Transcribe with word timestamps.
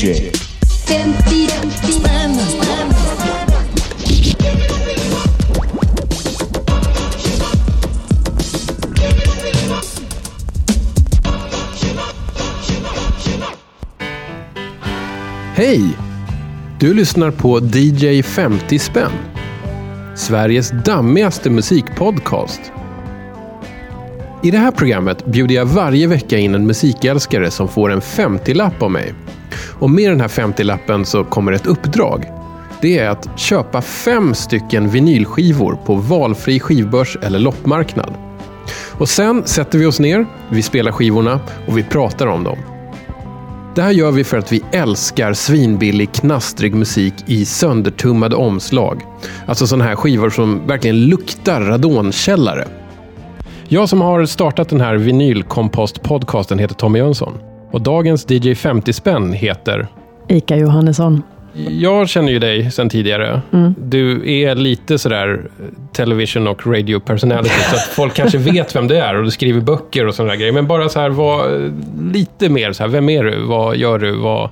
DJ. 0.00 0.30
Hej! 15.54 15.82
Du 16.80 16.94
lyssnar 16.94 17.30
på 17.30 17.58
DJ 17.60 18.22
50 18.22 18.78
spänn. 18.78 19.10
Sveriges 20.16 20.70
dammigaste 20.84 21.50
musikpodcast. 21.50 22.60
I 24.42 24.50
det 24.50 24.58
här 24.58 24.70
programmet 24.70 25.26
bjuder 25.26 25.54
jag 25.54 25.66
varje 25.66 26.06
vecka 26.06 26.38
in 26.38 26.54
en 26.54 26.66
musikälskare 26.66 27.50
som 27.50 27.68
får 27.68 27.92
en 27.92 28.00
50-lapp 28.00 28.82
av 28.82 28.90
mig. 28.90 29.14
Och 29.80 29.90
med 29.90 30.10
den 30.10 30.20
här 30.20 30.28
50-lappen 30.28 31.04
så 31.04 31.24
kommer 31.24 31.52
ett 31.52 31.66
uppdrag. 31.66 32.26
Det 32.80 32.98
är 32.98 33.08
att 33.08 33.38
köpa 33.38 33.82
fem 33.82 34.34
stycken 34.34 34.88
vinylskivor 34.88 35.78
på 35.84 35.94
valfri 35.94 36.60
skivbörs 36.60 37.16
eller 37.22 37.38
loppmarknad. 37.38 38.14
Och 38.98 39.08
sen 39.08 39.46
sätter 39.46 39.78
vi 39.78 39.86
oss 39.86 40.00
ner, 40.00 40.26
vi 40.48 40.62
spelar 40.62 40.92
skivorna 40.92 41.40
och 41.66 41.78
vi 41.78 41.82
pratar 41.82 42.26
om 42.26 42.44
dem. 42.44 42.58
Det 43.74 43.82
här 43.82 43.90
gör 43.90 44.10
vi 44.10 44.24
för 44.24 44.38
att 44.38 44.52
vi 44.52 44.62
älskar 44.72 45.32
svinbillig, 45.32 46.12
knastrig 46.12 46.74
musik 46.74 47.14
i 47.26 47.44
söndertummade 47.44 48.36
omslag. 48.36 49.02
Alltså 49.46 49.66
sådana 49.66 49.84
här 49.84 49.96
skivor 49.96 50.30
som 50.30 50.66
verkligen 50.66 51.06
luktar 51.06 51.60
radonkällare. 51.60 52.68
Jag 53.68 53.88
som 53.88 54.00
har 54.00 54.26
startat 54.26 54.68
den 54.68 54.80
här 54.80 54.96
vinylkompost-podcasten 54.96 56.58
heter 56.58 56.74
Tommy 56.74 56.98
Jönsson. 56.98 57.49
Och 57.70 57.80
dagens 57.80 58.26
DJ 58.30 58.54
50 58.54 58.92
spänn 58.92 59.32
heter... 59.32 59.86
Ika 60.28 60.56
Johannesson. 60.56 61.22
Jag 61.68 62.08
känner 62.08 62.32
ju 62.32 62.38
dig 62.38 62.70
sedan 62.70 62.88
tidigare. 62.88 63.42
Mm. 63.52 63.74
Du 63.78 64.32
är 64.42 64.54
lite 64.54 64.98
sådär 64.98 65.50
television 65.92 66.48
och 66.48 66.66
radio 66.66 67.00
personality, 67.00 67.50
så 67.70 67.76
att 67.76 67.82
folk 67.82 68.14
kanske 68.14 68.38
vet 68.52 68.76
vem 68.76 68.86
du 68.88 68.96
är 68.96 69.16
och 69.16 69.24
du 69.24 69.30
skriver 69.30 69.60
böcker 69.60 70.06
och 70.06 70.14
sådana 70.14 70.36
grejer. 70.36 70.52
Men 70.52 70.66
bara 70.66 70.88
så 70.88 71.00
här, 71.00 71.10
vad, 71.10 71.50
lite 72.12 72.48
mer 72.48 72.72
så 72.72 72.82
här, 72.82 72.88
vem 72.90 73.08
är 73.08 73.24
du? 73.24 73.42
Vad 73.46 73.76
gör 73.76 73.98
du? 73.98 74.12
Vad... 74.16 74.50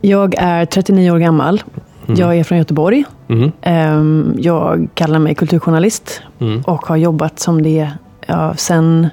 Jag 0.00 0.34
är 0.38 0.64
39 0.66 1.10
år 1.10 1.18
gammal. 1.18 1.62
Jag 2.06 2.36
är 2.38 2.44
från 2.44 2.58
Göteborg. 2.58 3.04
Mhm. 3.26 3.52
Ehm, 3.62 4.34
Jag 4.38 4.88
kallar 4.94 5.18
mig 5.18 5.34
kulturjournalist 5.34 6.22
Mm. 6.40 6.60
och 6.62 6.86
har 6.86 6.96
jobbat 6.96 7.38
som 7.38 7.62
det 7.62 7.90
ja, 8.26 8.54
sen 8.56 9.08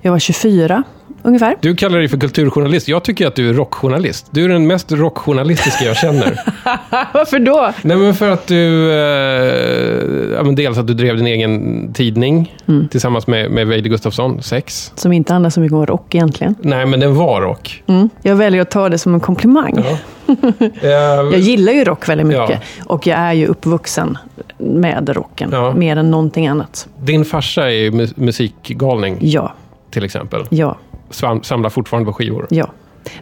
jag 0.00 0.12
var 0.12 0.18
24 0.18 0.82
ungefär. 1.22 1.56
Du 1.60 1.76
kallar 1.76 1.98
dig 1.98 2.08
för 2.08 2.18
kulturjournalist. 2.18 2.88
Jag 2.88 3.02
tycker 3.04 3.26
att 3.26 3.34
du 3.34 3.48
är 3.50 3.54
rockjournalist. 3.54 4.26
Du 4.30 4.44
är 4.44 4.48
den 4.48 4.66
mest 4.66 4.92
rockjournalistiska 4.92 5.84
jag 5.84 5.96
känner. 5.96 6.40
Varför 7.14 7.38
då? 7.38 7.72
Nej, 7.82 7.96
men 7.96 8.14
för 8.14 8.30
att 8.30 8.46
du... 8.46 8.90
Eh, 8.92 10.34
ja, 10.36 10.42
dels 10.42 10.78
att 10.78 10.86
du 10.86 10.94
drev 10.94 11.16
din 11.16 11.26
egen 11.26 11.92
tidning 11.92 12.54
Mm. 12.68 12.88
tillsammans 12.88 13.26
med, 13.26 13.50
med 13.50 13.66
Veide 13.66 13.88
Gustafsson, 13.88 14.42
Sex. 14.42 14.92
Som 14.94 15.12
inte 15.12 15.32
handlar 15.32 15.50
så 15.50 15.60
mycket 15.60 15.74
om 15.74 15.86
rock 15.86 16.14
egentligen. 16.14 16.54
Nej, 16.60 16.86
men 16.86 17.00
den 17.00 17.14
var 17.14 17.40
rock. 17.40 17.82
Mm. 17.86 18.08
Jag 18.22 18.36
väljer 18.36 18.62
att 18.62 18.70
ta 18.70 18.88
det 18.88 18.98
som 18.98 19.14
en 19.14 19.20
komplimang. 19.20 19.84
Ja. 20.82 21.22
Jag 21.32 21.38
gillar 21.38 21.72
ju 21.72 21.84
rock 21.84 22.08
väldigt 22.08 22.26
mycket. 22.26 22.50
Ja. 22.50 22.84
Och 22.84 23.06
jag 23.06 23.18
är 23.18 23.32
ju 23.32 23.46
uppvuxen 23.46 24.18
med 24.58 25.08
rocken. 25.08 25.48
Ja. 25.52 25.72
Mer 25.74 25.96
än 25.96 26.10
någonting 26.10 26.46
annat. 26.48 26.88
din 27.02 27.24
farsa 27.24 27.64
är 27.64 27.74
ju 27.74 27.90
mu- 27.90 28.12
musikgalning, 28.16 29.16
Ja, 29.20 29.54
till 29.90 30.04
exempel. 30.04 30.44
ja, 30.50 30.76
samlar 31.10 31.68
fortfarande 31.70 32.06
på 32.06 32.12
skivor. 32.12 32.46
ja. 32.50 32.66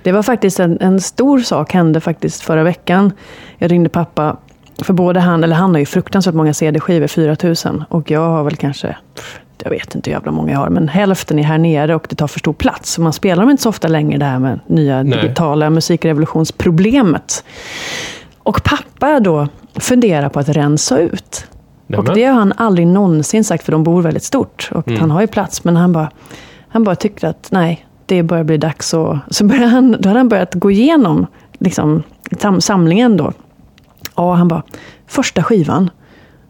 Det 0.03 0.13
var 0.13 0.23
faktiskt 0.23 0.61
en, 0.61 0.79
en 0.81 1.01
stor 1.01 1.39
sak 1.39 1.73
hände 1.73 2.01
faktiskt 2.01 2.43
förra 2.43 2.63
veckan. 2.63 3.13
Jag 3.59 3.71
ringde 3.73 3.89
pappa. 3.89 4.37
För 4.83 4.93
både 4.93 5.21
han, 5.21 5.45
eller 5.45 5.57
han 5.57 5.71
har 5.71 5.79
ju 5.79 5.87
fruktansvärt 5.87 6.35
många 6.35 6.55
CD-skivor, 6.55 7.07
4000. 7.07 7.85
Och 7.89 8.11
jag 8.11 8.21
har 8.21 8.45
väl 8.45 8.57
kanske, 8.57 8.97
jag 9.63 9.71
vet 9.71 9.95
inte 9.95 10.11
hur 10.11 10.15
jävla 10.17 10.33
många 10.33 10.53
jag 10.53 10.59
har, 10.59 10.69
men 10.69 10.89
hälften 10.89 11.39
är 11.39 11.43
här 11.43 11.59
nere 11.59 11.95
och 11.95 12.07
det 12.09 12.17
tar 12.17 12.27
för 12.27 12.39
stor 12.39 12.53
plats. 12.53 12.93
Så 12.93 13.01
man 13.01 13.13
spelar 13.13 13.43
dem 13.43 13.51
inte 13.51 13.63
så 13.63 13.69
ofta 13.69 13.89
längre, 13.89 14.19
det 14.19 14.25
här 14.25 14.39
med 14.39 14.61
nya 14.67 15.03
Nej. 15.03 15.21
digitala 15.23 15.71
musikrevolutionsproblemet. 15.71 17.45
Och 18.39 18.63
pappa 18.65 19.21
då 19.21 19.49
funderar 19.75 20.29
på 20.29 20.41
att 20.41 20.49
rensa 20.49 20.99
ut. 20.99 21.47
Nämen. 21.87 22.09
Och 22.09 22.15
det 22.15 22.25
har 22.25 22.35
han 22.35 22.53
aldrig 22.57 22.87
någonsin 22.87 23.45
sagt, 23.45 23.65
för 23.65 23.73
de 23.73 23.85
bor 23.85 24.03
väldigt 24.03 24.23
stort. 24.25 24.71
Och 24.73 24.89
Mm. 24.89 25.01
han 25.01 25.11
har 25.11 25.21
ju 25.21 25.27
plats, 25.27 25.65
men 25.65 25.77
han 25.77 25.93
bara, 25.93 26.11
han 26.69 26.85
bara 26.85 26.97
tyckte 26.97 27.29
att 27.29 27.49
nej, 27.51 27.87
det 28.07 28.23
börjar 28.23 28.45
bli 28.45 28.57
dags. 28.57 28.95
Och, 28.95 29.17
så 29.31 29.45
började 29.45 29.67
han, 29.67 29.97
då 30.01 30.09
hade 30.09 30.21
han 30.21 30.29
börjat 30.29 30.55
gå 30.55 30.71
igenom 30.71 31.27
liksom, 31.59 32.03
sam, 32.39 32.61
samlingen 32.61 33.17
då. 33.17 33.33
Och 34.15 34.37
han 34.37 34.49
bara, 34.49 34.63
första 35.07 35.43
skivan, 35.43 35.91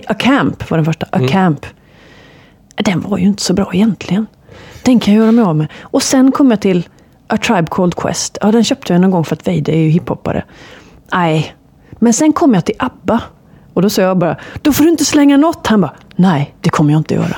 A 0.06 0.14
Camp 0.14 0.70
var 0.70 0.78
den 0.78 0.84
första, 0.84 1.06
A 1.06 1.16
Mm. 1.16 1.28
Camp. 1.28 1.66
Den 2.76 3.00
var 3.00 3.18
ju 3.18 3.26
inte 3.26 3.42
så 3.42 3.54
bra 3.54 3.70
egentligen. 3.74 4.26
Den 4.84 5.00
kan 5.00 5.14
jag 5.14 5.22
göra 5.22 5.32
mig 5.32 5.44
av 5.44 5.56
med. 5.56 5.66
Och 5.80 6.02
sen 6.02 6.32
kom 6.32 6.50
jag 6.50 6.60
till 6.60 6.88
A 7.26 7.36
Tribe 7.36 7.66
Called 7.70 7.94
Quest. 7.94 8.38
Ja, 8.40 8.52
den 8.52 8.64
köpte 8.64 8.92
jag 8.92 9.00
någon 9.02 9.10
gång 9.10 9.24
för 9.24 9.36
att 9.36 9.48
Veide 9.48 9.72
är 9.72 9.76
ju 9.76 9.88
hiphoppare. 9.88 10.44
Nej. 11.12 11.54
Men 11.92 12.12
sen 12.12 12.32
kom 12.32 12.54
jag 12.54 12.64
till 12.64 12.74
ABBA. 12.78 13.20
Och 13.78 13.82
då 13.82 13.90
sa 13.90 14.02
jag 14.02 14.18
bara, 14.18 14.36
då 14.62 14.72
får 14.72 14.84
du 14.84 14.90
inte 14.90 15.04
slänga 15.04 15.36
något. 15.36 15.66
Han 15.66 15.80
bara, 15.80 15.92
nej, 16.16 16.54
det 16.60 16.70
kommer 16.70 16.92
jag 16.92 17.00
inte 17.00 17.14
göra. 17.14 17.36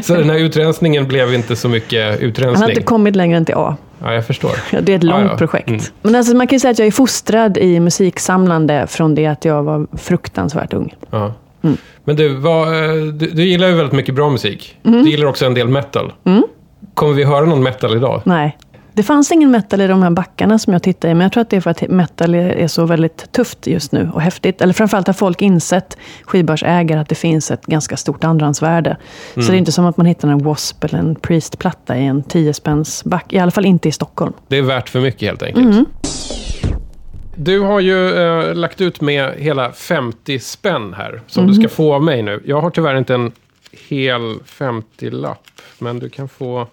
Så 0.02 0.14
den 0.14 0.30
här 0.30 0.38
utrensningen 0.38 1.08
blev 1.08 1.34
inte 1.34 1.56
så 1.56 1.68
mycket 1.68 2.04
Han 2.04 2.12
har 2.12 2.18
utrensning? 2.18 2.70
inte 2.70 2.82
kommit 2.82 3.16
längre 3.16 3.36
än 3.36 3.44
till 3.44 3.54
A. 3.54 3.76
Ja, 4.02 4.14
jag 4.14 4.26
förstår. 4.26 4.50
Ja, 4.72 4.80
det 4.80 4.92
är 4.92 4.96
ett 4.96 5.04
långt 5.04 5.30
ja. 5.30 5.36
projekt. 5.36 5.68
Mm. 5.68 5.80
Men 6.02 6.14
alltså, 6.14 6.36
man 6.36 6.46
kan 6.46 6.56
ju 6.56 6.60
säga 6.60 6.70
att 6.70 6.78
jag 6.78 6.86
är 6.86 6.92
fostrad 6.92 7.58
i 7.58 7.80
musiksamlande 7.80 8.86
från 8.88 9.14
det 9.14 9.26
att 9.26 9.44
jag 9.44 9.62
var 9.62 9.86
fruktansvärt 9.96 10.72
ung. 10.72 10.94
Ja. 11.10 11.34
Mm. 11.62 11.76
Men 12.04 12.16
du, 12.16 12.28
vad, 12.34 12.68
eh, 12.68 12.94
du, 13.12 13.30
du 13.30 13.44
gillar 13.44 13.68
ju 13.68 13.74
väldigt 13.74 13.94
mycket 13.94 14.14
bra 14.14 14.30
musik. 14.30 14.76
Mm. 14.84 15.04
Du 15.04 15.10
gillar 15.10 15.26
också 15.26 15.46
en 15.46 15.54
del 15.54 15.68
metal. 15.68 16.12
Kommer 16.94 17.12
vi 17.12 17.24
höra 17.24 17.44
någon 17.44 17.62
metal 17.62 17.96
idag? 17.96 18.22
Nej. 18.24 18.58
Det 18.94 19.02
fanns 19.02 19.32
ingen 19.32 19.50
metal 19.50 19.80
i 19.80 19.86
de 19.86 20.02
här 20.02 20.10
backarna 20.10 20.58
som 20.58 20.72
jag 20.72 20.82
tittade 20.82 21.10
i, 21.10 21.14
men 21.14 21.22
jag 21.22 21.32
tror 21.32 21.40
att 21.40 21.50
det 21.50 21.56
är 21.56 21.60
för 21.60 21.70
att 21.70 21.88
metal 21.88 22.34
är 22.34 22.68
så 22.68 22.86
väldigt 22.86 23.32
tufft 23.32 23.66
just 23.66 23.92
nu 23.92 24.10
och 24.14 24.20
häftigt. 24.20 24.60
Eller 24.60 24.72
framförallt 24.72 25.06
har 25.06 25.14
folk 25.14 25.42
insett, 25.42 25.98
skivbörsägare, 26.24 27.00
att 27.00 27.08
det 27.08 27.14
finns 27.14 27.50
ett 27.50 27.66
ganska 27.66 27.96
stort 27.96 28.24
andrahandsvärde. 28.24 28.96
Så 29.34 29.40
det 29.40 29.52
är 29.52 29.54
inte 29.54 29.72
som 29.72 29.86
att 29.86 29.96
man 29.96 30.06
hittar 30.06 30.28
en 30.28 30.38
W.A.S.P. 30.38 30.88
eller 30.88 30.98
en 30.98 31.14
Priest-platta 31.14 31.96
i 31.96 32.06
en 32.06 32.22
10 32.22 32.54
spänns 32.54 33.04
back. 33.04 33.32
I 33.32 33.38
alla 33.38 33.50
fall 33.50 33.66
inte 33.66 33.88
i 33.88 33.92
Stockholm. 33.92 34.32
Det 34.48 34.58
är 34.58 34.62
värt 34.62 34.88
för 34.88 35.00
mycket 35.00 35.28
helt 35.28 35.42
enkelt. 35.42 35.66
Mm. 35.66 35.84
Du 37.36 37.60
har 37.60 37.80
ju 37.80 38.14
eh, 38.14 38.54
lagt 38.54 38.80
ut 38.80 39.00
med 39.00 39.34
hela 39.38 39.72
50 39.72 40.38
spänn 40.38 40.94
här, 40.94 41.20
som 41.26 41.46
du 41.46 41.54
ska 41.54 41.68
få 41.68 41.94
av 41.94 42.02
mig 42.02 42.22
nu. 42.22 42.42
Jag 42.44 42.60
har 42.60 42.70
tyvärr 42.70 42.96
inte 42.96 43.14
en 43.14 43.32
hel 43.88 44.34
50-lapp, 44.46 45.46
men 45.78 45.98
du 45.98 46.08
kan 46.08 46.28
få 46.28 46.66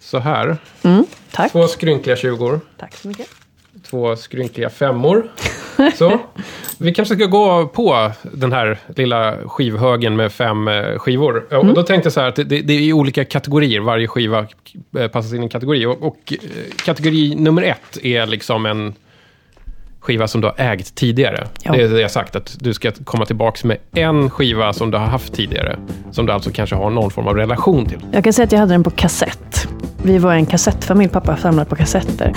så 0.00 0.18
här. 0.18 0.56
Mm, 0.82 1.04
tack. 1.32 1.52
Två 1.52 1.66
skrynkliga 1.68 2.16
20 2.16 2.60
Tack 2.76 2.94
så 2.94 3.08
mycket. 3.08 3.26
två 3.90 4.16
skrynkliga 4.16 4.70
femmor. 4.70 5.30
Så. 5.94 6.18
Vi 6.78 6.94
kanske 6.94 7.14
ska 7.14 7.24
gå 7.26 7.66
på 7.66 8.12
den 8.32 8.52
här 8.52 8.78
lilla 8.96 9.36
skivhögen 9.48 10.16
med 10.16 10.32
fem 10.32 10.68
eh, 10.68 10.98
skivor. 10.98 11.44
Och 11.50 11.62
Mm. 11.62 11.74
då 11.74 11.82
tänkte 11.82 12.06
jag 12.06 12.12
så 12.12 12.20
här 12.20 12.28
att 12.28 12.36
det, 12.36 12.44
det 12.44 12.72
är 12.72 12.80
i 12.80 12.92
olika 12.92 13.24
kategorier. 13.24 13.80
Varje 13.80 14.06
skiva 14.08 14.46
eh, 14.98 15.08
passas 15.08 15.32
in 15.32 15.40
i 15.40 15.42
en 15.42 15.48
kategori. 15.48 15.86
Och, 15.86 16.02
och 16.02 16.18
eh, 16.32 16.38
kategori 16.84 17.34
nummer 17.34 17.62
ett 17.62 17.98
är 18.04 18.26
liksom 18.26 18.66
en 18.66 18.94
skiva 20.00 20.28
som 20.28 20.40
du 20.40 20.46
har 20.46 20.54
ägt 20.56 20.94
tidigare. 20.94 21.46
Ja. 21.62 21.72
Det 21.72 21.82
är 21.82 21.88
det 21.88 22.00
jag 22.00 22.10
sagt, 22.10 22.36
att 22.36 22.56
du 22.60 22.74
ska 22.74 22.92
komma 23.04 23.26
tillbaka 23.26 23.68
med 23.68 23.78
en 23.92 24.30
skiva 24.30 24.72
som 24.72 24.90
du 24.90 24.98
har 24.98 25.06
haft 25.06 25.34
tidigare. 25.34 25.78
Som 26.10 26.26
du 26.26 26.32
alltså 26.32 26.50
kanske 26.50 26.76
har 26.76 26.90
någon 26.90 27.10
form 27.10 27.28
av 27.28 27.36
relation 27.36 27.86
till. 27.86 27.98
Jag 28.12 28.24
kan 28.24 28.32
säga 28.32 28.44
att 28.44 28.52
jag 28.52 28.58
hade 28.58 28.74
den 28.74 28.84
på 28.84 28.90
kassett. 28.90 29.68
Vi 30.02 30.18
var 30.18 30.34
en 30.34 30.46
kassettfamilj. 30.46 31.10
Pappa 31.10 31.36
samlade 31.36 31.70
på 31.70 31.76
kassetter. 31.76 32.32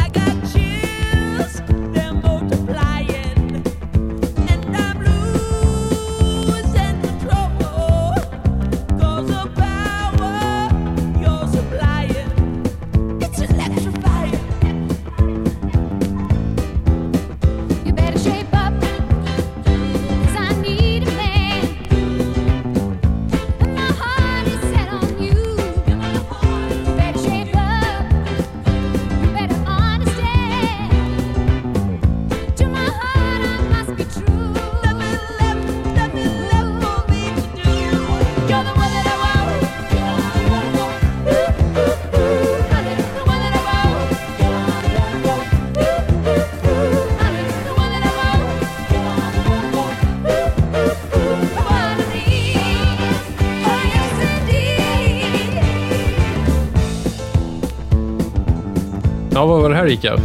Av? 60.10 60.20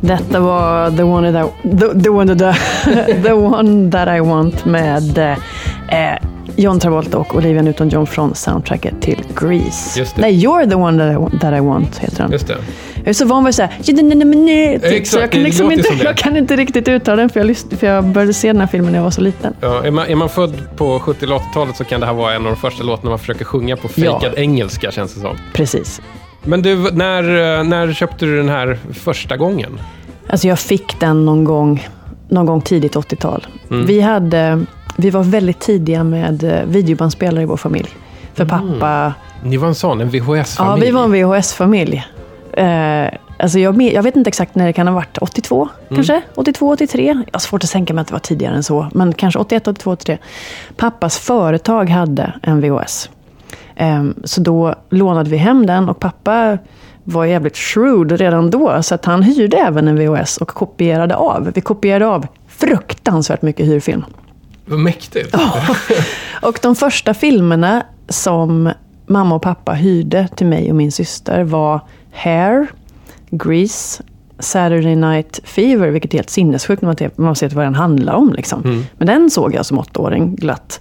Detta 0.00 0.40
var 0.40 0.90
The 0.96 1.02
One 1.02 1.32
That, 1.32 1.50
the, 1.62 2.02
the 2.02 2.08
one 2.10 2.36
that, 2.38 2.56
the 3.24 3.32
one 3.32 3.90
that 3.90 4.08
I 4.16 4.20
Want 4.20 4.64
med 4.64 5.18
eh, 5.88 6.18
John 6.56 6.80
Travolta 6.80 7.18
och 7.18 7.36
Olivia 7.36 7.62
Newton-John 7.62 8.06
från 8.06 8.34
soundtracket 8.34 8.94
till 9.02 9.22
Grease. 9.40 10.04
Nej, 10.16 10.44
You're 10.46 10.68
the 10.70 10.74
one 10.76 10.98
that 10.98 11.12
I, 11.12 11.16
want- 11.16 11.40
that 11.40 11.54
I 11.56 11.60
want 11.60 11.98
heter 11.98 12.22
den. 12.22 12.32
Just 12.32 12.46
det. 12.46 12.56
Jag 12.96 13.08
är 13.08 13.12
så 13.12 13.24
van 13.26 13.44
vid 13.44 13.48
att 13.48 13.54
säga 13.54 13.68
typ, 14.80 14.92
Exakt, 14.92 15.06
så 15.08 15.18
jag 15.18 15.30
kan, 15.32 15.42
liksom 15.42 15.72
inte, 15.72 15.88
jag 16.04 16.16
kan 16.16 16.36
inte 16.36 16.56
riktigt 16.56 16.88
uttala 16.88 17.16
den 17.16 17.28
för 17.28 17.40
jag, 17.40 17.46
lyssn- 17.50 17.76
för 17.76 17.86
jag 17.86 18.04
började 18.04 18.32
se 18.32 18.48
den 18.48 18.60
här 18.60 18.66
filmen 18.66 18.92
när 18.92 18.98
jag 18.98 19.04
var 19.04 19.10
så 19.10 19.20
liten. 19.20 19.54
Ja, 19.60 19.84
är, 19.84 19.90
man, 19.90 20.06
är 20.06 20.14
man 20.14 20.28
född 20.28 20.52
på 20.76 20.98
70 21.00 21.24
eller 21.24 21.34
80-talet 21.36 21.76
så 21.76 21.84
kan 21.84 22.00
det 22.00 22.06
här 22.06 22.12
vara 22.14 22.34
en 22.34 22.46
av 22.46 22.52
de 22.52 22.56
första 22.56 22.84
låtarna 22.84 23.10
man 23.10 23.18
försöker 23.18 23.44
sjunga 23.44 23.76
på 23.76 23.88
Ja. 23.94 24.20
fejkad 24.20 24.38
engelska, 24.38 24.90
känns 24.90 25.14
det 25.14 25.20
som. 25.20 25.36
Precis. 25.52 26.00
Men 26.44 26.62
du, 26.62 26.90
när, 26.92 27.22
eh, 27.58 27.64
när 27.64 27.92
köpte 27.92 28.24
du 28.24 28.36
den 28.36 28.48
här 28.48 28.78
första 28.92 29.36
gången? 29.36 29.80
Alltså 30.28 30.48
jag 30.48 30.58
fick 30.58 31.00
den 31.00 31.24
någon 31.24 31.44
gång, 31.44 31.88
någon 32.28 32.46
gång 32.46 32.60
tidigt 32.60 32.96
80-tal. 32.96 33.46
Mm. 33.70 33.86
Vi, 33.86 34.00
hade, 34.00 34.64
vi 34.96 35.10
var 35.10 35.22
väldigt 35.22 35.60
tidiga 35.60 36.04
med 36.04 36.44
eh, 36.44 36.64
videobandspelare 36.66 37.42
i 37.42 37.46
vår 37.46 37.56
familj. 37.56 37.88
För 38.34 38.44
pappa... 38.44 39.14
Ni 39.44 39.56
var 39.56 39.68
en 39.68 39.74
sån, 39.74 40.00
en 40.00 40.10
Ja, 40.12 40.22
VHS-familj? 40.24 40.86
vi 40.86 40.90
var 40.90 41.04
en 41.04 41.12
VHS-familj. 41.12 42.04
Eh, 42.52 43.06
alltså 43.38 43.58
jag, 43.58 43.82
jag 43.82 44.02
vet 44.02 44.16
inte 44.16 44.28
exakt 44.28 44.54
när 44.54 44.66
det 44.66 44.72
kan 44.72 44.86
ha 44.88 44.94
varit. 44.94 45.18
82 45.18 45.68
kanske? 45.94 46.22
82, 46.34 46.68
83? 46.68 47.06
Jag 47.06 47.32
har 47.32 47.40
svårt 47.40 47.64
att 47.64 47.70
tänka 47.70 47.94
mig 47.94 48.02
att 48.02 48.08
det 48.08 48.12
var 48.12 48.20
tidigare 48.20 48.54
än 48.54 48.62
så. 48.62 48.88
Men 48.94 49.12
kanske 49.12 49.38
81, 49.38 49.68
82, 49.68 49.90
83. 49.90 50.18
Pappas 50.76 51.18
företag 51.18 51.90
hade 51.90 52.32
en 52.42 52.60
VHS. 52.60 53.10
Eh, 53.76 54.04
så 54.24 54.40
då 54.40 54.74
lånade 54.90 55.30
vi 55.30 55.36
hem 55.36 55.66
den 55.66 55.88
och 55.88 56.00
pappa 56.00 56.58
var 57.04 57.24
jävligt 57.24 57.56
shrewd 57.56 58.12
redan 58.12 58.50
då. 58.50 58.82
Så 58.82 58.94
att 58.94 59.04
han 59.04 59.22
hyrde 59.22 59.56
även 59.56 59.88
en 59.88 59.96
VHS 59.96 60.36
och 60.36 60.48
kopierade 60.48 61.16
av. 61.16 61.52
Vi 61.54 61.60
kopierade 61.60 62.06
av 62.06 62.26
fruktansvärt 62.48 63.42
mycket 63.42 63.66
hyrfilm. 63.66 64.04
Vad 64.66 64.78
mäktigt. 64.78 65.36
Och 66.42 66.58
de 66.62 66.76
första 66.76 67.14
filmerna 67.14 67.82
som 68.08 68.72
mamma 69.06 69.34
och 69.34 69.42
pappa 69.42 69.72
hyrde 69.72 70.28
till 70.36 70.46
mig 70.46 70.70
och 70.70 70.76
min 70.76 70.92
syster 70.92 71.42
var 71.42 71.80
Hair, 72.12 72.66
Grease, 73.30 74.02
Saturday 74.38 74.96
Night 74.96 75.40
Fever, 75.44 75.88
vilket 75.88 76.14
är 76.14 76.18
helt 76.18 76.30
sinnessjukt 76.30 76.82
när 76.82 77.10
man, 77.20 77.36
ser 77.36 77.48
vad 77.48 77.64
den 77.64 77.74
handlar 77.74 78.14
om. 78.14 78.32
Liksom. 78.32 78.84
Men 78.98 79.06
den 79.06 79.30
såg 79.30 79.54
jag 79.54 79.66
som 79.66 79.78
åttaåring 79.78 80.36
glatt. 80.36 80.80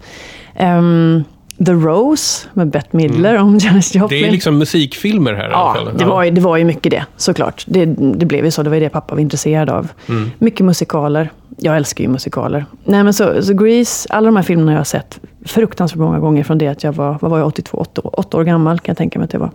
Ehm, 0.56 1.24
The 1.66 1.72
Rose 1.72 2.48
med 2.54 2.68
Bette 2.70 2.98
Midler 2.98 3.38
om 3.38 3.58
Janis 3.58 3.96
Joplin. 3.96 4.22
Det 4.22 4.28
är 4.28 4.32
liksom 4.32 4.58
musikfilmer 4.58 5.34
här 5.34 5.42
i 5.50 5.54
alla 5.54 5.54
Ja, 5.54 5.74
fall. 5.86 5.98
det 5.98 6.06
var, 6.06 6.24
ju, 6.24 6.32
det 6.32 6.42
var 6.42 6.58
ju 6.58 6.66
mycket 6.66 6.92
det, 6.92 7.06
såklart. 7.18 7.64
Det, 7.68 7.86
det 7.86 8.26
blev 8.26 8.46
ju 8.46 8.52
så, 8.52 8.64
det 8.64 8.70
var 8.70 8.76
ju 8.76 8.84
det 8.84 8.90
pappa 8.90 9.16
var 9.16 9.22
intresserad 9.22 9.70
av. 9.70 9.88
Mm. 10.10 10.32
Mycket 10.40 10.66
musikaler. 10.66 11.30
Jag 11.58 11.76
älskar 11.78 12.04
ju 12.04 12.10
musikaler. 12.10 12.66
Nej, 12.84 13.04
men 13.04 13.14
så, 13.14 13.44
så 13.44 13.54
Grease, 13.54 14.08
alla 14.14 14.26
de 14.26 14.36
här 14.36 14.44
filmerna 14.44 14.72
jag 14.72 14.80
har 14.80 14.84
sett 14.84 15.20
fruktansvärt 15.46 16.00
många 16.00 16.20
gånger 16.20 16.44
från 16.44 16.58
det 16.58 16.68
att 16.68 16.84
jag 16.84 16.94
var, 16.94 17.18
vad 17.22 17.32
var 17.32 17.38
jag, 17.38 17.48
82, 17.48 17.78
8, 17.78 18.02
år- 18.02 18.20
åtta 18.20 18.38
år 18.38 18.44
gammal 18.44 18.80
kan 18.80 18.92
jag 18.94 18.98
tänka 18.98 19.20
mig 19.20 19.26
att 19.26 19.34
jag 19.34 19.40
var. 19.40 19.52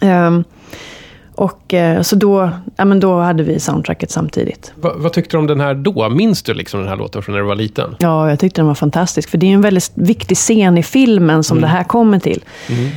Ehm, 0.00 0.44
och 1.40 1.74
eh, 1.74 2.02
så 2.02 2.16
då, 2.16 2.50
ja, 2.76 2.84
men 2.84 3.00
då 3.00 3.20
hade 3.20 3.42
vi 3.42 3.60
soundtracket 3.60 4.10
samtidigt. 4.10 4.72
Va, 4.76 4.92
vad 4.96 5.12
tyckte 5.12 5.36
du 5.36 5.38
om 5.40 5.46
den 5.46 5.60
här 5.60 5.74
då? 5.74 6.08
Minns 6.08 6.42
du 6.42 6.54
liksom 6.54 6.80
den 6.80 6.88
här 6.88 6.96
låten 6.96 7.22
från 7.22 7.32
när 7.34 7.40
du 7.40 7.46
var 7.46 7.54
liten? 7.54 7.96
Ja, 7.98 8.30
jag 8.30 8.38
tyckte 8.38 8.60
den 8.60 8.66
var 8.66 8.74
fantastisk. 8.74 9.30
För 9.30 9.38
det 9.38 9.46
är 9.46 9.50
en 9.54 9.60
väldigt 9.60 9.90
viktig 9.94 10.36
scen 10.36 10.78
i 10.78 10.82
filmen 10.82 11.42
som 11.44 11.60
det 11.60 11.66
här 11.66 11.84
kommer 11.84 12.18
till. 12.18 12.44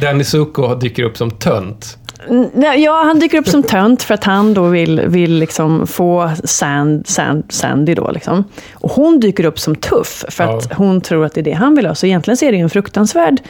Danny 0.01 0.23
Zuko 0.23 0.75
dyker 0.75 1.03
upp 1.03 1.17
som 1.17 1.31
tönt. 1.31 1.97
Mm, 2.29 2.49
Ja, 2.81 3.03
han 3.05 3.19
dyker 3.19 3.37
upp 3.37 3.47
som 3.47 3.63
tönt 3.63 4.03
för 4.03 4.13
att 4.13 4.23
han 4.23 4.53
då 4.53 4.63
vill, 4.67 5.01
vill 5.07 5.33
liksom 5.35 5.87
få 5.87 6.31
Sand, 6.43 7.07
Sand, 7.07 7.43
Sandy 7.49 7.93
då. 7.95 8.11
Liksom. 8.11 8.43
Och 8.73 8.91
hon 8.91 9.19
dyker 9.19 9.45
upp 9.45 9.59
som 9.59 9.75
tuff 9.75 10.25
för 10.29 10.43
att 10.43 10.67
Ja. 10.69 10.75
hon 10.77 11.01
tror 11.01 11.25
att 11.25 11.33
det 11.33 11.41
är 11.41 11.43
det 11.43 11.51
han 11.53 11.75
vill 11.75 11.85
ha. 11.85 11.95
Så 11.95 12.05
egentligen 12.05 12.37
så 12.37 12.45
är 12.45 12.51
det 12.51 12.57
ju 12.57 12.63
en 12.63 12.69
fruktansvärd 12.69 13.41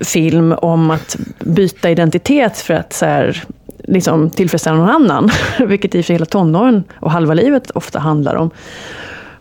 film 0.00 0.52
om 0.52 0.90
att 0.90 1.16
byta 1.40 1.90
identitet 1.90 2.58
för 2.58 2.74
att 2.74 2.92
så 2.92 3.06
här, 3.06 3.42
liksom, 3.88 4.30
tillfredsställa 4.30 4.76
någon 4.76 4.88
annan. 4.88 5.30
Vilket 5.66 5.94
i 5.94 6.00
och 6.00 6.04
för 6.04 6.06
sig 6.06 6.14
hela 6.14 6.26
tonåren 6.26 6.84
och 6.94 7.10
halva 7.10 7.34
livet 7.34 7.70
ofta 7.70 7.98
handlar 7.98 8.34
om. 8.34 8.50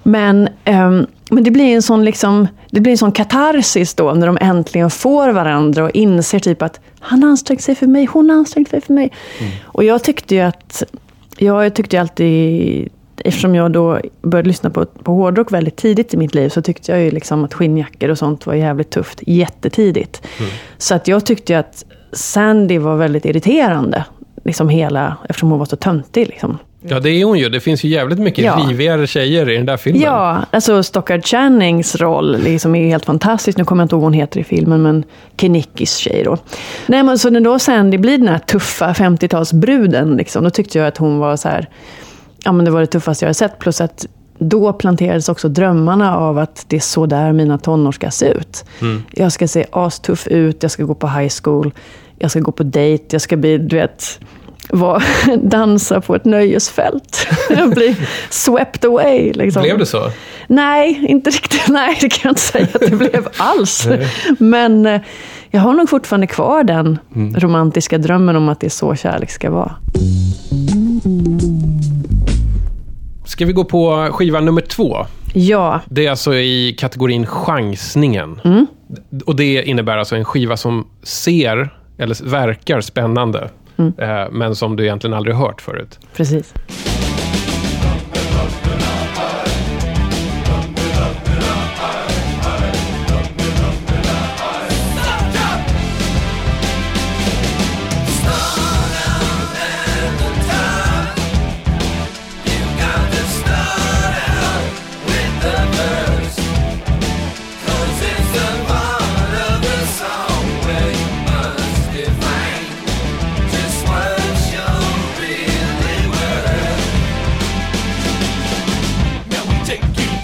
Men, 0.04 0.50
ehm, 0.64 1.08
men 1.32 1.44
det 1.44 1.52
blir 1.52 1.76
en 1.76 1.82
sån 1.82 2.06
liksom, 2.06 2.48
det 2.72 2.82
blir 2.82 2.92
en 2.92 2.98
sån 2.98 3.12
katarsis 3.12 3.94
då 3.94 4.14
när 4.14 4.28
de 4.28 4.38
äntligen 4.42 4.90
får 4.90 5.30
varandra 5.30 5.84
och 5.84 5.92
inser 5.92 6.40
typ 6.40 6.62
att 6.62 6.80
han 7.00 7.24
ansträngt 7.24 7.62
sig 7.62 7.76
för 7.76 7.88
mig, 7.88 8.06
hon 8.06 8.32
ansträngt 8.32 8.70
sig 8.70 8.82
för 8.82 8.94
mig. 8.94 9.12
Och 9.64 9.84
jag 9.84 10.04
tyckte 10.04 10.36
ju 10.36 10.42
att, 10.42 10.84
jag 11.38 11.76
tyckte 11.76 11.96
ju 11.96 12.00
alltid, 12.00 12.90
eftersom 13.18 13.56
jag 13.56 13.72
då 13.72 14.00
började 14.22 14.48
lyssna 14.48 14.70
på, 14.70 14.86
på 14.86 15.14
hårdrock 15.14 15.52
väldigt 15.52 15.76
tidigt 15.76 16.14
i 16.14 16.18
mitt 16.18 16.36
liv, 16.36 16.50
så 16.50 16.62
tyckte 16.62 16.92
jag 16.92 17.02
ju 17.02 17.12
liksom 17.12 17.44
att 17.44 17.54
skinnjackor 17.54 18.10
och 18.10 18.18
sånt 18.18 18.46
var 18.46 18.54
jävligt 18.54 18.90
tufft, 18.90 19.20
jättetidigt. 19.28 20.28
Så 20.78 20.96
att 20.96 21.08
jag 21.08 21.26
tyckte 21.26 21.54
ju 21.54 21.60
att 21.60 21.86
Sandy 22.12 22.78
var 22.78 22.96
väldigt 22.96 23.26
irriterande, 23.26 24.06
liksom 24.44 24.70
hela, 24.70 25.18
eftersom 25.30 25.50
hon 25.50 25.60
var 25.60 25.66
så 25.66 25.76
töntig. 25.76 26.28
Liksom. 26.28 26.58
Ja, 26.88 27.00
det 27.00 27.10
är 27.10 27.26
hon 27.26 27.40
ju. 27.40 27.50
Det 27.50 27.60
finns 27.60 27.84
ju 27.84 27.90
jävligt 27.90 28.20
mycket 28.20 28.46
Ja. 28.46 28.66
rivigare 28.70 29.08
tjejer 29.08 29.50
i 29.50 29.56
den 29.58 29.66
där 29.66 29.78
filmen. 29.78 30.02
Ja, 30.02 30.38
alltså 30.52 30.84
Stockard 30.84 31.26
Channings 31.26 31.96
roll 31.96 32.38
liksom 32.38 32.76
är 32.76 32.88
helt 32.88 33.06
fantastisk. 33.06 33.58
Nu 33.58 33.66
kommer 33.66 33.82
jag 33.82 33.86
inte 33.86 33.96
ihåg 33.96 34.02
vad 34.02 34.06
hon 34.06 34.14
heter 34.14 34.40
i 34.40 34.44
filmen, 34.44 34.82
men 34.82 35.04
Kenickis 35.38 35.96
tjej 35.96 36.24
då. 36.24 36.38
Nej, 36.88 37.04
men 37.04 37.20
så 37.20 37.30
när 37.30 37.40
då 37.42 37.60
Sandy 37.60 37.98
blir 37.98 38.18
den 38.18 38.28
här 38.28 38.40
tuffa 38.40 38.94
50-talsbruden, 38.94 40.18
liksom, 40.18 40.44
då 40.44 40.50
tyckte 40.50 40.78
jag 40.78 40.88
att 40.88 40.98
hon 40.98 41.18
var 41.20 41.36
så 41.36 41.50
här, 41.50 41.70
ja 42.44 42.52
men 42.52 42.66
det 42.66 42.72
var 42.72 42.80
det 42.80 42.88
tuffaste 42.88 43.26
jag 43.26 43.30
har 43.30 43.34
sett. 43.34 43.60
Plus 43.60 43.82
att 43.82 44.06
då 44.40 44.74
planterades 44.74 45.30
också 45.30 45.50
drömmarna 45.50 46.18
av 46.18 46.38
att 46.38 46.66
det 46.68 46.76
är 46.76 46.80
så 46.80 47.06
där 47.06 47.34
mina 47.34 47.58
tonår 47.58 47.92
ska 47.92 48.12
se 48.12 48.26
ut. 48.28 48.66
Jag 49.12 49.32
ska 49.32 49.48
se 49.48 49.66
astuff 49.72 50.28
ut, 50.28 50.64
jag 50.64 50.72
ska 50.72 50.84
gå 50.84 50.96
på 50.96 51.08
high 51.08 51.32
school, 51.44 51.72
jag 52.24 52.32
ska 52.32 52.40
gå 52.40 52.52
på 52.52 52.64
dejt, 52.64 53.06
jag 53.12 53.22
ska 53.22 53.38
bli, 53.38 53.58
du 53.58 53.76
vet, 53.76 54.20
var, 54.70 55.04
dansa 55.50 56.02
på 56.02 56.16
ett 56.16 56.26
nöjesfält. 56.26 57.28
Jag 57.50 57.70
blir 57.70 57.96
swept 58.30 58.86
away. 58.86 59.34
Liksom. 59.34 59.62
Blev 59.62 59.78
det 59.78 59.86
så? 59.86 60.12
Nej, 60.48 61.06
inte 61.10 61.30
riktigt. 61.30 61.62
Nej, 61.68 61.98
det 62.02 62.10
kan 62.10 62.20
jag 62.24 62.32
inte 62.32 62.42
säga 62.42 62.68
att 62.74 62.82
det 62.82 62.96
blev 62.96 63.28
alls. 63.38 63.88
Men 64.38 64.86
eh, 64.86 65.02
jag 65.52 65.62
har 65.62 65.74
nog 65.74 65.90
fortfarande 65.90 66.28
kvar 66.28 66.64
den 66.64 67.00
romantiska 67.38 67.98
drömmen 67.98 68.36
om 68.36 68.50
att 68.50 68.60
det 68.60 68.68
är 68.68 68.70
så 68.70 68.96
kärlek 68.96 69.32
ska 69.32 69.52
vara. 69.52 69.76
Ska 73.26 73.46
vi 73.46 73.54
gå 73.54 73.64
på 73.64 74.10
skiva 74.12 74.40
nummer 74.40 74.62
två? 74.62 74.98
Ja, 75.34 75.80
Det 75.90 76.06
är 76.06 76.10
alltså 76.10 76.36
i 76.36 76.76
kategorin 76.80 77.26
chansningen. 77.26 78.40
Mm. 78.44 78.68
Och 79.26 79.36
det 79.36 79.64
innebär 79.64 79.98
alltså 79.98 80.16
en 80.16 80.26
skiva 80.26 80.58
som 80.58 80.88
ser, 81.04 81.74
eller 81.98 82.30
verkar 82.30 82.82
spännande, 82.82 83.50
Mm. 83.76 83.94
eh, 83.98 84.30
men 84.32 84.56
som 84.56 84.76
du 84.76 84.84
egentligen 84.84 85.14
aldrig 85.14 85.36
hört 85.36 85.62
förut. 85.62 86.00
precis. 86.16 86.54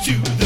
two, 0.09 0.38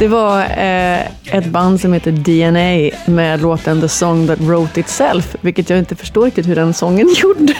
det 0.00 0.08
var 0.08 0.40
eh, 0.40 1.00
ett 1.36 1.46
band 1.46 1.80
som 1.80 1.92
heter 1.92 2.12
DNA 2.12 2.96
med 3.12 3.42
låten 3.42 3.80
The 3.80 3.88
Song 3.88 4.26
That 4.26 4.40
Wrote 4.40 4.80
Itself, 4.80 5.36
vilket 5.40 5.70
jag 5.70 5.78
inte 5.78 5.96
förstår 5.96 6.24
riktigt 6.24 6.48
hur 6.48 6.54
den 6.54 6.74
sången 6.74 7.08
gjorde. 7.16 7.54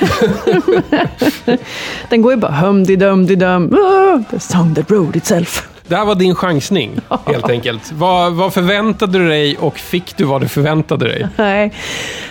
den 2.09 2.23
går 2.23 2.33
ju 2.33 2.39
bara 2.39 2.53
hum-di-dum-di-dum, 2.53 3.75
ah, 3.75 4.23
The 4.31 4.41
Song 4.41 4.75
That 4.75 4.91
Wrote 4.91 5.19
Itself. 5.19 5.69
Det 5.87 5.97
här 5.97 6.05
var 6.05 6.15
din 6.15 6.35
chansning, 6.35 7.01
helt 7.27 7.49
enkelt. 7.49 7.93
Vad, 7.93 8.33
vad 8.33 8.55
förväntade 8.55 9.19
du 9.19 9.29
dig 9.29 9.57
och 9.57 9.79
fick 9.79 10.17
du 10.17 10.25
vad 10.25 10.41
du 10.41 10.49
förväntade 10.49 11.05
dig? 11.05 11.29
Nej, 11.37 11.73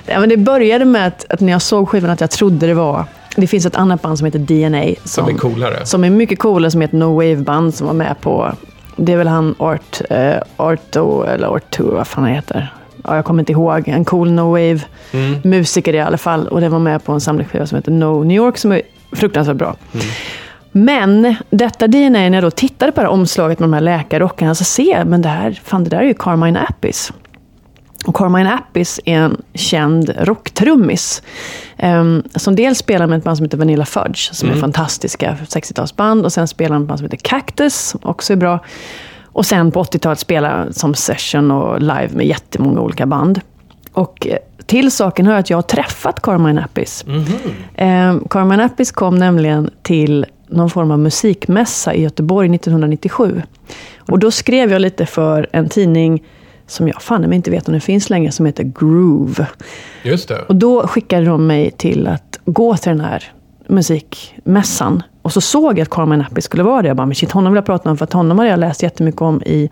men 0.06 0.30
det 0.30 0.38
började 0.38 0.86
med 0.86 1.08
att, 1.08 1.26
att 1.30 1.40
när 1.40 1.52
jag 1.52 1.62
såg 1.62 1.90
skivan 1.90 2.10
att 2.10 2.22
jag 2.22 2.32
trodde 2.32 2.68
det 2.68 2.74
var 2.74 3.06
det 3.36 3.48
finns 3.48 3.66
ett 3.66 3.76
annat 3.76 4.02
band 4.02 4.18
som 4.18 4.26
heter 4.26 4.40
DNA. 4.40 4.96
Som 5.04 5.28
är 5.28 5.34
coolare. 5.34 5.86
Som 5.86 6.04
är 6.04 6.10
mycket 6.10 6.40
coolare, 6.40 6.72
som 6.72 6.82
är 6.82 6.86
ett 6.86 6.92
no 6.92 7.16
wave-band 7.16 7.76
som 7.76 7.88
var 7.88 7.94
med 7.94 8.16
på... 8.22 8.52
Det 9.02 9.14
är 9.14 9.18
väl 9.18 9.28
han 9.28 9.56
Art, 9.58 10.02
eh, 10.10 10.38
Arto, 10.58 11.24
eller 11.24 11.48
Arto, 11.48 11.92
vad 11.92 12.08
fan 12.08 12.24
han 12.24 12.34
heter. 12.34 12.74
Ja, 13.04 13.16
jag 13.16 13.26
kommer 13.26 13.42
inte 13.42 13.52
ihåg. 13.52 13.88
En 13.88 14.06
cool 14.06 14.32
no 14.32 14.42
wave-musiker 14.52 15.94
i 15.94 16.00
alla 16.00 16.18
fall. 16.18 16.48
Och 16.48 16.62
den 16.62 16.72
var 16.72 16.80
med 16.80 17.04
på 17.04 17.12
en 17.12 17.22
samlingsskiva 17.22 17.66
som 17.66 17.76
heter 17.76 17.92
No 17.92 18.24
New 18.24 18.38
York, 18.38 18.58
som 18.58 18.72
är 18.72 18.82
fruktansvärt 19.12 19.56
bra. 19.58 19.76
Men 20.72 21.36
detta 21.50 21.88
DNA, 21.88 22.10
när 22.10 22.34
jag 22.34 22.44
då 22.44 22.52
tittade 22.52 22.92
på 22.92 23.02
det 23.02 23.08
här 23.08 23.14
omslaget 23.14 23.60
med 23.60 23.70
de 23.70 23.74
här 23.74 23.82
läkarrockarna, 23.82 24.56
så 24.56 24.64
ser 24.64 24.92
jag, 24.98 25.08
men 25.08 25.22
det 25.22 25.30
här, 25.30 25.60
fan 25.64 25.84
det 25.84 25.90
där 25.90 25.98
är 25.98 26.04
ju 26.04 26.14
Carmine 26.14 26.60
Appis. 26.60 27.14
Och 28.06 28.16
Carmine 28.16 28.54
Appis 28.54 29.00
är 29.06 29.18
en 29.18 29.42
känd 29.54 30.14
rocktrummis. 30.18 31.22
Um, 31.84 32.24
som 32.36 32.56
dels 32.56 32.78
spelar 32.78 33.08
med 33.08 33.18
ett 33.18 33.24
band 33.24 33.38
som 33.38 33.44
heter 33.44 33.58
Vanilla 33.58 33.86
Fudge, 33.86 34.34
som 34.34 34.50
är 34.50 34.56
fantastiska 34.56 35.38
60-talsband. 35.48 36.24
Och 36.24 36.34
sen 36.34 36.48
spelar 36.48 36.74
han 36.74 36.82
med 36.82 36.86
ett 36.86 36.88
band 36.88 37.00
som 37.00 37.06
heter 37.06 37.18
Cactus, 37.18 37.76
som 37.76 38.00
också 38.04 38.34
är 38.34 38.38
bra. 38.38 38.60
Och 39.26 39.46
sen 39.46 39.72
på 39.72 39.84
80-talet 39.84 40.20
spelar 40.20 40.68
som 40.72 40.96
session 40.96 41.52
och 41.52 41.82
live 41.82 42.10
med 42.12 42.26
jättemånga 42.26 42.82
olika 42.82 43.06
band. 43.06 43.42
Och 43.92 44.28
eh, 44.28 44.38
till 44.66 44.92
saken 44.92 45.26
hör 45.26 45.36
att 45.36 45.50
jag 45.50 45.58
har 45.58 45.62
träffat 45.62 46.22
Carmine 46.22 46.64
Appis. 46.64 47.06
Um, 47.08 48.28
Carmine 48.30 48.64
Appis 48.64 48.92
kom 48.92 49.16
nämligen 49.16 49.70
till 49.82 50.26
någon 50.48 50.70
form 50.70 50.92
av 50.92 51.00
musikmässa 51.00 51.94
i 51.94 52.02
Göteborg 52.02 52.56
1997. 52.56 53.42
Och 53.98 54.20
då 54.20 54.32
skrev 54.32 54.72
jag 54.72 54.82
lite 54.82 55.06
för 55.06 55.48
en 55.52 55.70
tidning 55.70 56.24
som 56.70 56.88
jag 56.88 57.02
fan 57.02 57.22
men 57.22 57.34
inte 57.34 57.52
vet 57.52 57.68
om 57.68 57.72
den 57.72 57.82
finns 57.82 58.10
längre, 58.10 58.32
som 58.32 58.46
heter 58.46 58.64
Groove. 58.64 59.48
Just 60.04 60.28
det. 60.28 60.42
Och 60.42 60.56
då 60.56 60.88
skickade 60.88 61.26
de 61.26 61.48
mig 61.48 61.72
till 61.72 62.08
att 62.08 62.40
gå 62.46 62.78
till 62.78 62.90
den 62.90 63.02
här 63.02 63.24
musikmässan. 63.68 65.04
Och 65.22 65.34
så 65.34 65.42
såg 65.42 65.78
jag 65.78 65.82
att 65.82 65.90
Carmen 65.90 66.22
Appi 66.22 66.42
skulle 66.42 66.64
vara 66.64 66.82
det. 66.82 66.88
Jag 66.88 66.98
bara, 66.98 67.06
men 67.06 67.16
shit, 67.16 67.32
honom 67.32 67.54
vill 67.54 67.58
jag 67.58 67.66
prata 67.66 67.90
om. 67.90 67.98
För 67.98 68.04
att 68.04 68.14
honom 68.14 68.40
har 68.40 68.46
jag 68.46 68.60
läst 68.60 68.84
jättemycket 68.84 69.22
om 69.22 69.42
i, 69.46 69.70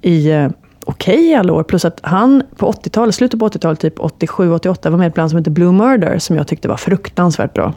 i 0.00 0.30
eh, 0.30 0.48
Okej 0.88 1.30
i 1.30 1.34
alla 1.34 1.52
år. 1.52 1.62
Plus 1.62 1.84
att 1.84 2.00
han 2.02 2.42
på 2.56 2.72
80-talet, 2.72 3.14
slutet 3.14 3.40
på 3.40 3.48
80-talet, 3.48 3.80
typ 3.80 3.98
87-88, 3.98 4.90
var 4.90 4.98
med 4.98 5.06
i 5.06 5.08
ett 5.08 5.14
band 5.14 5.30
som 5.30 5.38
heter 5.38 5.50
Blue 5.50 5.72
Murder. 5.72 6.18
Som 6.18 6.36
jag 6.36 6.48
tyckte 6.48 6.68
var 6.68 6.76
fruktansvärt 6.76 7.54
bra. 7.54 7.72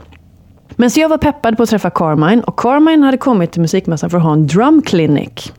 Men 0.76 0.92
så 0.92 1.00
jag 1.00 1.10
var 1.10 1.18
peppad 1.18 1.58
på 1.58 1.64
att 1.64 1.70
träffa 1.70 1.90
Carmine. 1.90 2.44
Och 2.44 2.60
Carmine 2.60 3.06
hade 3.06 3.18
kommit 3.18 3.52
till 3.52 3.62
musikmässan 3.62 4.10
för 4.10 4.18
att 4.18 4.24
ha 4.24 4.34
en 4.34 4.48
drum 4.48 4.82
clinic. 4.82 5.54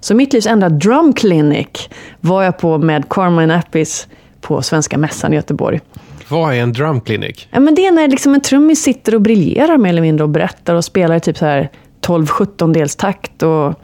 Så 0.00 0.14
mitt 0.14 0.32
livs 0.32 0.46
enda 0.46 0.68
drum 0.68 1.12
clinic 1.12 1.88
var 2.20 2.42
jag 2.42 2.58
på 2.58 2.78
med 2.78 3.08
Carmine 3.08 3.56
Appis 3.56 4.08
på 4.40 4.62
Svenska 4.62 4.98
Mässan 4.98 5.32
i 5.32 5.36
Göteborg. 5.36 5.80
Vad 6.28 6.54
är 6.54 6.62
en 6.62 6.72
drum 6.72 7.00
clinic? 7.00 7.48
Ja, 7.50 7.60
men 7.60 7.74
det 7.74 7.86
är 7.86 7.92
när 7.92 8.08
liksom 8.08 8.34
en 8.34 8.40
trummis 8.40 8.82
sitter 8.82 9.14
och 9.14 9.20
briljerar 9.20 9.76
mer 9.76 9.90
eller 9.90 10.02
mindre 10.02 10.24
och 10.24 10.30
berättar 10.30 10.74
och 10.74 10.84
spelar 10.84 11.16
i 11.16 11.20
typ 11.20 11.38
så 11.38 11.44
här 11.44 11.70
12-17 12.00 12.72
dels 12.72 12.96
takt 12.96 13.42
och 13.42 13.74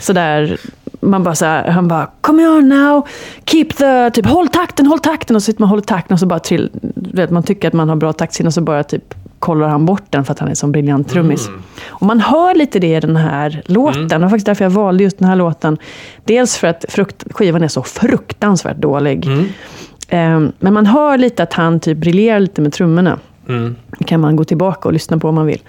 sådär. 0.00 0.58
Man 1.00 1.22
bara 1.22 1.34
så 1.34 1.44
här, 1.44 1.70
han 1.70 1.88
bara 1.88 2.10
Come 2.20 2.46
on 2.48 2.68
now, 2.68 3.06
keep 3.44 3.64
the, 3.64 4.10
typ 4.10 4.26
håll 4.26 4.48
takten, 4.48 4.86
håll 4.86 4.98
takten. 4.98 5.36
Och 5.36 5.42
så 5.42 5.46
sitter 5.46 5.60
man 5.60 5.66
och 5.66 5.70
håller 5.70 5.82
takten 5.82 6.14
och 6.14 6.20
så 6.20 6.26
bara 6.26 6.38
trill, 6.38 6.70
vet, 6.94 7.30
man 7.30 7.42
tycker 7.42 7.68
att 7.68 7.74
man 7.74 7.88
har 7.88 7.96
bra 7.96 8.12
taktsinne 8.12 8.46
och 8.46 8.54
så 8.54 8.60
bara 8.60 8.82
typ 8.84 9.14
kollar 9.38 9.68
han 9.68 9.86
bort 9.86 10.02
den 10.10 10.24
för 10.24 10.32
att 10.32 10.38
han 10.38 10.48
är 10.48 10.54
sån 10.54 10.72
briljant 10.72 11.08
trummis. 11.08 11.48
Och 11.88 12.06
man 12.06 12.20
hör 12.20 12.54
lite 12.54 12.78
det 12.78 12.96
i 12.96 13.00
den 13.00 13.16
här 13.16 13.62
låten. 13.66 14.08
Det 14.08 14.18
var 14.18 14.28
faktiskt 14.28 14.46
därför 14.46 14.64
jag 14.64 14.70
valde 14.70 15.02
just 15.04 15.18
den 15.18 15.28
här 15.28 15.36
låten. 15.36 15.78
Dels 16.24 16.56
för 16.56 16.66
att 16.68 16.84
frukt, 16.88 17.24
skivan 17.30 17.62
är 17.62 17.68
så 17.68 17.82
fruktansvärt 17.82 18.76
dålig. 18.76 19.26
Ehm, 20.08 20.52
Men 20.58 20.72
man 20.72 20.86
hör 20.86 21.18
lite 21.18 21.42
att 21.42 21.52
han 21.52 21.80
typ 21.80 21.98
briljerar 21.98 22.40
lite 22.40 22.60
med 22.60 22.72
trummorna. 22.72 23.18
kan 24.06 24.20
man 24.20 24.36
gå 24.36 24.44
tillbaka 24.44 24.88
och 24.88 24.92
lyssna 24.92 25.18
på 25.18 25.28
om 25.28 25.34
man 25.34 25.46
vill. 25.46 25.60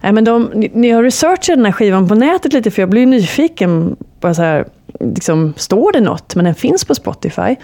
Nej, 0.00 0.12
men 0.12 0.24
de, 0.24 0.50
ni- 0.54 0.70
ni 0.74 0.90
har 0.90 1.02
researchat 1.02 1.56
den 1.56 1.64
här 1.64 1.72
skivan 1.72 2.08
på 2.08 2.14
nätet 2.14 2.52
lite, 2.52 2.70
för 2.70 2.82
jag 2.82 2.88
blir 2.90 3.06
nyfiken. 3.06 3.96
Bara 4.20 4.34
så 4.34 4.42
här, 4.42 4.64
liksom, 5.00 5.54
står 5.56 5.92
det 5.92 6.00
något? 6.00 6.34
Men 6.34 6.44
den 6.44 6.54
finns 6.54 6.84
på 6.84 6.94
Spotify. 6.94 7.56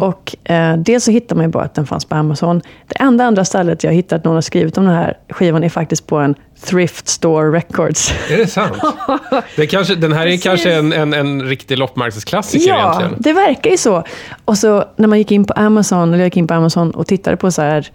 Och 0.00 0.36
eh, 0.50 0.76
dels 0.76 1.04
så 1.04 1.10
hittar 1.10 1.36
man 1.36 1.44
ju 1.44 1.50
bara 1.50 1.64
att 1.64 1.74
den 1.74 1.86
fanns 1.86 2.04
på 2.04 2.14
Amazon. 2.14 2.60
Det 2.88 2.96
enda 3.00 3.24
andra 3.24 3.44
stället 3.44 3.84
jag 3.84 3.92
hittat 3.92 4.16
att 4.18 4.24
någon 4.24 4.34
har 4.34 4.40
skrivit 4.40 4.78
om 4.78 4.84
den 4.84 4.94
här 4.94 5.16
skivan 5.28 5.64
är 5.64 5.68
faktiskt 5.68 6.06
på 6.06 6.16
en 6.16 6.34
Thrift 6.64 7.08
Store 7.08 7.50
Records. 7.58 8.12
Är 8.30 8.36
det 8.36 8.46
sant? 8.46 8.76
Det 9.56 9.66
kanske, 9.66 9.94
den 9.94 10.12
här 10.12 10.20
är 10.20 10.26
Precis. 10.26 10.42
kanske 10.44 10.72
en, 10.74 10.92
en, 10.92 11.14
en 11.14 11.42
riktig 11.42 11.78
loppmarknadsklassiker 11.78 12.68
Ja, 12.68 12.78
egentligen. 13.00 13.22
det 13.22 13.32
verkar 13.32 13.70
ju 13.70 13.76
så. 13.76 14.04
Och 14.44 14.58
så 14.58 14.84
när 14.96 15.08
man 15.08 15.18
gick 15.18 15.32
in 15.32 15.44
på 15.44 15.52
Amazon, 15.52 16.08
eller 16.08 16.18
jag 16.18 16.26
gick 16.26 16.36
in 16.36 16.46
på 16.46 16.54
Amazon 16.54 16.90
och 16.90 17.06
tittade 17.06 17.36
på 17.36 17.50
så 17.50 17.62
här, 17.62 17.88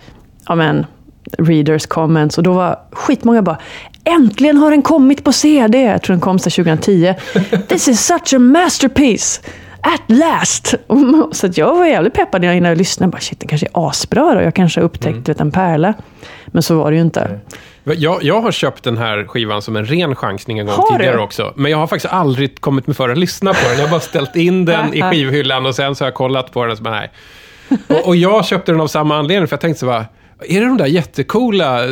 ja 0.47 0.55
men, 0.55 0.85
readers 1.37 1.85
comments. 1.85 2.37
Och 2.37 2.43
då 2.43 2.53
var 2.53 2.79
skitmånga 2.91 3.41
bara, 3.41 3.57
äntligen 4.03 4.57
har 4.57 4.71
den 4.71 4.81
kommit 4.81 5.23
på 5.23 5.31
CD. 5.33 5.81
Jag 5.81 6.01
tror 6.01 6.13
den 6.13 6.21
kom 6.21 6.39
så 6.39 6.49
här 6.49 6.63
2010. 6.77 7.13
This 7.67 7.87
is 7.87 8.05
such 8.05 8.33
a 8.33 8.39
masterpiece. 8.39 9.41
At 9.81 10.01
last! 10.07 10.73
Så 11.31 11.45
att 11.47 11.57
jag 11.57 11.75
var 11.75 11.85
jävligt 11.85 12.13
peppad 12.13 12.41
när 12.41 12.47
jag 12.47 12.57
innan 12.57 12.69
jag 12.69 12.77
lyssnade. 12.77 13.11
Bara, 13.11 13.19
Shit, 13.21 13.39
den 13.39 13.47
kanske 13.47 13.67
är 13.67 13.89
asbra 13.89 14.35
då. 14.35 14.41
Jag 14.41 14.53
kanske 14.55 14.79
har 14.79 14.85
upptäckt 14.85 15.05
Mm. 15.11 15.23
vet, 15.23 15.41
en 15.41 15.51
pärla. 15.51 15.93
Men 16.47 16.63
så 16.63 16.75
var 16.77 16.91
det 16.91 16.95
ju 16.97 17.01
inte. 17.01 17.39
Jag, 17.83 18.23
jag 18.23 18.41
har 18.41 18.51
köpt 18.51 18.83
den 18.83 18.97
här 18.97 19.23
skivan 19.27 19.61
som 19.61 19.75
en 19.75 19.85
ren 19.85 20.15
chansning 20.15 20.59
en 20.59 20.65
gång 20.65 20.75
Har 20.75 20.91
du? 20.91 20.97
tidigare 20.97 21.19
också. 21.21 21.53
Men 21.55 21.71
jag 21.71 21.77
har 21.77 21.87
faktiskt 21.87 22.13
aldrig 22.13 22.61
kommit 22.61 22.87
mig 22.87 22.95
för 22.95 23.09
att 23.09 23.17
lyssna 23.17 23.53
på 23.53 23.59
den. 23.69 23.77
Jag 23.77 23.83
har 23.83 23.91
bara 23.91 23.99
ställt 23.99 24.35
in 24.35 24.65
den 24.65 24.93
i 24.93 25.01
skivhyllan 25.11 25.65
och 25.65 25.75
sen 25.75 25.95
så 25.95 26.03
har 26.03 26.07
jag 26.07 26.13
kollat 26.15 26.51
på 26.51 26.61
den 26.63 26.71
och 26.71 26.77
så 26.77 26.83
bara, 26.83 26.95
nej. 26.95 27.11
Och, 27.87 28.07
och 28.07 28.15
jag 28.15 28.45
köpte 28.45 28.71
den 28.71 28.81
av 28.81 28.87
samma 28.87 29.17
anledning, 29.17 29.47
för 29.47 29.53
jag 29.53 29.61
tänkte 29.61 29.79
så 29.79 29.85
bara, 29.85 30.05
är 30.39 30.59
det 30.59 30.65
de 30.65 30.77
där 30.77 30.85
jättecoola, 30.85 31.83
eh, 31.85 31.91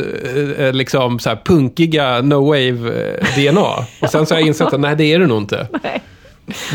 eh, 0.58 0.74
liksom 0.74 1.20
så 1.20 1.30
här 1.30 1.40
punkiga 1.46 2.22
no 2.22 2.54
wave-DNA? 2.54 3.86
Och 4.02 4.10
sen 4.10 4.26
så 4.26 4.34
har 4.36 4.40
jag 4.40 4.48
insett 4.48 4.74
att 4.74 4.80
nej, 4.80 4.96
det 4.96 5.14
är 5.14 5.20
det 5.20 5.28
nog 5.28 5.38
inte. 5.38 5.68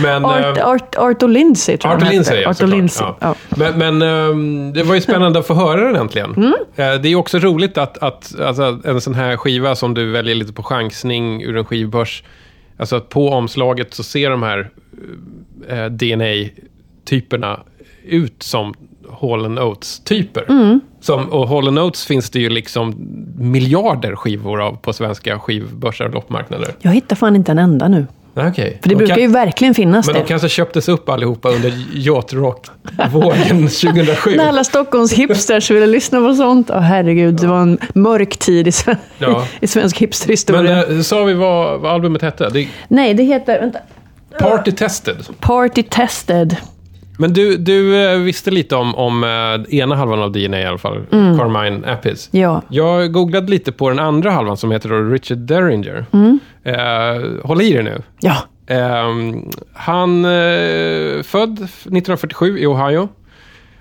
Men, 0.03 0.25
Art, 0.25 0.59
eh, 0.59 0.69
Art, 0.69 0.95
Art 0.97 1.23
och 1.23 1.29
Lindsay 1.29 1.77
tror 1.77 1.93
jag 1.93 1.97
Art 1.97 2.03
och 2.03 2.05
den 2.07 2.15
Lindsay, 2.15 2.41
ja, 2.41 2.49
Art 2.49 2.51
och 2.51 2.57
såklart. 2.57 2.77
Lindsay. 2.77 3.07
Ja. 3.07 3.17
Ja. 3.21 3.35
Men, 3.57 3.79
men 3.79 4.03
ehm, 4.03 4.73
det 4.73 4.83
var 4.83 4.95
ju 4.95 5.01
spännande 5.01 5.39
att 5.39 5.47
få 5.47 5.55
höra 5.55 5.85
den 5.85 5.97
äntligen. 5.97 6.35
Mm. 6.35 6.55
Eh, 6.77 7.01
Det 7.01 7.09
är 7.09 7.15
också 7.15 7.39
roligt 7.39 7.79
att, 7.79 7.99
att 7.99 8.41
alltså, 8.41 8.81
en 8.85 9.01
sån 9.01 9.15
här 9.15 9.37
skiva 9.37 9.77
som 9.77 9.95
du 9.95 10.11
väljer 10.11 10.35
lite 10.35 10.53
på 10.53 10.63
chansning 10.63 11.43
ur 11.43 11.57
en 11.57 11.65
skivbörs, 11.65 12.23
alltså 12.79 12.97
att 12.97 13.09
på 13.09 13.29
omslaget 13.29 13.95
så 13.95 14.03
ser 14.03 14.31
de 14.31 14.43
här 14.43 14.71
eh, 15.69 15.87
DNA-typerna 15.87 17.61
ut 18.05 18.43
som 18.43 18.75
Hall 19.21 19.59
Oates-typer. 19.59 20.45
Mm. 20.49 20.81
Som, 21.01 21.29
och 21.33 21.49
Hall 21.49 21.79
Oates 21.79 22.07
finns 22.07 22.31
det 22.31 22.39
ju 22.39 22.49
liksom 22.51 22.95
miljarder 23.39 24.17
skivor 24.17 24.61
av 24.63 24.77
på 24.77 24.93
svenska 24.93 25.39
skivbörsar 25.39 26.05
och 26.05 26.15
loppmarknader. 26.15 26.69
Jag 26.81 26.91
hittar 26.93 27.17
fan 27.17 27.37
inte 27.37 27.53
en 27.53 27.59
enda 27.59 27.89
nu. 27.89 28.07
Okej. 28.35 28.79
För 28.83 28.89
det 28.89 28.95
De 28.95 28.99
brukar 28.99 29.15
kan- 29.15 29.23
ju 29.23 29.29
verkligen 29.29 29.75
finnas 29.75 30.07
men 30.07 30.15
det. 30.15 30.21
de 30.21 30.27
kanske 30.27 30.49
köptes 30.49 30.89
upp 30.89 31.09
allihopa 31.09 31.49
under 31.49 31.73
yacht-rock-vågen 31.95 33.69
2007. 33.69 34.31
När 34.37 34.49
alla 34.49 34.65
Stockholms 34.65 35.13
hipsters 35.13 35.71
ville 35.71 35.87
lyssna 35.87 36.21
på 36.21 36.35
sånt. 36.35 36.71
Åh 36.71 36.79
herregud, 36.81 37.35
det 37.35 37.47
var 37.47 37.61
en 37.63 37.79
mörk 37.95 38.37
tid 38.37 38.69
i, 38.69 38.73
sven- 38.73 38.97
Ja. 39.19 39.45
i 39.61 39.67
svensk 39.67 39.99
hipsterhistoria. 39.99 40.63
Men 40.89 40.97
eh, 40.97 41.03
sa 41.03 41.25
vi 41.25 41.35
vad, 41.35 41.81
vad 41.81 41.93
albumet 41.93 42.23
hette? 42.23 42.49
Det 42.49 42.69
Nej, 42.89 43.15
det 43.15 43.23
heter 43.23 43.61
vänta, 43.61 43.79
Party 44.39 44.73
Tested. 44.73 45.17
Party 45.41 45.83
Tested. 45.83 46.57
Men 47.21 47.33
du, 47.33 47.57
du 47.57 48.05
eh, 48.05 48.19
visste 48.19 48.51
lite 48.51 48.77
om, 48.77 48.95
om 48.95 49.25
eh, 49.25 49.75
ena 49.79 49.95
halvan 49.97 50.23
av 50.23 50.33
DNA 50.33 50.61
i 50.61 50.65
alla 50.67 50.79
fall, 50.79 50.99
Carmine 51.11 51.93
Appis. 51.93 52.29
Ja. 52.33 52.63
Jag 52.69 53.13
googlade 53.13 53.51
lite 53.51 53.73
på 53.73 53.89
den 53.89 53.99
andra 53.99 54.31
halvan 54.31 54.57
som 54.57 54.71
heter 54.71 55.11
Richard 55.11 55.39
Derringer. 55.39 56.07
Eh, 56.65 56.75
håll 57.45 57.61
i 57.63 57.73
dig 57.73 57.83
nu. 57.83 58.03
Ja. 58.21 58.37
Ehm, 58.67 59.51
han 59.75 60.25
eh, 60.25 61.23
född 61.23 61.53
1947 61.53 62.59
i 62.59 62.67
Ohio. 62.67 63.09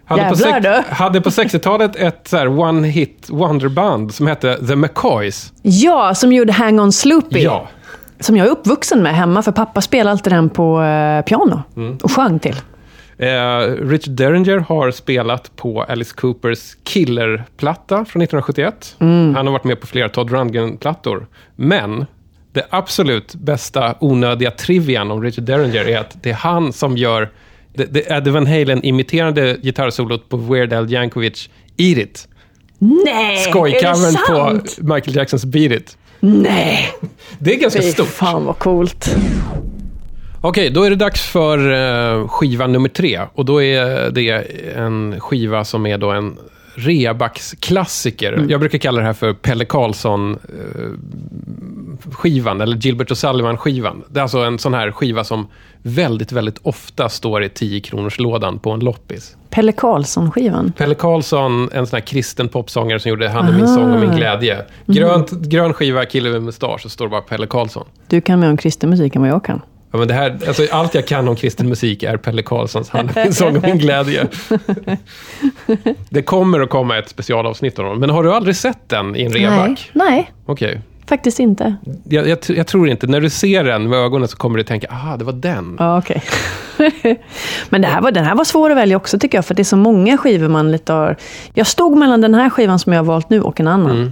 Hade 0.05 0.29
på, 0.29 0.35
Jävlar 0.35 0.59
du. 0.59 0.95
hade 0.95 1.21
på 1.21 1.29
60-talet 1.29 1.95
ett 1.99 2.27
så 2.27 2.37
här 2.37 2.59
one 2.59 2.87
hit 2.87 3.27
wonderband 3.29 4.13
som 4.13 4.27
hette 4.27 4.67
The 4.67 4.75
McCoys. 4.75 5.53
ja, 5.61 6.15
som 6.15 6.33
gjorde 6.33 6.53
Hang 6.53 6.79
On 6.79 6.91
Sloopy. 6.91 7.39
Ja. 7.39 7.67
Som 8.19 8.37
jag 8.37 8.47
är 8.47 8.51
uppvuxen 8.51 9.03
med 9.03 9.15
hemma, 9.15 9.41
för 9.41 9.51
pappa 9.51 9.81
spelade 9.81 10.11
alltid 10.11 10.33
den 10.33 10.49
på 10.49 10.81
eh, 10.81 11.21
piano. 11.21 11.61
Mm. 11.75 11.97
Och 12.03 12.11
sjöng 12.11 12.39
till. 12.39 12.55
Eh, 13.17 13.59
Richard 13.89 14.13
Derringer 14.13 14.57
har 14.57 14.91
spelat 14.91 15.55
på 15.55 15.83
Alice 15.83 16.13
Coopers 16.15 16.75
Killer-platta 16.83 17.95
från 17.95 18.21
1971. 18.21 18.95
Han 18.99 19.35
har 19.35 19.51
varit 19.51 19.63
med 19.63 19.81
på 19.81 19.87
flera 19.87 20.09
Todd 20.09 20.31
Rundgren-plattor. 20.31 21.27
Men 21.55 22.05
det 22.53 22.65
absolut 22.69 23.35
bästa 23.35 23.95
onödiga 23.99 24.51
trivian 24.51 25.11
om 25.11 25.23
Richard 25.23 25.43
Derringer 25.43 25.87
är 25.89 25.99
att 25.99 26.23
det 26.23 26.29
är 26.29 26.33
han 26.33 26.73
som 26.73 26.97
gör 26.97 27.29
det, 27.73 27.85
det 27.85 28.11
Eddie 28.11 28.31
Van 28.31 28.47
Halen-imiterande 28.47 29.57
gitarrsolot 29.61 30.29
på 30.29 30.37
Weird 30.37 30.73
Al 30.73 30.93
Yankovic 30.93 31.49
Eat 31.77 31.97
It. 31.97 32.27
Nej! 32.79 33.37
Skojcovern 33.37 34.15
på? 34.27 34.61
Michael 34.93 35.15
Jacksons 35.15 35.45
Beat 35.45 35.71
It. 35.71 35.97
Nej! 36.19 36.91
Det 37.39 37.53
är 37.53 37.59
ganska 37.59 37.81
Fy 37.81 37.91
stort. 37.91 38.07
fan 38.07 38.45
vad 38.45 38.59
coolt. 38.59 39.15
Okej, 40.47 40.69
då 40.69 40.83
är 40.83 40.89
det 40.89 40.95
dags 40.95 41.21
för 41.21 41.71
eh, 41.71 42.27
skiva 42.27 42.67
nummer 42.67 42.89
tre. 42.89 43.21
Och 43.33 43.45
då 43.45 43.61
är 43.61 44.11
det 44.11 44.29
en 44.75 45.19
skiva 45.19 45.63
som 45.63 45.85
är 45.85 45.97
då 45.97 46.11
en 46.11 46.37
reabacksklassiker. 46.75 48.45
Jag 48.49 48.59
brukar 48.59 48.77
kalla 48.77 48.99
det 48.99 49.05
här 49.05 49.13
för 49.13 49.33
Pelle 49.33 49.65
Karlsson-skivan, 49.65 52.61
eller 52.61 52.77
Gilbert 52.77 53.11
och 53.11 53.17
Sullivan-skivan. 53.17 54.03
Det 54.09 54.19
är 54.19 54.21
alltså 54.21 54.39
en 54.39 54.59
sån 54.59 54.73
här 54.73 54.91
skiva 54.91 55.23
som 55.23 55.47
väldigt, 55.81 56.31
väldigt 56.31 56.59
ofta 56.63 57.09
står 57.09 57.43
i 57.43 57.49
10 57.49 57.81
kronors 57.81 58.19
lådan 58.19 58.59
på 58.59 58.71
en 58.71 58.79
loppis. 58.79 59.35
Pelle 59.49 59.71
Karlsson-skivan. 59.71 60.71
Pelle 60.77 60.95
Karlsson, 60.95 61.69
en 61.73 61.87
sån 61.87 61.97
här 61.97 62.05
kristen 62.05 62.49
popsångare 62.49 62.99
som 62.99 63.09
gjorde 63.09 63.29
Han 63.29 63.47
är 63.47 63.53
min 63.53 63.67
sång 63.67 63.93
och 63.93 63.99
min 63.99 64.15
glädje. 64.15 64.65
Grönt, 64.85 65.31
Grön 65.31 65.73
skiva, 65.73 66.05
kille 66.05 66.29
med 66.29 66.43
mustasch, 66.43 66.81
så 66.81 66.89
står 66.89 67.05
det 67.05 67.09
bara 67.09 67.21
Pelle 67.21 67.47
Karlsson. 67.47 67.85
Du 68.07 68.21
kan 68.21 68.39
mer 68.39 68.49
om 68.49 68.57
kristen 68.57 68.89
musik 68.89 69.15
än 69.15 69.21
vad 69.21 69.31
jag 69.31 69.45
kan. 69.45 69.61
Ja, 69.91 69.97
men 69.97 70.07
det 70.07 70.13
här, 70.13 70.39
alltså, 70.47 70.63
allt 70.71 70.95
jag 70.95 71.07
kan 71.07 71.27
om 71.27 71.35
kristen 71.35 71.69
musik 71.69 72.03
är 72.03 72.17
Pelle 72.17 72.41
Karlssons 72.41 72.91
min 72.93 73.09
sång 73.33 73.57
och 73.57 73.63
min 73.63 73.77
glädje. 73.77 74.27
Det 76.09 76.21
kommer 76.21 76.59
att 76.59 76.69
komma 76.69 76.97
ett 76.97 77.09
specialavsnitt 77.09 77.79
av 77.79 77.85
dem. 77.85 77.99
Men 77.99 78.09
har 78.09 78.23
du 78.23 78.33
aldrig 78.33 78.55
sett 78.55 78.89
den 78.89 79.15
i 79.15 79.23
en 79.23 79.31
reback? 79.33 79.89
Nej, 79.93 80.09
nej, 80.09 80.31
Okej. 80.45 80.81
faktiskt 81.05 81.39
inte. 81.39 81.75
Jag, 82.09 82.27
jag, 82.27 82.37
jag 82.47 82.67
tror 82.67 82.89
inte, 82.89 83.07
när 83.07 83.21
du 83.21 83.29
ser 83.29 83.63
den 83.63 83.89
med 83.89 83.99
ögonen 83.99 84.27
så 84.27 84.37
kommer 84.37 84.57
du 84.57 84.63
tänka, 84.63 84.87
aha, 84.91 85.17
det 85.17 85.25
var 85.25 85.33
den. 85.33 85.75
Ja, 85.79 85.97
okej. 85.97 86.23
Men 87.69 87.81
det 87.81 87.87
här 87.87 88.01
var, 88.01 88.11
den 88.11 88.25
här 88.25 88.35
var 88.35 88.43
svår 88.43 88.69
att 88.69 88.77
välja 88.77 88.97
också 88.97 89.19
tycker 89.19 89.37
jag, 89.37 89.45
för 89.45 89.53
det 89.55 89.61
är 89.61 89.63
så 89.63 89.77
många 89.77 90.17
skivor 90.17 90.47
man 90.47 90.71
lite 90.71 90.93
har... 90.93 91.15
Jag 91.53 91.67
stod 91.67 91.97
mellan 91.97 92.21
den 92.21 92.33
här 92.33 92.49
skivan 92.49 92.79
som 92.79 92.93
jag 92.93 92.99
har 92.99 93.05
valt 93.05 93.29
nu 93.29 93.41
och 93.41 93.59
en 93.59 93.67
annan. 93.67 94.11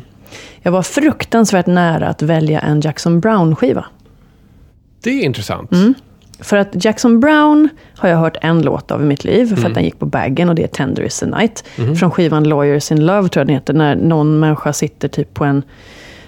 Jag 0.61 0.71
var 0.71 0.83
fruktansvärt 0.83 1.67
nära 1.67 2.07
att 2.07 2.21
välja 2.21 2.59
en 2.59 2.81
Jackson 2.81 3.19
Brown-skiva. 3.19 3.85
Det 5.05 5.21
är 5.21 5.25
intressant. 5.25 5.69
För 6.39 6.57
att 6.57 6.85
Jackson 6.85 7.19
Brown 7.19 7.69
har 7.97 8.09
jag 8.09 8.17
hört 8.17 8.37
en 8.41 8.61
låt 8.61 8.91
av 8.91 9.01
i 9.01 9.05
mitt 9.05 9.23
liv, 9.23 9.55
för 9.55 9.67
att 9.67 9.73
den 9.73 9.83
gick 9.83 9.99
på 9.99 10.05
baggen 10.05 10.49
och 10.49 10.55
det 10.55 10.63
är 10.63 10.67
Tender 10.67 11.03
is 11.03 11.19
the 11.19 11.25
night. 11.25 11.63
Från 11.99 12.11
skivan 12.11 12.43
Lawyers 12.43 12.91
in 12.91 13.05
Love, 13.05 13.29
tror 13.29 13.41
jag 13.41 13.47
den 13.47 13.53
heter, 13.53 13.73
när 13.73 13.95
någon 13.95 14.39
människa 14.39 14.73
sitter 14.73 15.07
typ 15.07 15.33
på 15.33 15.45
en 15.45 15.63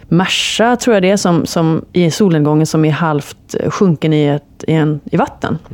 Merca, 0.10 0.76
tror 0.76 0.94
jag 0.96 1.04
det 1.04 1.12
är, 1.12 1.18
som, 1.18 1.46
som 1.46 1.86
i 1.94 2.12
solnedgången 2.12 2.66
som 2.66 2.86
är 2.86 2.92
halvt 2.92 3.56
sjunken 3.70 4.14
i, 4.14 4.26
ett, 4.28 4.64
i, 4.68 4.74
en, 4.74 5.00
i 5.12 5.18
vatten. 5.18 5.58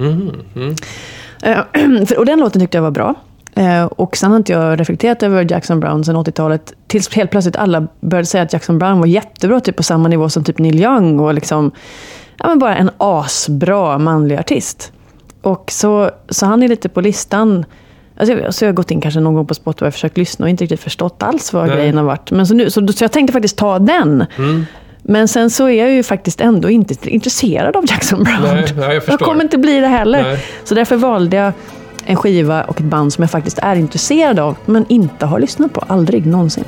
För- 2.07 2.19
och 2.19 2.25
den 2.25 2.39
låten 2.39 2.62
tyckte 2.62 2.77
jag 2.77 2.83
var 2.83 2.91
bra. 2.91 3.15
Eh, 3.55 3.86
Och 3.86 4.17
sen 4.17 4.31
har 4.31 4.38
inte 4.38 4.51
jag 4.51 4.79
reflekterat 4.79 5.24
över 5.24 5.51
Jackson 5.51 5.79
Brown 5.79 6.03
sen 6.03 6.15
80-talet. 6.17 6.74
Tills 6.88 7.13
helt 7.13 7.31
plötsligt 7.31 7.55
alla 7.55 7.88
började 8.01 8.25
säga 8.25 8.44
att 8.44 8.53
Jackson 8.53 8.79
Brown 8.79 9.00
var 9.00 9.05
jättebra, 9.07 9.59
typ 9.59 9.75
på 9.75 9.83
samma 9.83 10.07
nivå 10.07 10.29
som 10.29 10.44
typ 10.44 10.59
Neil 10.59 10.79
Young. 10.79 11.20
Och 11.20 11.33
liksom, 11.33 11.72
ja, 12.44 12.50
men 12.50 12.60
bara 12.60 12.75
en 12.75 12.90
asbra 12.98 13.98
manlig 13.98 14.36
artist. 14.36 14.92
Och 15.42 15.72
så, 15.72 16.12
så 16.29 16.46
han 16.46 16.64
är 16.64 16.68
lite 16.68 16.90
på 16.90 17.01
listan. 17.01 17.66
Alltså 18.18 18.36
jag, 18.36 18.53
så 18.53 18.66
jag 18.66 18.70
har 18.70 18.74
gått 18.74 18.92
in 18.92 19.01
kanske 19.01 19.20
någon 19.20 19.34
gång 19.34 19.46
på 19.46 19.53
Spotify 19.53 19.86
och 19.86 19.94
försökt 19.94 20.18
lyssna 20.18 20.46
och 20.46 20.50
inte 20.50 20.64
riktigt 20.64 20.79
förstått 20.79 21.24
alls 21.24 21.53
vad 21.53 21.68
Nej. 21.68 21.75
grejen 21.75 21.98
har 21.98 22.03
varit. 22.03 22.32
Men 22.32 22.48
så, 22.48 22.53
nu, 22.53 22.70
så, 22.70 22.88
så 22.88 23.03
jag 23.03 23.12
tänkte 23.12 23.34
faktiskt 23.34 23.58
ta 23.58 23.79
den. 23.79 24.25
Men 25.01 25.27
sen 25.27 25.50
så 25.50 25.70
är 25.70 25.79
jag 25.84 25.92
ju 25.92 26.03
faktiskt 26.03 26.42
ändå 26.42 26.70
inte 26.70 27.10
intresserad 27.10 27.75
av 27.75 27.84
Jackson 27.88 28.24
Brown. 28.24 28.42
Nej, 28.44 28.74
ja, 28.77 28.94
jag 28.94 29.03
förstår. 29.03 29.25
kommer 29.25 29.44
inte 29.44 29.58
bli 29.58 29.79
det 29.79 29.88
heller. 29.88 30.24
Nej. 30.24 30.46
Så 30.64 30.75
därför 30.75 30.96
valde 30.96 31.38
jag 31.38 31.53
en 32.06 32.16
skiva 32.16 32.64
och 32.64 32.79
ett 32.79 32.86
band 32.86 33.14
som 33.14 33.22
jag 33.22 33.32
faktiskt 33.32 33.60
är 33.60 33.75
intresserad 33.75 34.40
av, 34.40 34.56
men 34.66 34.86
inte 34.90 35.25
har 35.25 35.40
lyssnat 35.40 35.74
på. 35.74 35.84
Aldrig 35.88 36.25
någonsin. 36.25 36.64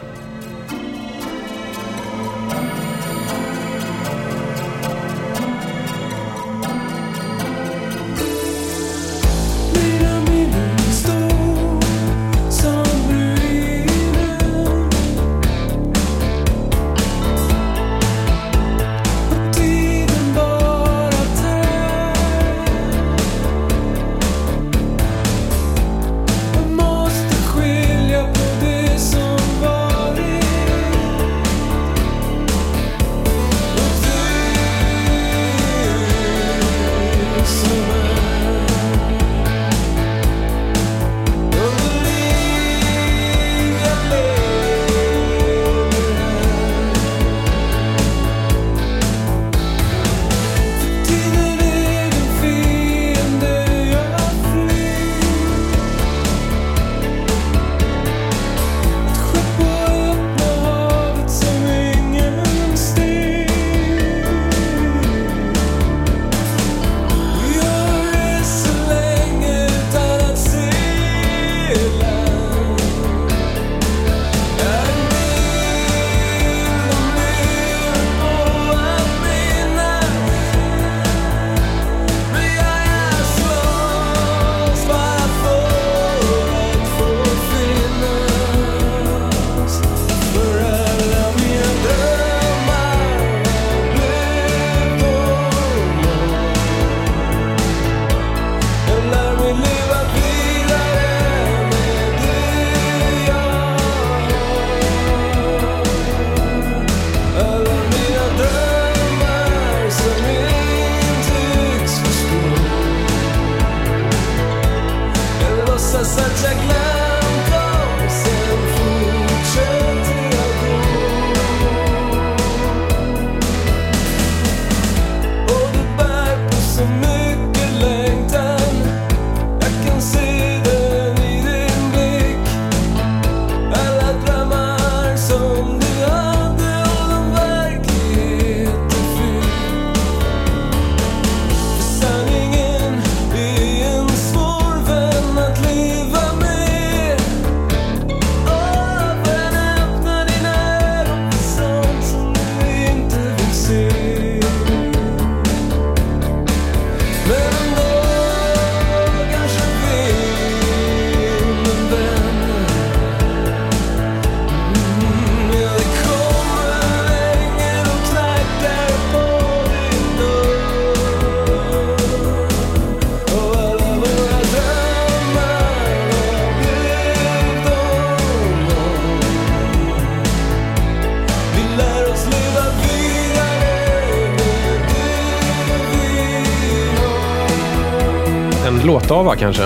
Låtava 189.16 189.36
kanske? 189.36 189.64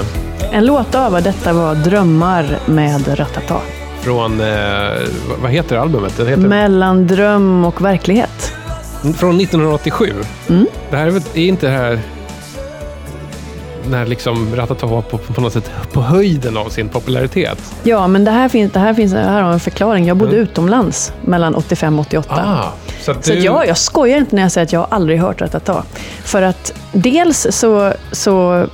En 0.51 0.65
låt 0.65 0.95
av 0.95 1.23
detta 1.23 1.53
var 1.53 1.75
Drömmar 1.75 2.59
med 2.65 3.19
Ratata. 3.19 3.55
Från, 4.01 4.41
eh, 4.41 4.47
vad- 5.41 5.51
heter 5.51 5.77
albumet? 5.77 6.17
Det 6.17 6.25
heter, 6.25 6.41
Mellan 6.41 7.07
dröm 7.07 7.65
och 7.65 7.81
verklighet. 7.81 8.53
Från 9.17 9.37
1987. 9.37 10.13
Mm. 10.49 10.65
Det 10.89 10.97
här 10.97 11.07
är, 11.07 11.15
är 11.15 11.37
inte 11.37 11.65
det 11.67 11.71
här 11.71 11.99
när 13.89 14.05
liksom 14.05 14.55
Ratata 14.55 14.85
var 14.85 15.01
på, 15.01 15.17
på 15.17 15.41
något 15.41 15.53
sätt 15.53 15.71
på 15.93 16.01
höjden 16.01 16.57
av 16.57 16.69
sin 16.69 16.89
popularitet. 16.89 17.73
Ja, 17.83 18.07
men 18.07 18.25
det 18.25 18.31
här 18.31 18.49
finns, 18.49 18.71
det 18.73 18.79
här 18.79 18.93
finns 18.93 19.13
här 19.13 19.41
har 19.41 19.51
en 19.51 19.59
förklaring. 19.59 20.07
Jag 20.07 20.17
bodde 20.17 20.31
Mm. 20.31 20.43
utomlands 20.43 21.13
mellan 21.25 21.55
85 21.55 21.99
och 21.99 22.05
88. 22.05 22.35
Ah, 22.45 22.71
så 23.01 23.13
Så 23.21 23.31
du, 23.31 23.37
att 23.37 23.43
jag, 23.43 23.67
jag 23.67 23.77
skojar 23.77 24.17
inte 24.17 24.35
när 24.35 24.41
jag 24.41 24.51
säger 24.51 24.65
att 24.65 24.73
jag 24.73 24.87
aldrig 24.89 25.19
hört 25.19 25.41
Ratata. 25.41 25.83
För 26.23 26.41
att 26.41 26.73
dels 26.91 27.47
så, 27.51 27.93
så 28.11 28.65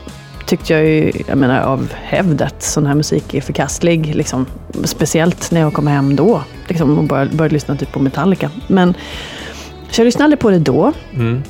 tyckte 0.46 0.74
jag 0.74 0.86
ju, 0.86 1.12
jag 1.28 1.38
menar 1.38 1.62
av 1.62 1.94
hävd 1.94 2.42
att 2.42 2.64
sån 2.64 2.86
här 2.86 2.96
musik 2.96 3.34
är 3.34 3.42
förkastlig. 3.42 4.16
Liksom, 4.16 4.46
speciellt 4.84 5.52
när 5.52 5.62
jag 5.62 5.74
kom 5.74 5.88
hem 5.88 6.16
då. 6.16 6.42
Liksom, 6.68 6.98
och 6.98 7.04
började, 7.04 7.36
började 7.36 7.54
lyssna 7.54 7.76
typ 7.76 7.92
på 7.92 8.00
Metallica. 8.00 8.52
Men, 8.68 8.94
så 9.92 10.02
jag 10.02 10.06
lyssnade 10.06 10.24
aldrig 10.24 10.40
på 10.40 10.50
det 10.50 10.60
då. 10.60 10.94
Mm. 11.14 11.44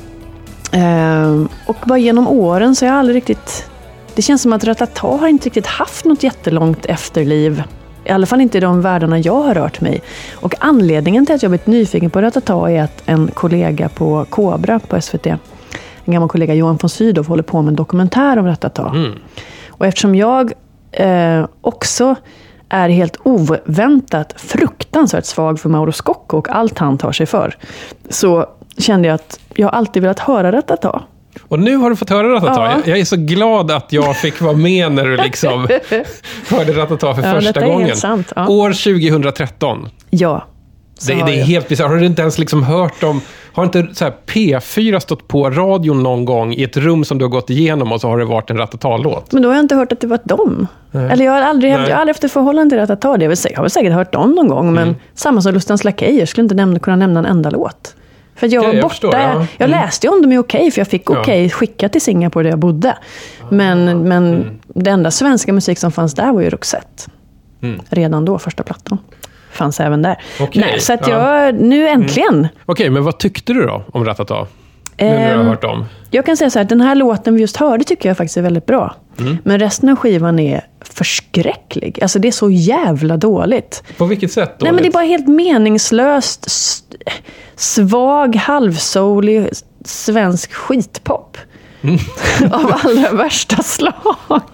Ehm, 0.71 1.49
och 1.65 1.77
bara 1.85 1.97
genom 1.97 2.27
åren 2.27 2.75
så 2.75 2.85
har 2.85 2.91
jag 2.91 2.99
aldrig 2.99 3.15
riktigt... 3.15 3.69
Det 4.15 4.21
känns 4.21 4.41
som 4.41 4.53
att 4.53 4.63
Ratata 4.63 5.07
har 5.07 5.27
inte 5.27 5.45
riktigt 5.45 5.67
haft 5.67 6.05
något 6.05 6.23
jättelångt 6.23 6.85
efterliv. 6.85 7.63
I 8.05 8.09
alla 8.09 8.25
fall 8.25 8.41
inte 8.41 8.57
i 8.57 8.61
de 8.61 8.81
världarna 8.81 9.19
jag 9.19 9.41
har 9.41 9.53
rört 9.53 9.81
mig. 9.81 10.01
Och 10.33 10.55
anledningen 10.59 11.25
till 11.25 11.35
att 11.35 11.43
jag 11.43 11.51
blivit 11.51 11.67
nyfiken 11.67 12.09
på 12.09 12.21
Ratata 12.21 12.71
är 12.71 12.81
att 12.81 13.03
en 13.05 13.27
kollega 13.33 13.89
på 13.89 14.25
Kobra 14.29 14.79
på 14.79 15.01
SVT, 15.01 15.27
en 16.05 16.13
gammal 16.13 16.29
kollega 16.29 16.53
Johan 16.53 16.77
von 16.81 16.89
Sydow, 16.89 17.27
håller 17.27 17.43
på 17.43 17.61
med 17.61 17.69
en 17.69 17.75
dokumentär 17.75 18.39
om 18.39 18.45
Ratata. 18.45 18.89
Mm. 18.89 19.11
Och 19.69 19.85
eftersom 19.85 20.15
jag 20.15 20.51
eh, 20.91 21.45
också 21.61 22.15
är 22.69 22.89
helt 22.89 23.17
oväntat 23.23 24.33
fruktansvärt 24.37 25.25
svag 25.25 25.59
för 25.59 25.69
Mauro 25.69 25.91
Scocco 25.91 26.37
och 26.37 26.49
allt 26.49 26.79
han 26.79 26.97
tar 26.97 27.11
sig 27.11 27.25
för, 27.25 27.57
så 28.09 28.45
kände 28.77 29.07
jag 29.07 29.15
att 29.15 29.39
jag 29.55 29.73
alltid 29.73 30.01
velat 30.01 30.19
höra 30.19 30.51
Ratata. 30.51 31.03
Och 31.47 31.59
nu 31.59 31.75
har 31.75 31.89
du 31.89 31.95
fått 31.95 32.09
höra 32.09 32.33
Ratata. 32.33 32.61
Ja. 32.61 32.77
Jag, 32.85 32.99
är 32.99 33.05
så 33.05 33.15
glad 33.15 33.71
att 33.71 33.93
jag 33.93 34.17
fick 34.17 34.41
vara 34.41 34.53
med 34.55 34.91
när 34.91 35.05
du 35.05 35.17
liksom 35.17 35.67
hörde 36.49 36.73
Ratata 36.73 37.15
för 37.15 37.23
Ja, 37.23 37.33
första 37.33 37.65
gången. 37.65 37.95
sant, 37.95 38.33
ja. 38.35 38.47
År 38.47 38.69
2013. 38.69 39.89
Ja. 40.09 40.45
Det, 41.07 41.13
det 41.13 41.21
är 41.21 41.37
jag. 41.37 41.45
helt 41.45 41.67
bisarrt. 41.67 41.87
Har 41.89 41.95
du 41.95 42.05
inte 42.05 42.21
ens 42.21 42.37
liksom 42.37 42.63
hört 42.63 43.03
om... 43.03 43.21
Har 43.53 43.63
inte 43.63 43.87
så 43.93 44.03
här 44.05 44.13
P4 44.25 44.99
stått 44.99 45.27
på 45.27 45.49
radion 45.49 46.03
någon 46.03 46.25
gång 46.25 46.53
i 46.53 46.63
ett 46.63 46.77
rum 46.77 47.05
som 47.05 47.17
du 47.17 47.25
har 47.25 47.29
gått 47.29 47.49
igenom 47.49 47.91
och 47.91 48.01
så 48.01 48.07
har 48.07 48.17
det 48.17 48.25
varit 48.25 48.49
en 48.49 48.57
Ratata-låt? 48.57 49.31
Men 49.31 49.41
då 49.41 49.49
har 49.49 49.55
jag 49.55 49.63
inte 49.63 49.75
hört 49.75 49.91
att 49.91 49.99
det 49.99 50.07
var 50.07 50.19
dem. 50.23 50.67
Eller 50.91 51.25
jag 51.25 51.31
har 51.31 51.41
aldrig, 51.41 51.71
Nej. 51.71 51.81
jag 51.81 51.95
har 51.95 51.99
aldrig 52.01 52.13
haft 52.15 52.23
ett 52.23 52.31
förhållande 52.31 52.87
till 52.97 53.27
väl 53.27 53.37
säkert- 53.37 53.51
Jag 53.51 53.57
har 53.57 53.63
väl 53.63 53.69
säkert 53.71 53.93
hört 53.93 54.13
dem 54.13 54.31
någon 54.31 54.47
gång, 54.47 54.73
men 54.73 54.83
Mm. 54.83 54.95
samma 55.13 55.41
som 55.41 55.53
Lustans 55.53 55.83
Lakejer, 55.83 56.19
jag 56.19 56.27
skulle 56.27 56.43
inte 56.45 56.55
nämna, 56.55 56.79
kunna 56.79 56.95
nämna 56.95 57.19
en 57.19 57.25
enda 57.25 57.49
låt. 57.49 57.95
För 58.35 58.53
jag 58.53 58.61
var 58.63 58.73
jag 58.73 58.75
borta. 58.81 58.89
förstår, 58.89 59.13
ja. 59.15 59.45
Jag 59.57 59.69
Mm. 59.69 59.81
läste 59.81 60.07
ju 60.07 60.13
om 60.13 60.21
dem 60.21 60.31
i 60.31 60.37
Okej, 60.37 60.71
för 60.71 60.79
jag 60.79 60.87
fick 60.87 61.09
Ja. 61.09 61.19
Okej 61.21 61.49
skickat 61.49 61.91
till 61.91 62.01
Singapore 62.01 62.43
där 62.43 62.49
jag 62.49 62.59
bodde. 62.59 62.97
Men, 63.49 63.85
men 64.07 64.27
Mm. 64.33 64.47
det 64.67 64.89
enda 64.91 65.11
svenska 65.11 65.53
musik 65.53 65.79
som 65.79 65.91
fanns 65.91 66.13
där 66.13 66.31
var 66.31 66.41
ju 66.41 66.49
Roxette. 66.49 67.03
Mm. 67.61 67.79
Redan 67.89 68.25
då, 68.25 68.39
första 68.39 68.63
plattan. 68.63 68.97
Fanns 69.55 69.79
även 69.79 70.01
där. 70.01 70.17
Okej, 70.39 70.61
Nej, 70.61 70.79
så 70.79 70.93
att 70.93 71.07
ja. 71.07 71.45
jag, 71.45 71.55
nu 71.55 71.87
äntligen. 71.87 72.47
Okej, 72.65 72.89
men 72.89 73.03
vad 73.03 73.17
tyckte 73.17 73.53
du 73.53 73.65
då 73.65 73.83
om 73.91 74.05
Ratata? 74.05 74.47
Nu 74.97 75.05
när 75.05 75.29
du 75.29 75.35
har 75.35 75.41
Ehm, 75.43 75.47
hört 75.47 75.61
dem. 75.61 75.85
Jag 76.11 76.25
kan 76.25 76.37
säga 76.37 76.49
så 76.49 76.59
här, 76.59 76.65
den 76.65 76.81
här 76.81 76.95
låten 76.95 77.35
vi 77.35 77.41
just 77.41 77.57
hörde 77.57 77.83
tycker 77.83 78.09
jag 78.09 78.17
faktiskt 78.17 78.37
är 78.37 78.41
väldigt 78.41 78.65
bra. 78.65 78.95
Mm. 79.19 79.37
Men 79.43 79.59
resten 79.59 79.89
av 79.89 79.95
skivan 79.95 80.39
är 80.39 80.63
förskräcklig. 80.81 81.99
Alltså 82.01 82.19
det 82.19 82.27
är 82.27 82.31
så 82.31 82.49
jävla 82.49 83.17
dåligt. 83.17 83.83
På 83.97 84.05
vilket 84.05 84.31
sätt 84.31 84.55
då? 84.59 84.63
Nej 84.63 84.73
men 84.73 84.83
det 84.83 84.89
är 84.89 84.91
bara 84.91 85.03
helt 85.03 85.27
meningslöst, 85.27 86.47
svag, 87.55 88.35
halvsoulig 88.35 89.49
svensk 89.85 90.53
skitpop. 90.53 91.37
Mm. 91.87 91.99
Av 92.51 92.73
allra 92.83 93.11
värsta 93.11 93.63
slag. 93.63 93.93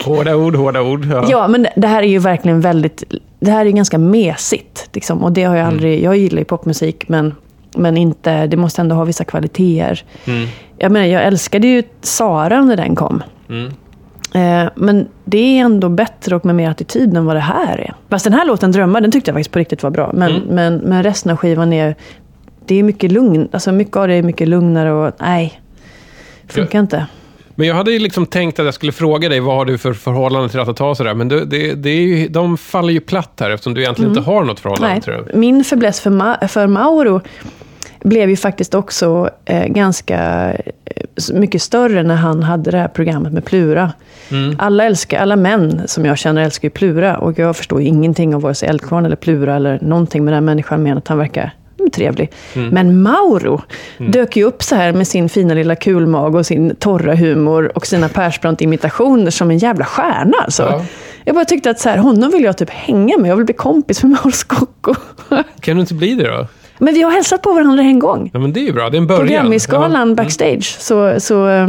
Hårda 0.03 0.35
ord, 0.35 0.55
hårda 0.55 0.81
ord. 0.81 1.05
Ja. 1.11 1.25
Ja, 1.29 1.47
men 1.47 1.67
det- 1.75 1.87
här 1.87 2.03
är 2.03 2.07
ju 2.07 2.19
verkligen 2.19 2.61
väldigt... 2.61 3.03
Det 3.39 3.51
här 3.51 3.61
är 3.61 3.65
ju 3.65 3.71
ganska 3.71 3.97
mesigt. 3.97 4.89
Liksom, 4.93 5.23
och 5.23 5.31
det 5.31 5.43
har 5.43 5.55
jag 5.55 5.63
Mm. 5.63 5.73
aldrig... 5.73 6.03
Jag 6.03 6.17
gillar 6.17 6.39
ju 6.39 6.45
popmusik, 6.45 7.09
men, 7.09 7.35
men 7.75 7.97
inte, 7.97 8.47
det 8.47 8.57
måste 8.57 8.81
ändå 8.81 8.95
ha 8.95 9.03
vissa 9.03 9.23
kvaliteter. 9.23 10.03
Mm. 10.27 10.47
Jag 10.77 10.91
menar, 10.91 11.05
jag 11.05 11.23
älskade 11.23 11.67
ju 11.67 11.83
Sara 12.01 12.61
när 12.61 12.75
den 12.77 12.95
kom. 12.95 13.23
Mm. 13.49 13.67
Eh, 14.33 14.71
men 14.75 15.07
det 15.25 15.37
är 15.37 15.61
ändå 15.61 15.89
bättre 15.89 16.35
och 16.35 16.45
med 16.45 16.55
mer 16.55 16.69
attityd 16.69 17.17
än 17.17 17.25
vad 17.25 17.35
det 17.35 17.39
här 17.39 17.77
är. 17.77 17.93
Fast 18.09 18.23
den 18.25 18.33
här 18.33 18.45
låten, 18.45 18.71
Drömmar, 18.71 19.01
den 19.01 19.11
tyckte 19.11 19.29
jag 19.31 19.35
faktiskt 19.35 19.51
på 19.51 19.59
riktigt 19.59 19.83
var 19.83 19.89
bra. 19.89 20.11
Men, 20.13 20.31
Mm. 20.31 20.43
men, 20.47 20.75
men 20.77 21.03
resten 21.03 21.31
av 21.31 21.37
skivan 21.37 21.73
är... 21.73 21.95
Det 22.65 22.75
är 22.79 22.83
mycket 22.83 23.11
lugn. 23.11 23.49
Alltså 23.51 23.71
mycket 23.71 23.97
av 23.97 24.07
det 24.07 24.13
är 24.13 24.23
mycket 24.23 24.47
lugnare 24.47 24.91
och 24.91 25.13
nej. 25.19 25.61
Funkar 26.47 26.79
inte. 26.79 27.05
Men 27.55 27.67
jag 27.67 27.75
hade 27.75 27.91
ju 27.91 27.99
liksom 27.99 28.25
tänkt 28.25 28.59
att 28.59 28.65
jag 28.65 28.73
skulle 28.73 28.91
fråga 28.91 29.29
dig, 29.29 29.39
vad 29.39 29.55
har 29.55 29.65
du 29.65 29.77
för 29.77 29.93
förhållande 29.93 30.49
till 30.49 30.59
Ratata 30.59 30.95
sådär. 30.95 31.13
Men 31.13 31.27
det, 31.27 31.45
det, 31.45 31.73
det 31.73 31.89
är 31.89 32.01
ju, 32.01 32.27
de 32.27 32.57
faller 32.57 32.93
ju 32.93 32.99
platt 32.99 33.37
här 33.39 33.49
eftersom 33.49 33.73
du 33.73 33.81
egentligen 33.81 34.11
inte 34.11 34.21
har 34.21 34.43
något 34.43 34.59
förhållande 34.59 34.87
Mm. 34.87 35.01
Nej, 35.07 35.23
till 35.25 35.33
det. 35.33 35.37
min 35.39 35.63
fäbless 35.63 35.99
för, 36.01 36.09
Ma- 36.09 36.47
för 36.47 36.67
Mauro 36.67 37.21
blev 38.03 38.29
ju 38.29 38.35
faktiskt 38.37 38.75
också 38.75 39.29
eh, 39.45 39.65
ganska 39.67 40.51
eh, 40.85 41.33
mycket 41.33 41.61
större 41.61 42.03
när 42.03 42.15
han 42.15 42.43
hade 42.43 42.71
det 42.71 42.77
här 42.77 42.87
programmet 42.87 43.33
med 43.33 43.45
Plura. 43.45 43.91
Mm. 44.31 44.55
Alla, 44.59 44.83
älskar, 44.85 45.19
alla 45.21 45.35
män 45.35 45.81
som 45.85 46.05
jag 46.05 46.17
känner 46.17 46.41
älskar 46.43 46.65
ju 46.65 46.69
Plura 46.69 47.17
och 47.17 47.39
jag 47.39 47.57
förstår 47.57 47.81
ingenting 47.81 48.35
av 48.35 48.41
vare 48.41 48.55
sig 48.55 48.69
Eldkvarn 48.69 49.05
eller 49.05 49.15
Plura 49.15 49.55
eller 49.55 49.79
någonting 49.81 50.25
med 50.25 50.33
den 50.33 50.43
här 50.43 50.45
människan 50.45 50.83
mer 50.83 50.91
än 50.91 50.97
att 50.97 51.07
han 51.07 51.17
verkar 51.17 51.51
mm, 51.81 51.91
trevlig. 51.91 52.31
Men 52.71 53.01
Mauro 53.01 53.61
dök 53.97 54.35
ju 54.35 54.43
upp 54.43 54.63
så 54.63 54.75
här 54.75 54.93
med 54.93 55.07
sin 55.07 55.29
fina 55.29 55.53
lilla 55.53 55.75
kulmag 55.75 56.35
och 56.35 56.45
sin 56.45 56.75
torra 56.75 57.15
humor 57.15 57.71
och 57.75 57.87
sina 57.87 58.07
Persbrandt-imitationer 58.09 59.29
som 59.29 59.51
en 59.51 59.57
jävla 59.57 59.85
stjärna. 59.85 60.37
Alltså. 60.43 60.63
Ja. 60.63 60.85
Jag 61.25 61.35
bara 61.35 61.45
tyckte 61.45 61.69
att 61.69 61.79
så 61.79 61.89
här, 61.89 61.97
honom 61.97 62.31
vill 62.31 62.43
jag 62.43 62.57
typ 62.57 62.69
hänga 62.69 63.17
med. 63.17 63.31
Jag 63.31 63.35
vill 63.35 63.45
bli 63.45 63.53
kompis 63.55 64.03
med 64.03 64.11
Mauro 64.11 64.31
Scocco. 64.31 64.93
Kan 65.59 65.75
du 65.75 65.81
inte 65.81 65.93
bli 65.93 66.15
det 66.15 66.27
då? 66.27 66.47
Men 66.77 66.93
vi 66.93 67.01
har 67.01 67.11
hälsat 67.11 67.41
på 67.41 67.53
varandra 67.53 67.83
en 67.83 67.99
gång. 67.99 68.29
Ja, 68.33 68.39
men 68.39 68.53
det 68.53 68.59
är 68.59 68.65
ju 68.65 68.73
bra. 68.73 68.89
Det 68.89 68.97
är 68.97 69.01
en 69.01 69.07
början. 69.07 69.27
På 69.27 69.33
Grammisgalan 69.33 69.91
Ja. 69.91 70.01
Mm. 70.01 70.15
backstage 70.15 70.77
så, 70.79 71.19
så, 71.19 71.67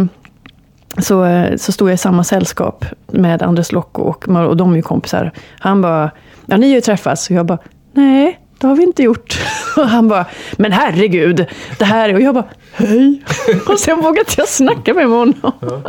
så, 0.99 1.47
så 1.57 1.73
stod 1.73 1.89
jag 1.89 1.95
i 1.95 1.99
samma 1.99 2.25
sällskap 2.25 2.85
med 3.07 3.43
Andres 3.43 3.73
Locco 3.73 4.03
och, 4.03 4.29
och 4.29 4.57
de 4.57 4.73
är 4.73 4.77
ju 4.77 4.83
kompisar. 4.83 5.33
Han 5.59 5.83
bara, 5.83 6.11
ja 6.47 6.57
ni 6.57 6.69
har 6.69 6.75
ju 6.75 6.81
träffats. 6.81 7.31
Och 7.31 7.37
jag 7.37 7.47
bara, 7.47 7.59
nej. 7.93 8.39
Det 8.63 8.69
har 8.69 8.77
vi 8.77 8.83
inte 8.83 9.03
gjort. 9.03 9.39
Och 9.77 9.89
han 9.89 10.09
bara, 10.09 10.27
men 10.57 10.73
herregud, 10.73 11.47
det 11.79 11.85
här 11.85 12.09
är... 12.09 12.15
Och 12.15 12.21
jag 12.21 12.35
bara, 12.35 12.49
hej. 12.73 13.23
Och 13.69 13.79
sen 13.79 14.03
vågade 14.03 14.31
jag 14.37 14.49
snacka 14.49 14.95
med 14.95 15.07
honom. 15.07 15.53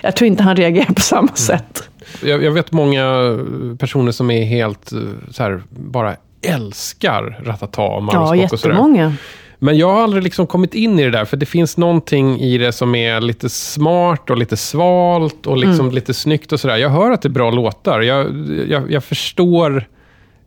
Jag 0.00 0.16
tror 0.16 0.26
inte 0.28 0.42
han 0.42 0.56
reagerar 0.56 0.94
på 0.94 1.00
samma 1.00 1.34
sätt. 1.34 1.90
Jag, 2.24 2.44
jag 2.44 2.50
vet 2.52 2.72
många 2.72 3.38
personer 3.78 4.12
som 4.12 4.30
är 4.30 4.44
helt 4.44 4.92
eh, 4.92 4.98
så 5.30 5.42
här, 5.42 5.62
bara 5.70 6.16
älskar 6.42 7.40
Ratata 7.44 7.82
och 7.82 8.02
Mauro 8.02 8.36
Ja, 8.36 8.48
och 8.52 8.60
sådär. 8.60 9.12
Men 9.58 9.78
jag 9.78 9.92
har 9.92 10.02
aldrig 10.02 10.22
liksom 10.22 10.46
kommit 10.46 10.74
in 10.74 10.98
i 10.98 11.04
det 11.04 11.10
där, 11.10 11.24
för 11.24 11.36
det 11.36 11.46
finns 11.46 11.76
någonting 11.76 12.40
i 12.40 12.58
det 12.58 12.72
som 12.72 12.94
är 12.94 13.20
lite 13.20 13.48
smart 13.48 14.30
och 14.30 14.36
lite 14.36 14.56
svalt 14.56 15.46
och 15.46 15.56
liksom 15.56 15.80
Mm. 15.80 15.94
lite 15.94 16.14
snyggt 16.14 16.52
och 16.52 16.60
sådär. 16.60 16.76
Jag 16.76 16.90
hör 16.90 17.10
att 17.10 17.22
det 17.22 17.28
är 17.28 17.30
bra 17.30 17.50
låtar. 17.50 18.00
Jag, 18.00 18.48
jag, 18.68 18.92
jag 18.92 19.04
förstår 19.04 19.86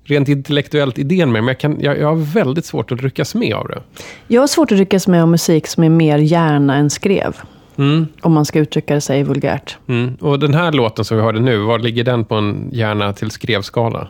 rent 0.03 0.27
intellektuellt 0.29 0.97
idén 0.99 1.31
med 1.31 1.41
det, 1.41 1.43
men 1.43 1.47
jag, 1.47 1.59
kan, 1.59 1.77
jag, 1.81 1.99
jag 1.99 2.07
har 2.07 2.15
väldigt 2.15 2.65
svårt 2.65 2.91
att 2.91 3.01
ryckas 3.01 3.35
med 3.35 3.53
av 3.53 3.67
det. 3.67 3.81
Jag 4.27 4.41
har 4.41 4.47
svårt 4.47 4.71
att 4.71 4.77
ryckas 4.77 5.07
med 5.07 5.23
om 5.23 5.31
musik 5.31 5.67
som 5.67 5.83
är 5.83 5.89
mer 5.89 6.17
hjärna 6.17 6.75
än 6.75 6.89
skrev. 6.89 7.35
Mm, 7.77 8.07
Om 8.21 8.33
man 8.33 8.45
ska 8.45 8.59
uttrycka 8.59 9.01
sig 9.01 9.23
vulgärt. 9.23 9.77
mm. 9.87 10.15
Och 10.19 10.39
den 10.39 10.53
här 10.53 10.71
låten 10.71 11.05
som 11.05 11.17
vi 11.17 11.23
hörde 11.23 11.39
nu, 11.39 11.57
var 11.57 11.79
ligger 11.79 12.03
den 12.03 12.25
på 12.25 12.35
en 12.35 12.69
hjärna 12.71 13.13
till 13.13 13.31
skrevskala? 13.31 14.07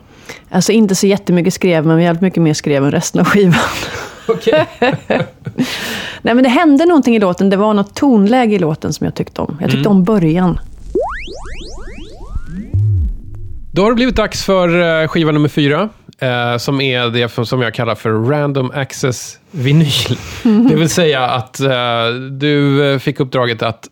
Alltså 0.50 0.72
inte 0.72 0.94
så 0.94 1.06
jättemycket 1.06 1.54
skrev, 1.54 1.86
men 1.86 2.02
jävligt 2.02 2.22
mycket 2.22 2.42
mer 2.42 2.54
skrev 2.54 2.84
än 2.84 2.90
resten 2.90 3.20
av 3.20 3.26
skivan. 3.26 3.54
Okej. 4.28 4.66
Nej 6.22 6.34
men 6.34 6.42
det 6.42 6.48
hände 6.48 6.84
någonting 6.86 7.16
i 7.16 7.18
låten. 7.18 7.50
Det 7.50 7.56
var 7.56 7.74
något 7.74 7.94
tonläge 7.94 8.54
i 8.54 8.58
låten 8.58 8.92
som 8.92 9.04
jag 9.04 9.14
tyckte 9.14 9.40
om. 9.40 9.58
Jag 9.60 9.70
tyckte 9.70 9.88
om 9.88 10.04
början. 10.04 10.58
Då 13.74 13.82
har 13.82 13.90
det 13.90 13.94
blivit 13.94 14.16
dags 14.16 14.44
för 14.44 15.02
eh, 15.02 15.08
skiva 15.08 15.32
nummer 15.32 15.48
fyra. 15.48 15.88
Eh, 16.18 16.56
som 16.56 16.80
är 16.80 17.10
det 17.10 17.46
som 17.46 17.62
jag 17.62 17.74
kallar 17.74 17.94
för 17.94 18.10
Random 18.10 18.70
Access 18.74 19.38
Vinyl. 19.50 20.18
Det 20.68 20.74
vill 20.74 20.88
säga 20.88 21.26
att 21.26 21.60
eh, 21.60 22.06
du 22.30 22.98
fick 23.00 23.20
uppdraget 23.20 23.62
att 23.62 23.88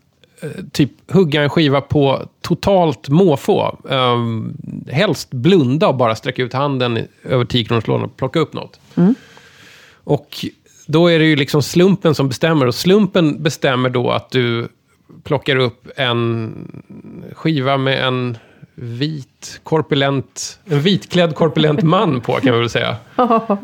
typ 0.71 0.91
hugga 1.11 1.43
en 1.43 1.49
skiva 1.49 1.81
på 1.81 2.29
totalt 2.41 3.09
måfå. 3.09 3.77
Eh, 3.89 4.17
helst 4.93 5.31
blunda 5.31 5.87
och 5.87 5.95
bara 5.95 6.15
sträcka 6.15 6.43
ut 6.43 6.53
handen 6.53 7.07
över 7.23 7.45
10 7.45 7.65
kronors 7.65 7.87
lån 7.87 8.03
och 8.03 8.17
plocka 8.17 8.39
upp 8.39 8.53
något. 8.53 8.79
Och 10.03 10.45
då 10.85 11.07
är 11.07 11.19
det 11.19 11.25
ju 11.25 11.35
liksom 11.35 11.61
slumpen 11.61 12.15
som 12.15 12.27
bestämmer. 12.27 12.65
Och 12.65 12.75
slumpen 12.75 13.43
bestämmer 13.43 13.89
då 13.89 14.11
att 14.11 14.31
du 14.31 14.67
plockar 15.23 15.55
upp 15.55 15.87
en 15.95 16.53
skiva 17.35 17.77
med 17.77 18.07
en 18.07 18.37
vit, 18.75 19.59
korpulent, 19.63 20.59
en 20.65 20.81
vitklädd 20.81 21.35
korpulent 21.35 21.83
man 21.83 22.21
på, 22.21 22.33
kan 22.33 22.53
vi 22.53 22.59
väl 22.59 22.69
säga. 22.69 22.95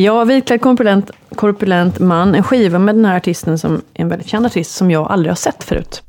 Ja, 0.00 0.24
vitklädd 0.24 0.60
korpulent, 0.60 1.10
korpulent 1.34 1.98
man. 1.98 2.34
En 2.34 2.42
skiva 2.42 2.78
med 2.78 2.94
den 2.94 3.04
här 3.04 3.16
artisten 3.16 3.58
som 3.58 3.74
är 3.74 4.02
en 4.02 4.08
väldigt 4.08 4.28
känd 4.28 4.46
artist 4.46 4.74
som 4.74 4.90
jag 4.90 5.10
aldrig 5.10 5.30
har 5.30 5.36
sett 5.36 5.64
förut. 5.64 6.02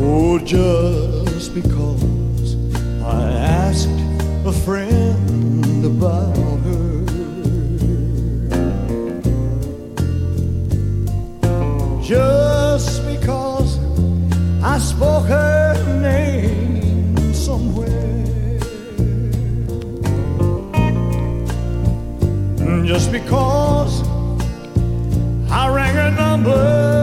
Oh, 0.00 0.40
just 0.44 1.54
because 1.54 1.79
about 6.00 6.34
her. 6.64 7.04
Just 12.02 13.06
because 13.06 13.78
I 14.62 14.78
spoke 14.78 15.26
her 15.26 15.74
name 16.00 17.34
somewhere. 17.34 18.58
Just 22.86 23.12
because 23.12 24.02
I 25.50 25.68
rang 25.68 25.94
her 25.94 26.10
number 26.12 26.99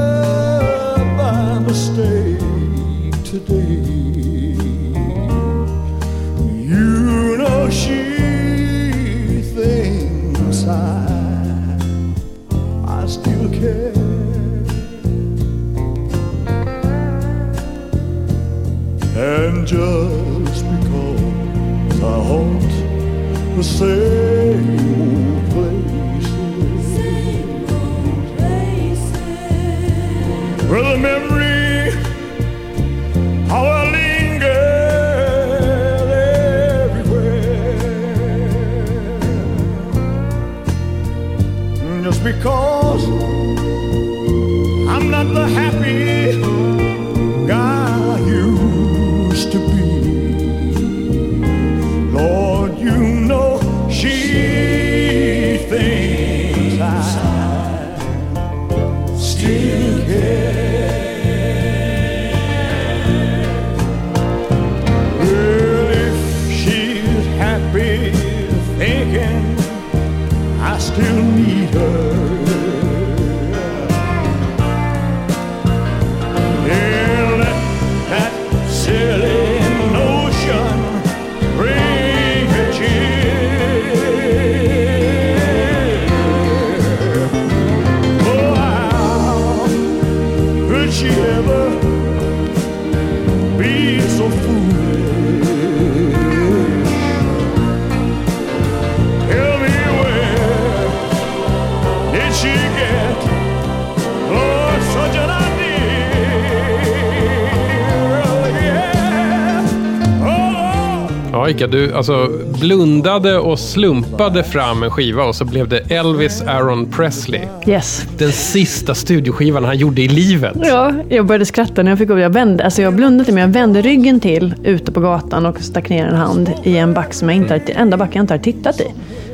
Oh, 111.65 111.71
Lord. 111.71 111.79
Ja, 111.81 111.87
Ika, 111.87 111.87
du 111.87 111.93
alltså, 111.93 112.29
blundade 112.61 113.37
och 113.37 113.59
slumpade 113.59 114.43
fram 114.43 114.83
en 114.83 114.91
skiva 114.91 115.23
och 115.23 115.35
så 115.35 115.45
blev 115.45 115.67
det 115.67 115.79
Elvis 115.91 116.41
Aaron 116.41 116.85
Presley. 116.85 117.41
Yes. 117.67 118.05
Den 118.17 118.31
sista 118.31 118.95
studioskivan 118.95 119.63
han 119.65 119.77
gjorde 119.77 120.01
i 120.01 120.07
livet. 120.07 120.57
Ja, 120.63 120.93
jag 121.09 121.25
började 121.25 121.45
skratta 121.45 121.83
när 121.83 121.91
jag 121.91 121.97
fick 121.97 122.09
upp. 122.09 122.19
Jag 122.19 122.29
vände, 122.33 122.63
alltså 122.65 122.81
jag 122.81 122.93
blundade 122.95 123.31
men 123.31 123.41
jag 123.41 123.49
vände 123.49 123.81
ryggen 123.81 124.19
till 124.19 124.53
ute 124.63 124.91
på 124.91 124.99
gatan 124.99 125.45
och 125.45 125.59
stack 125.61 125.89
ner 125.89 126.05
en 126.07 126.15
hand 126.15 126.51
i 126.63 126.77
en 126.77 126.93
back 126.93 127.13
som 127.13 127.29
jag 127.29 127.35
inte 127.35 127.53
har, 127.53 127.61
enda 127.75 127.97
backen 127.97 128.13
jag 128.15 128.23
inte 128.23 128.33
har 128.33 128.39
tittat 128.39 128.79
i. 128.81 128.85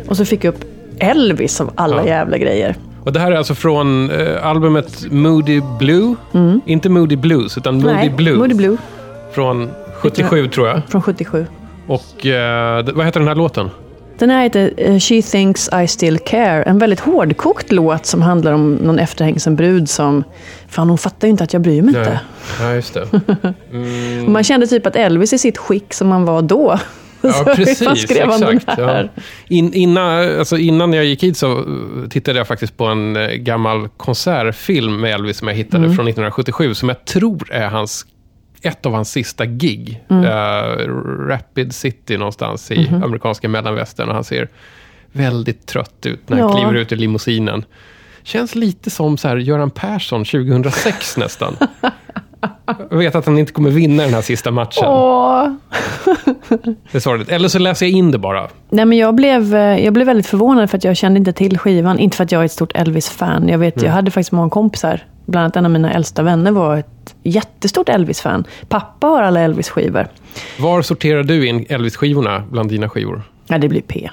Och 0.07 0.17
så 0.17 0.25
fick 0.25 0.43
jag 0.43 0.53
upp 0.53 0.61
Elvis 0.99 1.61
av 1.61 1.71
alla 1.75 1.97
Ja. 2.01 2.07
jävla 2.07 2.37
grejer. 2.37 2.75
Och 3.03 3.13
det 3.13 3.19
här 3.19 3.31
är 3.31 3.35
alltså 3.35 3.55
från 3.55 4.11
eh, 4.11 4.45
albumet 4.47 5.05
Moody 5.11 5.61
Blue. 5.79 6.15
Inte 6.65 6.89
Moody 6.89 7.15
Blues, 7.15 7.57
utan 7.57 7.75
Moody 7.75 7.87
Mm. 7.89 7.99
Nej, 7.99 8.09
Blue. 8.09 8.37
Moody 8.37 8.53
Blue 8.53 8.77
Från 9.33 9.69
77 9.93 10.47
tror 10.47 10.67
jag. 10.67 10.81
från 10.89 11.01
77. 11.01 11.45
Och 11.87 12.25
eh, 12.25 12.85
vad 12.93 13.05
heter 13.05 13.19
den 13.19 13.27
här 13.27 13.35
låten? 13.35 13.69
Den 14.17 14.29
här 14.29 14.43
heter 14.43 14.73
eh, 14.77 14.99
She 14.99 15.21
thinks 15.21 15.69
I 15.83 15.87
still 15.87 16.19
care. 16.19 16.63
En 16.63 16.79
väldigt 16.79 16.99
hårdkokt 16.99 17.71
låt 17.71 18.05
som 18.05 18.21
handlar 18.21 18.53
om 18.53 18.73
någon 18.73 18.99
efterhängsen 18.99 19.55
brud 19.55 19.89
som... 19.89 20.23
Fan, 20.67 20.89
hon 20.89 20.97
fattar 20.97 21.27
ju 21.27 21.31
inte 21.31 21.43
att 21.43 21.53
jag 21.53 21.61
bryr 21.61 21.81
mig 21.81 21.89
inte. 21.97 22.19
Ja, 22.59 22.73
just 22.73 22.93
det. 22.93 23.01
Och 24.23 24.29
Man 24.29 24.43
kände 24.43 24.67
typ 24.67 24.85
att 24.85 24.95
Elvis 24.95 25.33
i 25.33 25.37
sitt 25.37 25.57
skick 25.57 25.93
som 25.93 26.11
han 26.11 26.25
var 26.25 26.41
då. 26.41 26.79
Ja, 27.21 27.43
precis. 27.55 28.11
Exakt. 28.11 28.65
Ja. 28.77 29.03
In, 29.47 29.73
innan, 29.73 30.39
alltså 30.39 30.57
innan 30.57 30.93
jag 30.93 31.05
gick 31.05 31.23
hit 31.23 31.37
så 31.37 31.57
uh, 31.57 32.09
tittade 32.09 32.37
jag 32.37 32.47
faktiskt 32.47 32.77
på 32.77 32.85
en 32.85 33.15
eh, 33.15 33.27
gammal 33.29 33.87
konsertfilm 33.97 35.01
med 35.01 35.13
Elvis 35.13 35.37
som 35.37 35.47
jag 35.47 35.55
hittade 35.55 35.83
Mm. 35.83 35.95
från 35.95 36.07
1977, 36.07 36.73
som 36.73 36.89
jag 36.89 37.05
tror 37.05 37.51
är 37.51 37.67
hans, 37.67 38.05
ett 38.63 38.85
av 38.85 38.93
hans 38.93 39.11
sista 39.11 39.45
gig. 39.45 40.03
Mm. 40.09 40.23
Eh, 40.25 40.87
Rapid 41.27 41.75
City 41.75 42.17
någonstans 42.17 42.71
i 42.71 42.87
Mhm. 42.91 43.03
amerikanska 43.03 43.49
mellanvästern. 43.49 44.09
Och 44.09 44.15
han 44.15 44.23
ser 44.23 44.47
väldigt 45.11 45.65
trött 45.65 46.05
ut 46.05 46.29
när 46.29 46.37
han 46.41 46.49
Ja. 46.49 46.55
kliver 46.55 46.73
ut 46.73 46.91
ur 46.91 46.95
limousinen. 46.97 47.65
Känns 48.23 48.55
lite 48.55 48.89
som 48.89 49.17
så 49.17 49.27
här 49.27 49.37
Göran 49.37 49.69
Persson 49.71 50.25
2006 50.25 51.17
nästan. 51.17 51.55
Jag 52.89 52.97
vet 52.97 53.15
att 53.15 53.25
han 53.25 53.37
inte 53.37 53.51
kommer 53.53 53.69
vinna 53.69 54.03
den 54.03 54.13
här 54.13 54.21
sista 54.21 54.51
matchen. 54.51 54.83
Åh. 54.87 55.47
Det 56.91 56.95
är 56.97 56.99
sorgligt. 56.99 57.29
Eller 57.29 57.47
så 57.47 57.59
läser 57.59 57.85
jag 57.85 57.93
in 57.93 58.11
det 58.11 58.17
bara. 58.17 58.47
Nej, 58.69 58.85
men 58.85 58.97
jag, 58.97 59.15
blev, 59.15 59.55
eh, 59.55 59.85
jag 59.85 59.93
blev 59.93 60.07
väldigt 60.07 60.27
förvånad 60.27 60.69
för 60.69 60.77
att 60.77 60.83
jag 60.83 60.97
kände 60.97 61.17
inte 61.17 61.33
till 61.33 61.57
skivan. 61.57 61.99
Inte 61.99 62.17
för 62.17 62.23
att 62.23 62.31
jag 62.31 62.41
är 62.41 62.45
ett 62.45 62.51
stort 62.51 62.71
Elvis-fan. 62.75 63.47
Jag, 63.49 63.57
vet, 63.57 63.81
jag 63.81 63.91
hade 63.91 64.11
faktiskt 64.11 64.31
många 64.31 64.49
kompisar. 64.49 65.03
Bland 65.25 65.43
annat 65.43 65.55
en 65.55 65.65
av 65.65 65.71
mina 65.71 65.93
äldsta 65.93 66.23
vänner 66.23 66.51
var 66.51 66.77
ett 66.77 67.15
jättestort 67.23 67.89
Elvis-fan. 67.89 68.43
Pappa 68.69 69.07
har 69.07 69.21
alla 69.23 69.39
Elvis-skivor. 69.39 70.07
Var 70.59 70.81
sorterar 70.81 71.23
du 71.23 71.47
in 71.47 71.65
Elvis-skivorna 71.69 72.43
bland 72.51 72.69
dina 72.69 72.89
skivor? 72.89 73.23
Ja, 73.47 73.57
det 73.57 73.69
blir 73.69 73.81
P. 73.81 74.09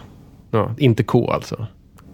Ja, 0.51 0.75
inte 0.79 1.03
K 1.03 1.31
alltså. 1.33 1.67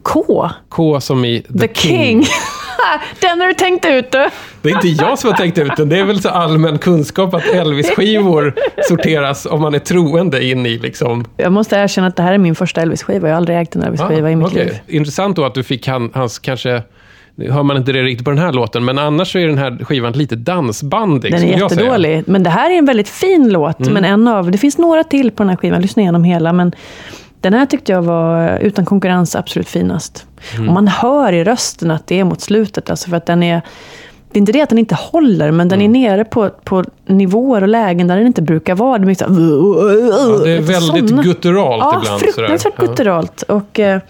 K. 0.02 0.50
K 0.68 1.00
som 1.00 1.24
i 1.24 1.40
The, 1.42 1.58
The 1.68 1.74
King. 1.74 2.24
Den 3.20 3.40
har 3.40 3.46
du 3.48 3.54
tänkt 3.54 3.84
ut 3.86 4.12
du. 4.12 4.28
Det 4.62 4.70
är 4.70 4.74
inte 4.74 4.88
jag 5.04 5.18
som 5.18 5.30
har 5.30 5.36
tänkt 5.36 5.58
ut 5.58 5.76
den. 5.76 5.88
Det 5.88 5.98
är 5.98 6.04
väl 6.04 6.20
så 6.22 6.28
allmän 6.28 6.78
kunskap 6.78 7.34
att 7.34 7.44
Elvis-skivor 7.46 8.54
sorteras 8.88 9.46
om 9.46 9.60
man 9.60 9.74
är 9.74 9.78
troende 9.78 10.44
in 10.44 10.66
i 10.66 10.78
liksom... 10.78 11.24
Jag 11.36 11.52
måste 11.52 11.76
erkänna 11.76 12.06
att 12.06 12.16
det 12.16 12.22
här 12.22 12.32
är 12.32 12.38
min 12.38 12.54
första 12.54 12.80
Elvis-skiva. 12.82 13.28
Jag 13.28 13.34
har 13.34 13.36
aldrig 13.36 13.58
ägt 13.58 13.76
en 13.76 13.82
Elvis-skiva 13.82 14.30
i 14.30 14.36
mitt 14.36 14.46
Ah, 14.46 14.50
okej. 14.50 14.64
liv. 14.64 14.78
Intressant 14.98 15.36
då 15.36 15.44
att 15.44 15.54
du 15.54 15.62
fick 15.62 15.88
han, 15.88 16.10
hans 16.14 16.38
kanske... 16.38 16.82
Nu 17.38 17.50
hör 17.50 17.62
man 17.62 17.76
inte 17.76 17.92
det 17.92 18.02
riktigt 18.02 18.24
på 18.24 18.30
den 18.30 18.38
här 18.38 18.52
låten, 18.52 18.84
men 18.84 18.98
annars 18.98 19.32
så 19.32 19.38
är 19.38 19.46
den 19.46 19.58
här 19.58 19.84
skivan 19.84 20.12
lite 20.12 20.36
dansbandig. 20.36 21.32
Den 21.32 21.42
är. 21.42 21.46
Mm. 21.46 21.60
jättedålig. 21.60 22.22
Men 22.26 22.42
det 22.42 22.50
här 22.50 22.70
är 22.70 22.78
en 22.78 22.84
väldigt 22.86 23.08
fin 23.08 23.48
låt. 23.52 23.78
Men 23.78 24.04
en 24.04 24.28
av, 24.28 24.50
det 24.50 24.58
finns 24.58 24.78
några 24.78 25.04
till 25.04 25.30
på 25.30 25.42
den 25.42 25.50
här 25.50 25.56
skivan. 25.56 25.82
Lyssna 25.82 26.02
igenom 26.02 26.24
hela. 26.24 26.52
Men 26.52 26.72
den 27.40 27.54
här 27.54 27.66
tyckte 27.66 27.92
jag 27.92 28.02
var 28.02 28.58
utan 28.58 28.84
konkurrens 28.84 29.36
absolut 29.36 29.68
finast. 29.68 30.26
Mm. 30.56 30.68
Och 30.68 30.74
man 30.74 30.88
hör 30.88 31.32
i 31.32 31.44
rösten 31.44 31.90
att 31.90 32.06
det 32.06 32.20
är 32.20 32.24
mot 32.24 32.40
slutet. 32.40 32.90
Alltså 32.90 33.10
för 33.10 33.16
att 33.16 33.26
den 33.26 33.42
är, 33.42 33.60
det 34.32 34.38
är 34.38 34.40
inte 34.40 34.52
det 34.52 34.60
att 34.62 34.68
den 34.68 34.78
inte 34.78 34.94
håller, 34.94 35.50
men 35.50 35.68
den 35.68 35.82
är 35.82 35.88
nere 35.88 36.24
på, 36.24 36.50
på 36.64 36.84
nivåer 37.06 37.62
och 37.62 37.68
lägen 37.68 38.06
där 38.06 38.16
den 38.16 38.26
inte 38.26 38.42
brukar 38.42 38.74
vara. 38.74 38.98
Det 38.98 39.04
är, 39.04 39.28
här, 39.28 40.38
Ja, 40.38 40.44
det 40.44 40.50
är 40.50 40.60
väldigt 40.60 41.08
såna. 41.08 41.22
gutturalt 41.22 41.82
Ja, 41.82 42.00
ibland. 42.02 42.20
fruktansvärt 42.20 42.74
sådär. 42.74 42.86
gutturalt. 42.88 43.42
Och, 43.42 43.80
eh, 43.80 44.00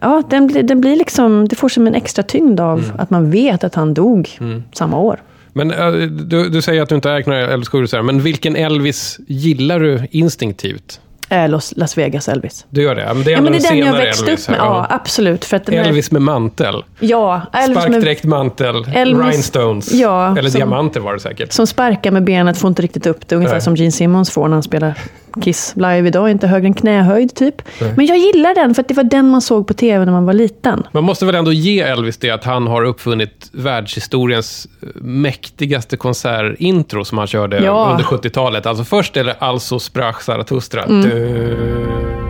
ja, 0.00 0.22
den, 0.30 0.66
den 0.66 0.80
blir 0.80 0.96
liksom, 0.96 1.48
det 1.48 1.56
får 1.56 1.68
som 1.68 1.86
en 1.86 1.94
extra 1.94 2.22
tyngd 2.22 2.60
av 2.60 2.78
Mm. 2.78 2.90
att 2.98 3.10
man 3.10 3.30
vet 3.30 3.64
att 3.64 3.74
han 3.74 3.94
dog 3.94 4.38
samma 4.72 4.98
år. 4.98 5.20
Men 5.52 5.70
eh, 5.70 5.90
du, 6.08 6.48
du 6.48 6.62
säger 6.62 6.82
att 6.82 6.88
du 6.88 6.94
inte 6.94 7.10
ägt 7.12 7.26
några 7.26 7.46
Elvis-skivor, 7.52 8.02
men 8.02 8.20
vilken 8.22 8.56
Elvis 8.56 9.18
gillar 9.26 9.80
du 9.80 10.06
instinktivt? 10.10 11.00
Eh, 11.30 11.48
Los, 11.48 11.72
Las 11.76 11.98
Vegas 11.98 12.28
Elvis. 12.28 12.66
Du 12.70 12.82
gör 12.82 12.94
det? 12.94 13.14
Men 13.14 13.24
det 13.24 13.30
är 13.30 13.36
Ja, 13.36 13.40
men 13.42 13.52
det 13.52 13.58
är 13.58 13.72
en 13.72 13.78
den 13.78 13.86
jag 13.86 13.92
växte 13.92 14.24
Elvis 14.26 14.44
upp 14.48 14.50
med. 14.50 14.58
Ja, 14.60 14.86
absolut. 14.90 15.44
För 15.44 15.56
att 15.56 15.66
den 15.66 15.74
är- 15.74 15.84
Elvis 15.84 16.10
med 16.10 16.22
mantel. 16.22 16.84
Ja, 17.00 17.42
Elvis 17.52 17.76
med, 17.76 17.84
Sparkdräkt, 17.84 18.24
mantel, 18.24 18.76
Elvis- 18.84 19.30
rhinestones. 19.30 19.92
Ja, 19.92 20.38
Eller 20.38 20.50
som- 20.50 20.58
diamanter 20.58 21.00
var 21.00 21.14
det 21.14 21.20
säkert. 21.20 21.52
som 21.52 21.66
sparkar 21.66 22.10
med 22.10 22.24
benet, 22.24 22.58
får 22.58 22.68
inte 22.68 22.82
riktigt 22.82 23.06
upp 23.06 23.28
det. 23.28 23.36
Ungefär 23.36 23.54
Nej. 23.54 23.62
som 23.62 23.76
Gene 23.76 23.92
Simmons 23.92 24.30
får 24.30 24.48
när 24.48 24.56
han 24.56 24.62
spelar 24.62 24.94
Kiss 25.42 25.72
live 25.76 26.08
idag. 26.08 26.30
Inte 26.30 26.46
högre 26.46 26.66
än 26.66 26.74
knähöjd, 26.74 27.34
typ. 27.34 27.62
Men 27.96 28.06
jag 28.06 28.18
gillar 28.18 28.54
den, 28.54 28.74
för 28.74 28.82
att 28.82 28.88
det 28.88 28.94
var 28.94 29.04
den 29.04 29.28
man 29.28 29.40
såg 29.42 29.66
på 29.66 29.74
tv 29.74 30.04
när 30.04 30.12
man 30.12 30.26
var 30.26 30.32
liten. 30.32 30.82
Man 30.92 31.04
måste 31.04 31.26
väl 31.26 31.34
ändå 31.34 31.52
ge 31.52 31.80
Elvis 31.80 32.16
det 32.16 32.30
att 32.30 32.44
han 32.44 32.66
har 32.66 32.84
uppfunnit 32.84 33.50
världshistoriens 33.52 34.68
eh, 34.82 34.88
mäktigaste 35.02 35.96
konsertintro 35.96 37.04
som 37.04 37.18
han 37.18 37.26
körde 37.26 37.58
Ja. 37.64 37.88
under 37.90 38.04
70-talet. 38.04 38.66
Alltså 38.66 38.84
först 38.84 39.16
är 39.16 39.24
det 39.24 39.36
Alltså 39.38 39.78
sprach 39.78 40.20
Zarathustra. 40.22 40.82
Mm. 40.84 42.27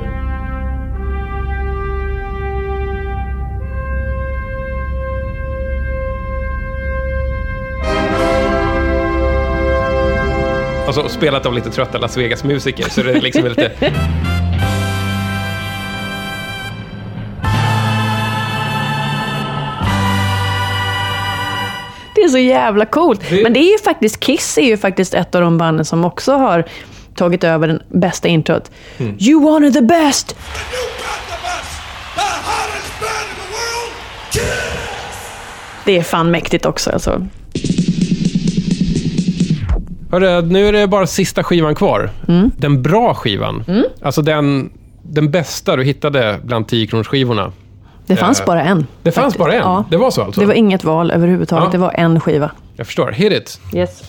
Du... 10.88 11.00
Alltså 11.00 11.18
spelat 11.18 11.46
av 11.46 11.54
lite 11.54 11.70
trötta 11.70 11.98
Las 11.98 12.16
Vegas-musiker, 12.16 12.88
så 12.88 13.02
det 13.02 13.12
är 13.12 13.20
liksom 13.20 13.44
lite... 13.44 13.72
Det 22.14 22.22
är 22.22 22.28
så 22.28 22.38
jävla 22.38 22.86
coolt. 22.86 23.20
Men 23.42 23.52
det 23.52 23.60
är 23.60 23.72
ju 23.72 23.78
faktiskt, 23.78 24.20
Kiss 24.20 24.58
är 24.58 24.62
ju 24.62 24.76
faktiskt 24.76 25.14
ett 25.14 25.34
av 25.34 25.40
de 25.40 25.58
banden 25.58 25.84
som 25.84 26.04
också 26.04 26.32
har 26.32 26.64
tagit 27.14 27.44
över 27.44 27.68
den 27.68 27.82
bästa 27.88 28.28
introt. 28.28 28.70
Mm. 28.98 29.16
You 29.20 29.44
wanted 29.44 29.72
the 29.72 29.82
best! 29.82 30.36
Det 35.84 35.98
är 35.98 36.02
fan 36.02 36.30
mäktigt 36.30 36.66
också 36.66 36.90
alltså. 36.90 37.26
Hörru, 40.10 40.42
nu 40.42 40.66
är 40.68 40.72
det 40.72 40.86
bara 40.86 41.06
sista 41.06 41.44
skivan 41.44 41.74
kvar. 41.74 42.10
Mm. 42.28 42.50
Den 42.56 42.82
bra 42.82 43.14
skivan. 43.14 43.64
Alltså 44.02 44.22
den, 44.22 44.70
den 45.02 45.30
bästa 45.30 45.76
du 45.76 45.84
hittade 45.84 46.38
bland 46.44 46.66
10-kronorsskivorna. 46.66 47.52
Det 48.06 48.16
fanns 48.16 48.40
Eh, 48.40 48.46
bara 48.46 48.62
en. 48.62 48.86
Det 49.02 49.12
fanns 49.12 49.24
faktiskt. 49.24 49.38
bara 49.38 49.52
en? 49.52 49.58
Ja. 49.58 49.84
Det 49.90 49.96
var 49.96 50.10
så 50.10 50.22
alltså? 50.22 50.40
Det 50.40 50.46
var 50.46 50.54
inget 50.54 50.84
val 50.84 51.10
överhuvudtaget. 51.10 51.64
Ja. 51.64 51.70
Det 51.72 51.78
var 51.78 51.92
en 51.96 52.20
skiva. 52.20 52.50
Jag 52.76 52.86
förstår. 52.86 53.10
Hit 53.12 53.32
it. 53.32 53.60
Yes. 53.74 54.02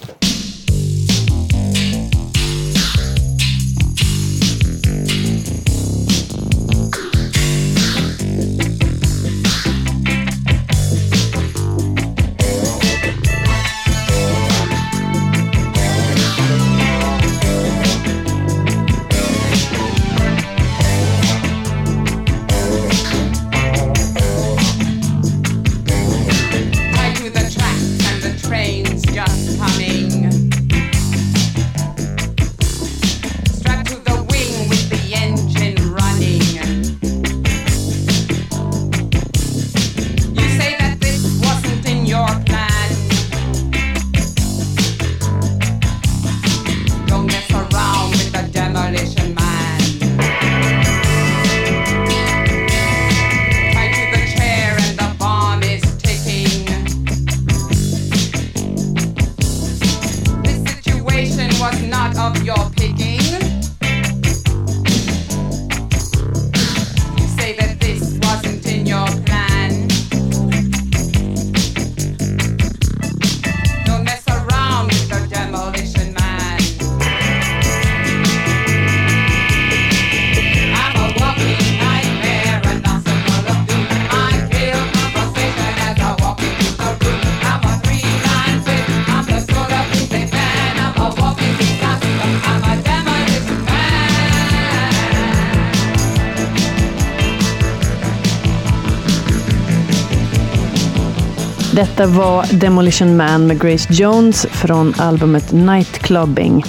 Detta 101.79 102.07
var 102.07 102.45
Demolition 102.59 103.17
Man 103.17 103.47
med 103.47 103.61
Grace 103.61 103.93
Jones 103.93 104.47
från 104.51 104.93
albumet 104.97 105.51
Nightclubbing 105.51 106.63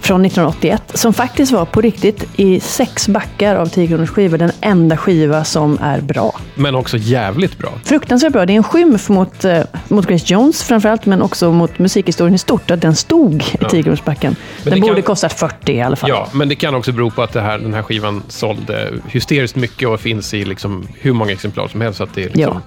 från 0.00 0.24
1981. 0.24 0.82
Som 0.94 1.12
faktiskt 1.14 1.52
var 1.52 1.64
på 1.64 1.80
riktigt 1.80 2.24
i 2.36 2.60
sex 2.60 3.08
backar 3.08 3.56
av 3.56 3.66
10 3.66 3.88
kronors 3.88 4.10
skivor 4.10 4.38
den 4.38 4.52
enda 4.60 4.96
skiva 4.96 5.44
som 5.44 5.78
är 5.82 6.00
bra. 6.00 6.40
Men 6.54 6.74
också 6.74 6.96
jävligt 6.96 7.58
bra. 7.58 7.72
Fruktansvärt 7.84 8.32
bra. 8.32 8.46
Det 8.46 8.52
är 8.52 8.56
en 8.56 8.62
skymf 8.62 9.08
mot, 9.08 9.44
eh, 9.44 9.60
mot 9.88 10.06
Grace 10.06 10.24
Jones 10.34 10.62
framförallt, 10.62 11.06
men 11.06 11.22
också 11.22 11.52
mot 11.52 11.78
musikhistorien 11.78 12.34
i 12.34 12.38
stort, 12.38 12.70
att 12.70 12.80
den 12.80 12.96
stod 12.96 13.42
i 13.42 13.64
10 13.70 13.82
kronors 13.82 14.04
backen. 14.04 14.36
Den 14.64 14.72
kan- 14.72 14.80
borde 14.88 15.02
kostat 15.02 15.32
40 15.32 15.72
i 15.72 15.80
alla 15.82 15.96
fall. 15.96 16.10
Ja, 16.10 16.28
men 16.32 16.48
det 16.48 16.54
kan 16.54 16.74
också 16.74 16.92
bero 16.92 17.10
på 17.10 17.22
att 17.22 17.34
här, 17.34 17.58
den 17.58 17.74
här 17.74 17.82
skivan 17.82 18.22
sålde 18.28 18.92
hysteriskt 19.08 19.56
mycket 19.56 19.88
och 19.88 20.00
finns 20.00 20.34
i 20.34 20.44
liksom 20.44 20.88
hur 21.00 21.12
många 21.12 21.32
exemplar 21.32 21.68
som 21.68 21.80
helst. 21.80 21.96
Så 21.98 22.04
att 22.04 22.14
det 22.14 22.20
är 22.20 22.24
liksom, 22.24 22.42
Ja. 22.42 22.60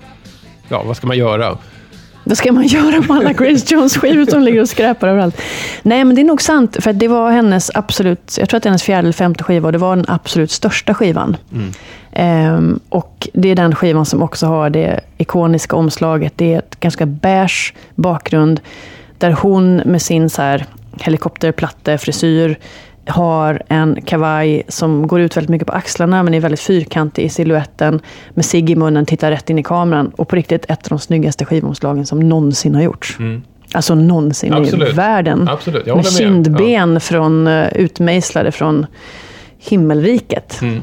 ja. 0.70 0.84
vad 0.84 0.98
ska 0.98 1.08
man 1.08 1.18
göra? 1.18 1.58
Vad 2.24 2.38
ska 2.38 2.52
man 2.52 2.64
göra 2.68 3.02
med 3.02 3.12
alla 3.12 3.34
Grace 3.34 3.66
Jones-skivor 3.74 4.26
som 4.26 4.42
ligger 4.44 4.62
och 4.62 4.70
skräpar 4.70 5.08
överallt? 5.08 5.42
Nej, 5.82 6.04
men 6.04 6.16
det 6.16 6.22
är 6.22 6.26
nog 6.26 6.42
sant. 6.42 6.78
För 6.80 6.94
det 6.94 7.08
var 7.08 7.32
hennes 7.32 7.72
absolut, 7.74 8.36
jag 8.40 8.50
tror 8.50 8.58
att 8.58 8.64
det 8.64 8.68
är 8.68 8.72
hennes 8.72 8.84
fjärde 8.84 9.00
eller 9.00 9.14
femte 9.14 9.44
skiva 9.44 9.68
och 9.68 9.72
det 9.72 9.78
var 9.78 9.96
den 9.96 10.06
absolut 10.08 10.52
största 10.52 10.94
skivan. 10.94 11.38
Ehm, 12.12 12.80
och 12.90 13.28
det 13.34 13.50
är 13.50 13.56
den 13.56 13.76
skivan 13.76 14.06
som 14.06 14.22
också 14.22 14.46
har 14.46 14.70
det 14.70 15.00
ikoniska 15.18 15.76
omslaget. 15.76 16.34
Det 16.36 16.54
är 16.54 16.60
ett 16.60 16.80
ganska 16.80 17.06
beige 17.06 17.74
bakgrund. 17.96 18.62
Där 19.18 19.32
hon 19.32 19.76
med 19.76 20.02
sin 20.02 20.30
så 20.30 20.42
här 20.42 20.66
helikopterplatte-frisyr 21.00 22.58
har 23.06 23.64
en 23.68 24.02
kavaj 24.02 24.64
som 24.68 25.08
går 25.08 25.22
ut 25.22 25.38
väldigt 25.38 25.50
mycket 25.50 25.68
på 25.68 25.74
axlarna 25.74 26.24
men 26.24 26.34
är 26.34 26.40
väldigt 26.40 26.60
fyrkantig 26.60 27.24
i 27.24 27.30
siluetten. 27.30 28.00
Med 28.34 28.46
cigg 28.46 28.70
i 28.70 28.76
munnen, 28.76 29.06
tittar 29.06 29.32
rätt 29.32 29.50
in 29.50 29.60
i 29.60 29.64
kameran. 29.64 30.12
Och 30.16 30.28
på 30.28 30.36
riktigt 30.36 30.66
ett 30.66 30.84
av 30.84 30.90
de 30.90 31.00
snyggaste 31.00 31.46
skivomslagen 31.46 32.06
som 32.06 32.30
någonsin 32.30 32.76
har 32.76 32.82
gjorts. 32.82 33.18
Alltså 33.74 33.96
någonsin 33.96 34.54
Absolut. 34.54 34.90
i 34.90 34.92
världen. 34.92 35.50
Absolut, 35.50 35.88
jag 35.88 35.96
med 35.96 36.06
med. 36.06 36.14
kindben 36.14 37.00
från, 37.00 37.48
uh, 37.48 37.74
utmejslade 37.74 38.52
från 38.52 38.86
himmelriket. 39.60 40.62
Mm. 40.62 40.82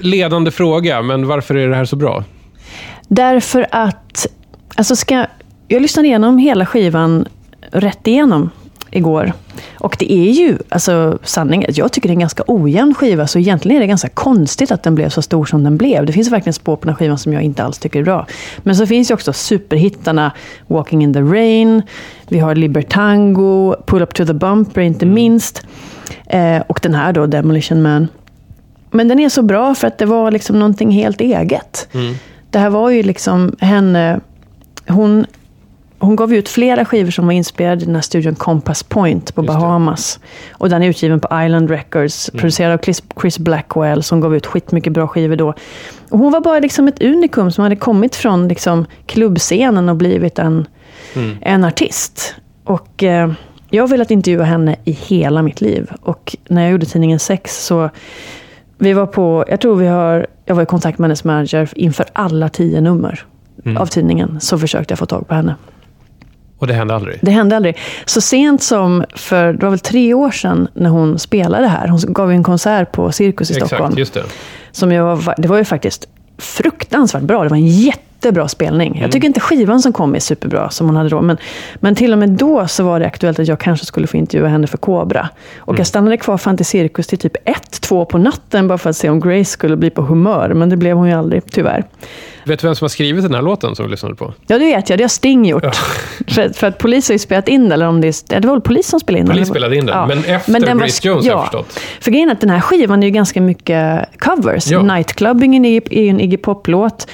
Ledande 0.00 0.50
fråga, 0.50 1.02
men 1.02 1.26
varför 1.26 1.54
är 1.54 1.68
det 1.68 1.76
här 1.76 1.84
så 1.84 1.96
bra? 1.96 2.24
Därför 3.08 3.66
att, 3.70 4.26
alltså 4.74 4.96
ska, 4.96 5.26
jag 5.68 5.82
lyssnade 5.82 6.08
igenom 6.08 6.38
hela 6.38 6.66
skivan 6.66 7.26
rätt 7.70 8.06
igenom. 8.06 8.50
Igår. 8.90 9.32
Och 9.78 9.96
det 9.98 10.12
är 10.12 10.30
ju, 10.30 10.58
alltså 10.68 11.18
sanningen, 11.22 11.70
jag 11.74 11.92
tycker 11.92 12.08
det 12.08 12.10
är 12.10 12.16
en 12.16 12.20
ganska 12.20 12.42
ojämn 12.46 12.94
skiva, 12.94 13.26
så 13.26 13.38
egentligen 13.38 13.76
är 13.76 13.80
det 13.80 13.86
ganska 13.86 14.08
konstigt 14.08 14.70
att 14.70 14.82
den 14.82 14.94
blev 14.94 15.08
så 15.08 15.22
stor 15.22 15.44
som 15.44 15.64
den 15.64 15.76
blev. 15.76 16.06
Det 16.06 16.12
finns 16.12 16.32
verkligen 16.32 16.54
spår 16.54 16.76
på 16.76 16.82
den 16.82 16.88
här 16.88 16.96
skivan 16.96 17.18
som 17.18 17.32
jag 17.32 17.42
inte 17.42 17.64
alls 17.64 17.78
tycker 17.78 17.98
är 17.98 18.04
bra. 18.04 18.26
Men 18.58 18.76
så 18.76 18.86
finns 18.86 19.10
ju 19.10 19.14
också 19.14 19.32
superhittarna 19.32 20.32
Walking 20.66 21.02
in 21.02 21.14
the 21.14 21.20
Rain, 21.20 21.82
vi 22.28 22.38
har 22.38 22.54
Libertango, 22.54 23.76
Pull 23.86 24.02
Up 24.02 24.14
to 24.14 24.26
the 24.26 24.34
Bumper 24.34 24.80
inte 24.80 25.06
minst. 25.06 25.66
Eh, 26.26 26.62
och 26.66 26.80
den 26.82 26.94
här 26.94 27.12
då, 27.12 27.26
Demolition 27.26 27.82
Man. 27.82 28.08
Men 28.90 29.08
den 29.08 29.18
är 29.20 29.28
så 29.28 29.42
bra 29.42 29.74
för 29.74 29.86
att 29.86 29.98
det 29.98 30.06
var 30.06 30.30
liksom 30.30 30.58
någonting 30.58 30.90
helt 30.90 31.20
eget. 31.20 31.88
Det 32.50 32.58
här 32.58 32.70
var 32.70 32.90
ju 32.90 33.02
liksom 33.02 33.56
henne... 33.60 34.20
Hon, 34.88 35.26
hon 35.98 36.16
gav 36.16 36.34
ut 36.34 36.48
flera 36.48 36.84
skivor 36.84 37.10
som 37.10 37.26
var 37.26 37.32
inspelade 37.32 37.82
i 37.82 37.84
den 37.84 37.94
här 37.94 38.02
studion 38.02 38.34
Compass 38.34 38.82
Point 38.82 39.34
på 39.34 39.42
Just 39.42 39.54
det. 39.54 39.58
Bahamas. 39.58 40.20
Och 40.50 40.68
den 40.68 40.82
är 40.82 40.88
utgiven 40.88 41.20
på 41.20 41.44
Island 41.44 41.70
Records, 41.70 42.30
producerad 42.30 42.72
av 42.72 42.78
Chris, 43.20 43.38
Blackwell 43.38 44.02
som 44.02 44.20
gav 44.20 44.36
ut 44.36 44.46
skitmycket 44.46 44.92
bra 44.92 45.08
skivor 45.08 45.36
då. 45.36 45.54
Och 46.08 46.18
hon 46.18 46.32
var 46.32 46.40
bara 46.40 46.58
liksom 46.58 46.88
ett 46.88 47.02
unikum 47.02 47.50
som 47.50 47.62
hade 47.62 47.76
kommit 47.76 48.16
från 48.16 48.48
liksom 48.48 48.86
klubbscenen 49.06 49.88
och 49.88 49.96
blivit 49.96 50.38
en, 50.38 50.66
en 51.40 51.64
artist. 51.64 52.34
Och 52.64 53.02
eh, 53.02 53.32
jag 53.70 53.82
har 53.82 53.88
velat 53.88 54.10
intervjua 54.10 54.44
henne 54.44 54.76
i 54.84 54.92
hela 54.92 55.42
mitt 55.42 55.60
liv. 55.60 55.90
Och 56.00 56.36
när 56.48 56.62
jag 56.62 56.70
gjorde 56.72 56.86
tidningen 56.86 57.18
Sex 57.18 57.64
så 57.66 57.90
vi 58.78 58.92
var 58.92 59.06
på, 59.06 59.44
jag 59.48 59.60
tror 59.60 59.76
vi 59.76 59.86
har, 59.86 60.26
jag 60.44 60.54
var 60.54 60.62
i 60.62 60.66
kontakt 60.66 60.98
med 60.98 61.08
hennes 61.08 61.24
manager 61.24 61.68
inför 61.74 62.06
alla 62.12 62.48
tio 62.48 62.80
nummer 62.80 63.24
av 63.78 63.86
tidningen. 63.86 64.40
Så 64.40 64.58
försökte 64.58 64.92
jag 64.92 64.98
få 64.98 65.06
tag 65.06 65.28
på 65.28 65.34
henne. 65.34 65.54
Och 66.58 66.66
det 66.66 66.74
hände 66.74 66.94
aldrig? 66.94 67.18
Det 67.22 67.30
hände 67.30 67.56
aldrig. 67.56 67.76
Så 68.04 68.20
sent 68.20 68.62
som 68.62 69.04
för, 69.14 69.52
det 69.52 69.62
var 69.62 69.70
väl 69.70 69.78
tre 69.78 70.14
år 70.14 70.30
sedan 70.30 70.68
när 70.74 70.90
hon 70.90 71.18
spelade 71.18 71.66
här. 71.66 71.88
Hon 71.88 72.00
gav 72.06 72.30
en 72.30 72.42
konsert 72.42 72.92
på 72.92 73.12
Cirkus 73.12 73.50
i 73.50 73.54
Stockholm. 73.54 73.84
Exakt, 73.84 73.98
just 73.98 74.14
det. 74.14 74.24
Som 74.72 74.92
jag, 74.92 75.34
det 75.36 75.48
var 75.48 75.58
ju 75.58 75.64
faktiskt 75.64 76.08
fruktansvärt 76.38 77.22
bra. 77.22 77.42
Det 77.42 77.48
var 77.48 77.56
en 77.56 77.66
jättebra 78.26 78.48
spelning. 78.48 78.88
Mm. 78.88 79.02
Jag 79.02 79.12
tycker 79.12 79.26
inte 79.26 79.40
skivan 79.40 79.80
som 79.80 79.92
kom 79.92 80.14
är 80.14 80.18
superbra, 80.20 80.70
som 80.70 80.86
hon 80.86 80.96
hade 80.96 81.08
då. 81.08 81.20
Men, 81.22 81.36
men 81.76 81.94
till 81.94 82.12
och 82.12 82.18
med 82.18 82.28
då 82.28 82.66
så 82.68 82.84
var 82.84 83.00
det 83.00 83.06
aktuellt 83.06 83.38
att 83.38 83.48
jag 83.48 83.60
kanske 83.60 83.86
skulle 83.86 84.06
få 84.06 84.16
intervjua 84.16 84.48
henne 84.48 84.66
för 84.66 84.78
Kobra. 84.78 85.28
Och 85.58 85.68
Mm. 85.72 85.78
jag 85.80 85.86
stannade 85.86 86.16
kvar 86.16 86.38
fan 86.38 86.56
till 86.56 86.66
Cirkus 86.66 87.06
till 87.06 87.18
typ 87.18 87.36
ett, 87.44 87.80
två 87.80 88.04
på 88.04 88.18
natten 88.18 88.68
bara 88.68 88.78
för 88.78 88.90
att 88.90 88.96
se 88.96 89.08
om 89.10 89.20
Grace 89.20 89.44
skulle 89.44 89.76
bli 89.76 89.90
på 89.90 90.02
humör. 90.02 90.54
Men 90.54 90.68
det 90.68 90.76
blev 90.76 90.96
hon 90.96 91.08
ju 91.08 91.14
aldrig, 91.14 91.50
tyvärr. 91.50 91.84
Vet 92.44 92.60
du 92.60 92.66
vem 92.66 92.74
som 92.74 92.84
har 92.84 92.88
skrivit 92.88 93.22
den 93.22 93.34
här 93.34 93.42
låten 93.42 93.76
som 93.76 93.84
vi 93.84 93.90
lyssnade 93.90 94.14
på? 94.14 94.34
Ja, 94.46 94.58
det 94.58 94.64
vet 94.64 94.90
jag. 94.90 94.98
Det 94.98 95.02
har 95.04 95.08
Sting 95.08 95.46
gjort. 95.46 95.64
för, 96.28 96.48
för 96.48 96.66
att 96.66 96.78
polis 96.78 97.08
har 97.08 97.12
ju 97.12 97.18
spelat 97.18 97.48
in. 97.48 97.72
Eller 97.72 97.86
om 97.86 98.00
det, 98.00 98.08
är, 98.08 98.14
ja, 98.34 98.40
det 98.40 98.48
var 98.48 98.54
väl 98.54 98.60
polis 98.62 98.88
som 98.88 99.00
spelade 99.00 99.20
in 99.20 99.26
Polis 99.26 99.38
den? 99.40 99.46
spelade 99.54 99.76
in 99.76 99.86
den, 99.86 100.08
men 100.08 100.18
efter 100.24 100.60
den 100.60 100.78
Grace 100.78 101.08
Jones 101.08 101.24
har 101.26 101.32
jag 101.32 101.42
förstått. 101.42 101.80
För 102.00 102.10
grejen 102.10 102.28
är 102.28 102.32
att 102.32 102.40
den 102.40 102.50
här 102.50 102.60
skivan 102.60 103.02
är 103.02 103.06
ju 103.06 103.12
ganska 103.12 103.40
mycket 103.40 104.04
covers. 104.18 104.70
Ja. 104.70 104.82
Nightclubbing 104.82 105.66
är 105.66 105.92
är 105.92 106.02
ju 106.02 106.08
en 106.08 106.20
Iggy 106.20 106.36
Pop-låt. 106.36 107.06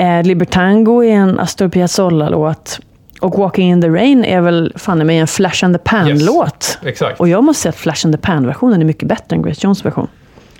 Eh, 0.00 0.22
Libertango 0.22 1.04
är 1.04 1.14
en 1.14 1.40
Astor 1.40 1.68
Piazzolla-låt. 1.68 2.80
Och 3.20 3.38
Walking 3.38 3.70
in 3.70 3.82
the 3.82 3.88
Rain 3.88 4.24
är 4.24 4.40
väl 4.40 4.72
fan 4.76 5.06
mig 5.06 5.18
en 5.18 5.26
Flash 5.26 5.64
and 5.64 5.74
the 5.74 5.78
Pan-låt. 5.78 6.78
Exakt. 6.84 7.20
Och 7.20 7.28
jag 7.28 7.44
måste 7.44 7.62
säga 7.62 7.70
att 7.70 7.76
Flash 7.76 8.06
and 8.06 8.14
the 8.14 8.20
Pan-versionen 8.20 8.80
är 8.80 8.84
mycket 8.84 9.08
bättre 9.08 9.36
än 9.36 9.42
Grace 9.42 9.60
Jones 9.64 9.84
version. 9.84 10.08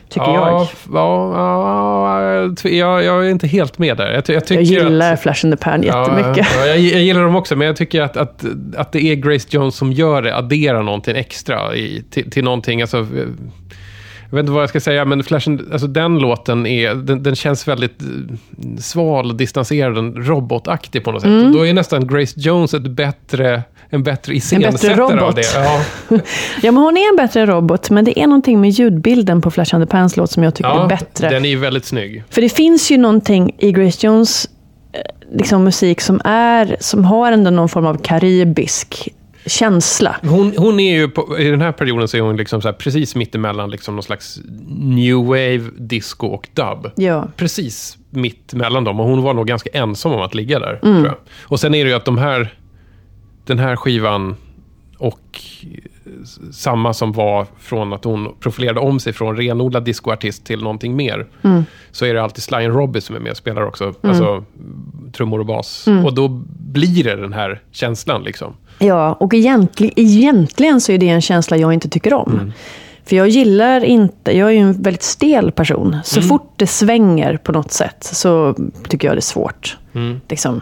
Tycker 0.08 0.26
ja, 0.26 0.34
jag. 0.34 0.68
Ja, 0.94 2.54
ja, 2.64 3.02
jag. 3.02 3.26
Är 3.26 3.30
inte 3.30 3.46
helt 3.46 3.78
med 3.78 3.96
där. 3.96 4.06
Jag, 4.06 4.24
jag, 4.28 4.44
tycker 4.46 4.54
Jag 4.54 4.62
gillar 4.62 5.12
att, 5.12 5.20
Flash 5.20 5.44
and 5.44 5.58
the 5.58 5.64
Pan 5.64 5.82
jättemycket. 5.82 6.46
Ja, 6.54 6.60
ja, 6.60 6.66
jag, 6.66 6.78
jag 6.78 7.00
gillar 7.00 7.22
dem 7.22 7.36
också, 7.36 7.56
men 7.56 7.66
jag 7.66 7.76
tycker 7.76 8.02
att, 8.02 8.16
att, 8.16 8.44
att 8.76 8.92
det 8.92 9.04
är 9.04 9.14
Grace 9.14 9.48
Jones 9.50 9.74
som 9.74 9.92
gör 9.92 10.22
det, 10.22 10.36
adderar 10.36 10.82
någonting 10.82 11.16
extra 11.16 11.74
i, 11.74 12.04
till, 12.10 12.30
till 12.30 12.44
någonting. 12.44 12.82
Alltså, 12.82 13.06
jag 14.30 14.36
vet 14.36 14.42
inte 14.42 14.52
vad 14.52 14.62
jag 14.62 14.68
ska 14.68 14.80
säga, 14.80 15.04
men 15.04 15.24
Flash 15.24 15.48
and, 15.48 15.72
alltså 15.72 15.86
den 15.86 16.18
låten 16.18 16.66
är, 16.66 16.94
den, 16.94 17.22
den 17.22 17.36
känns 17.36 17.68
väldigt 17.68 18.02
eh, 18.02 18.08
sval, 18.78 19.36
distanserad, 19.36 20.26
robotaktig 20.28 21.04
på 21.04 21.12
något 21.12 21.22
sätt. 21.22 21.44
Och 21.44 21.52
Då 21.52 21.66
är 21.66 21.72
nästan 21.74 22.06
Grace 22.06 22.40
Jones 22.40 22.74
ett 22.74 22.90
bättre, 22.90 23.62
en 23.88 24.02
bättre 24.02 24.34
iscensättare 24.34 25.20
av 25.20 25.34
det. 25.34 25.42
Ja, 25.54 25.80
Ja, 26.62 26.72
men 26.72 26.76
hon 26.76 26.96
är 26.96 27.10
en 27.10 27.16
bättre 27.16 27.46
robot, 27.46 27.90
men 27.90 28.04
det 28.04 28.20
är 28.20 28.26
någonting 28.26 28.60
med 28.60 28.70
ljudbilden 28.70 29.40
på 29.42 29.50
Flash 29.50 29.74
and 29.74 29.84
the 29.84 29.90
Pans 29.90 30.16
låt 30.16 30.30
som 30.30 30.42
jag 30.42 30.54
tycker 30.54 30.70
är 30.70 30.74
ja 30.74 30.86
bättre. 30.86 31.28
den 31.28 31.44
är 31.44 31.48
ju 31.48 31.56
väldigt 31.56 31.84
snygg. 31.84 32.24
För 32.30 32.40
det 32.40 32.48
finns 32.48 32.90
ju 32.90 32.98
någonting 32.98 33.54
i 33.58 33.72
Grace 33.72 34.06
Jones 34.06 34.48
eh, 34.92 35.00
liksom 35.36 35.64
musik 35.64 36.00
som, 36.00 36.20
är, 36.24 36.76
som 36.80 37.04
har 37.04 37.32
ändå 37.32 37.50
någon 37.50 37.68
form 37.68 37.86
av 37.86 37.94
karibisk 38.02 39.08
känsla. 39.46 40.16
Hon, 40.22 40.54
hon 40.56 40.80
är 40.80 40.92
ju, 40.92 41.08
på, 41.08 41.38
i 41.38 41.50
den 41.50 41.60
här 41.60 41.72
perioden 41.72 42.08
så 42.08 42.16
är 42.16 42.20
hon 42.20 42.36
liksom 42.36 42.62
så 42.62 42.68
här 42.68 42.72
precis 42.72 43.14
mittemellan 43.14 43.70
liksom 43.70 43.94
någon 43.96 44.02
slags 44.02 44.40
new 44.78 45.16
wave, 45.16 45.62
disco 45.76 46.26
och 46.26 46.48
dub. 46.54 46.90
Ja. 46.96 47.28
Precis 47.36 47.98
mitt 48.10 48.54
mellan 48.54 48.84
dem. 48.84 49.00
Och 49.00 49.06
hon 49.06 49.22
var 49.22 49.34
nog 49.34 49.46
ganska 49.46 49.70
ensam 49.72 50.12
om 50.12 50.22
att 50.22 50.34
ligga 50.34 50.58
där. 50.58 50.80
Mm. 50.82 51.12
Och 51.42 51.60
sen 51.60 51.74
är 51.74 51.84
det 51.84 51.90
ju 51.90 51.96
att 51.96 52.04
de 52.04 52.18
här, 52.18 52.54
den 53.44 53.58
här 53.58 53.76
skivan 53.76 54.36
och 54.98 55.40
samma 56.52 56.94
som 56.94 57.12
var 57.12 57.46
från 57.58 57.92
att 57.92 58.04
hon 58.04 58.34
profilerade 58.40 58.80
om 58.80 59.00
sig 59.00 59.12
från 59.12 59.36
renodlad 59.36 59.84
discoartist 59.84 60.44
till 60.44 60.62
någonting 60.62 60.96
mer. 60.96 61.26
Mm. 61.42 61.64
Så 61.90 62.04
är 62.04 62.14
det 62.14 62.22
alltid 62.22 62.42
Sly 62.42 62.68
Robbie 62.68 63.00
som 63.00 63.16
är 63.16 63.20
med 63.20 63.30
och 63.30 63.36
spelar 63.36 63.66
också. 63.66 63.94
Alltså 64.02 64.44
trummor 65.12 65.38
och 65.38 65.46
bas. 65.46 65.86
Mm. 65.86 66.06
Och 66.06 66.14
då 66.14 66.28
blir 66.72 67.04
det 67.04 67.16
den 67.16 67.32
här 67.32 67.60
känslan 67.72 68.22
liksom. 68.22 68.56
Ja, 68.78 69.12
och 69.12 69.34
egentligen, 69.34 69.92
egentligen 69.96 70.80
så 70.80 70.92
är 70.92 70.98
det 70.98 71.08
en 71.08 71.22
känsla 71.22 71.56
jag 71.56 71.72
inte 71.72 71.88
tycker 71.88 72.14
om. 72.14 72.32
Mm. 72.32 72.52
För 73.04 73.16
jag 73.16 73.28
gillar 73.28 73.84
inte, 73.84 74.36
jag 74.36 74.48
är 74.48 74.52
ju 74.52 74.58
en 74.58 74.82
väldigt 74.82 75.02
stel 75.02 75.52
person. 75.52 75.86
Mm. 75.86 76.00
Så 76.04 76.22
fort 76.22 76.52
det 76.56 76.66
svänger 76.66 77.36
på 77.36 77.52
något 77.52 77.72
sätt 77.72 77.96
så 78.00 78.54
tycker 78.88 79.08
jag 79.08 79.16
det 79.16 79.18
är 79.18 79.20
svårt. 79.20 79.78
Liksom. 80.28 80.60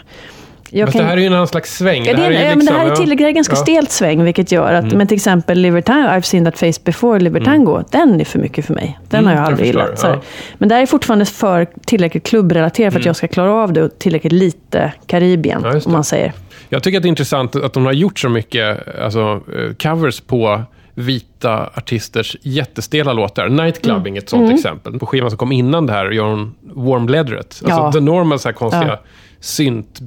Jag 0.71 0.81
Mm. 0.81 0.93
Kan- 0.93 1.01
det 1.03 1.07
här 1.09 1.17
är 1.17 1.21
ju 1.21 1.27
en 1.27 1.33
annan 1.33 1.49
slags 1.49 1.77
sväng. 1.77 2.05
Ja, 2.05 2.17
det, 2.17 2.23
är, 2.25 2.31
ja, 2.31 2.39
det 2.51 2.55
liksom- 2.55 2.77
här 2.77 2.87
är 2.87 2.97
tillräckligt, 2.97 3.19
det 3.27 3.31
är 3.31 3.33
ganska 3.33 3.53
Ja. 3.55 3.57
Mm. 3.57 3.65
stelt 3.65 3.91
sväng, 3.91 4.25
vilket 4.25 4.53
gör 4.53 4.73
att, 4.73 4.93
men 4.93 5.07
till 5.07 5.15
exempel 5.15 5.59
Libertango, 5.59 6.09
I've 6.09 6.21
seen 6.21 6.45
that 6.45 6.59
face 6.59 6.81
before, 6.85 7.21
Libertango, 7.21 7.83
den 7.91 8.21
är 8.21 8.25
för 8.25 8.39
mycket 8.39 8.65
för 8.67 8.75
mig. 8.75 8.99
Den 9.09 9.19
Mm, 9.21 9.27
har 9.27 9.33
jag 9.33 9.41
jag 9.43 9.47
aldrig 9.53 9.67
förstår, 9.67 9.83
gillat. 9.83 9.99
Så 9.99 10.07
här. 10.07 10.15
ja. 10.15 10.21
Men 10.59 10.69
det 10.69 10.75
här 10.75 10.83
är 10.83 10.87
fortfarande 10.87 11.25
för 11.25 11.67
tillräckligt 11.87 12.27
klubbrelaterat 12.27 12.79
Mm. 12.81 12.93
för 12.93 13.01
att 13.01 13.07
jag 13.07 13.17
ska 13.17 13.29
klara 13.29 13.53
av 13.53 13.73
det 13.73 13.83
och 13.83 13.99
tillräckligt 13.99 14.33
lite 14.33 14.93
Karibien, 15.07 15.65
om 15.87 15.93
man 15.93 16.05
säger. 16.05 16.33
Jag 16.69 16.83
tycker 16.83 16.99
att 16.99 17.03
det 17.03 17.07
är 17.07 17.11
intressant 17.11 17.57
att 17.57 17.75
hon 17.75 17.85
har 17.87 17.93
gjort 17.93 18.19
så 18.19 18.29
mycket 18.29 18.79
alltså, 19.05 19.21
eh, 19.57 19.75
covers 19.91 20.21
på 20.21 20.63
vita 20.95 21.71
artisters 21.75 22.37
jättestela 22.43 23.13
låtar. 23.13 23.49
Nightclubbing 23.49 24.17
är 24.17 24.21
ett 24.23 24.29
sånt 24.29 24.53
exempel. 24.55 24.99
På 24.99 25.07
skivan 25.07 25.31
som 25.31 25.39
kom 25.39 25.53
innan 25.53 25.87
det 25.87 25.93
här 25.93 26.11
gör 26.11 26.25
hon 26.25 26.55
Warm 26.75 27.09
Leatheret. 27.09 27.47
Alltså 27.65 27.69
Ja. 27.69 27.93
The 27.93 28.01
Normal 28.01 28.39
så 28.39 28.49
här 28.49 28.55
konstiga 28.55 28.87
Ja. 28.89 28.99
Synt 29.41 30.01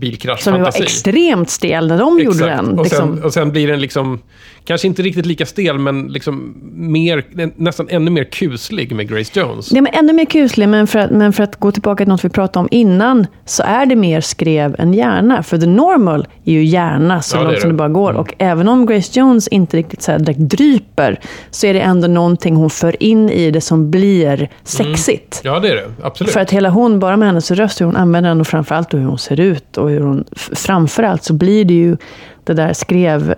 Som 0.44 0.62
var 0.62 0.82
extremt 0.82 1.50
stel 1.50 1.88
när 1.88 1.98
de 1.98 2.20
gjorde 2.20 2.38
Exakt. 2.38 2.66
den. 2.66 2.80
Och, 2.80 2.86
Liksom. 2.86 3.16
sen, 3.16 3.24
och 3.24 3.34
sen 3.34 3.52
blir 3.52 3.68
den 3.68 3.82
liksom, 3.82 4.20
kanske 4.66 4.88
inte 4.88 5.02
riktigt 5.02 5.26
lika 5.26 5.46
stel, 5.46 5.80
men 5.80 6.08
liksom 6.08 6.56
mer, 6.74 7.24
nästan 7.56 7.88
ännu 7.90 8.12
mer 8.12 8.24
kuslig 8.24 8.96
med 8.96 9.10
Grace 9.10 9.40
Jones. 9.40 9.70
Det 9.70 9.78
är 9.80 10.00
ännu 10.00 10.14
mer 10.14 10.26
kuslig, 10.26 10.70
men 10.70 10.88
för, 10.88 11.00
att, 11.00 11.12
men 11.12 11.34
för 11.34 11.44
att 11.44 11.56
gå 11.56 11.72
tillbaka 11.72 12.04
till 12.04 12.12
något 12.12 12.26
vi 12.26 12.30
pratade 12.30 12.60
om 12.64 12.68
innan, 12.72 13.28
så 13.46 13.64
är 13.64 13.86
det 13.86 13.96
mer 13.96 14.22
skrev 14.22 14.76
än 14.80 14.94
hjärna. 14.94 15.44
För 15.44 15.58
the 15.58 15.66
normal 15.66 16.28
är 16.46 16.54
ju 16.54 16.64
hjärna 16.64 17.22
så 17.22 17.38
Ja, 17.38 17.40
det 17.40 17.46
långt 17.46 17.58
är 17.58 17.62
som 17.62 17.70
det. 17.70 17.74
det 17.74 17.78
bara 17.78 17.90
går. 17.90 18.10
Mm. 18.10 18.22
Och 18.22 18.34
även 18.38 18.68
om 18.68 18.86
Grace 18.86 19.20
Jones 19.20 19.48
inte 19.48 19.78
riktigt 19.78 20.02
så 20.02 20.12
här 20.12 20.20
direkt 20.20 20.40
dryper, 20.40 21.20
så 21.52 21.68
är 21.68 21.74
det 21.74 21.80
ändå 21.82 22.08
någonting 22.08 22.56
hon 22.56 22.70
för 22.70 23.04
in 23.04 23.30
i 23.30 23.52
det 23.52 23.62
som 23.62 23.92
blir 23.92 24.50
sexigt. 24.64 25.42
Ja, 25.44 25.60
det 25.60 25.70
är 25.70 25.76
det. 25.76 25.92
Absolut. 26.04 26.34
För 26.34 26.40
att 26.40 26.52
hela 26.52 26.70
hon, 26.70 27.00
bara 27.00 27.18
med 27.18 27.28
hennes 27.28 27.52
röst, 27.52 27.82
hur 27.82 27.86
hon 27.86 27.96
använder 27.96 28.30
den 28.30 28.42
och 28.42 28.48
framförallt 28.48 28.94
hur 28.94 29.00
hon 29.00 29.18
ser 29.18 29.40
ut 29.40 29.78
och 29.78 29.90
hur 29.90 30.02
hon, 30.02 30.26
framförallt 30.56 31.24
så 31.24 31.34
blir 31.34 31.66
det 31.66 31.74
ju 31.74 31.98
det 32.44 32.54
där 32.54 32.74
skrev, 32.74 33.34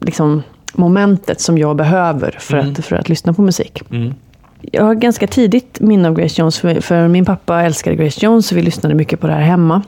liksom, 0.00 0.42
momentet 0.76 1.40
som 1.40 1.58
jag 1.58 1.76
behöver 1.76 2.36
för, 2.40 2.56
att, 2.56 2.84
för 2.84 2.96
att 2.96 3.08
lyssna 3.08 3.32
på 3.32 3.42
musik. 3.42 3.82
Jag 4.60 4.84
har 4.84 4.94
ganska 4.94 5.26
tidigt 5.26 5.80
minne 5.80 6.08
av 6.08 6.14
Grace 6.14 6.40
Jones, 6.40 6.58
för, 6.58 6.80
för 6.80 7.08
min 7.08 7.24
pappa 7.24 7.62
älskade 7.62 7.96
Grace 7.96 8.26
Jones, 8.26 8.46
så 8.46 8.54
vi 8.54 8.62
lyssnade 8.62 8.94
mycket 8.94 9.20
på 9.20 9.26
det 9.26 9.32
här 9.32 9.40
hemma. 9.40 9.82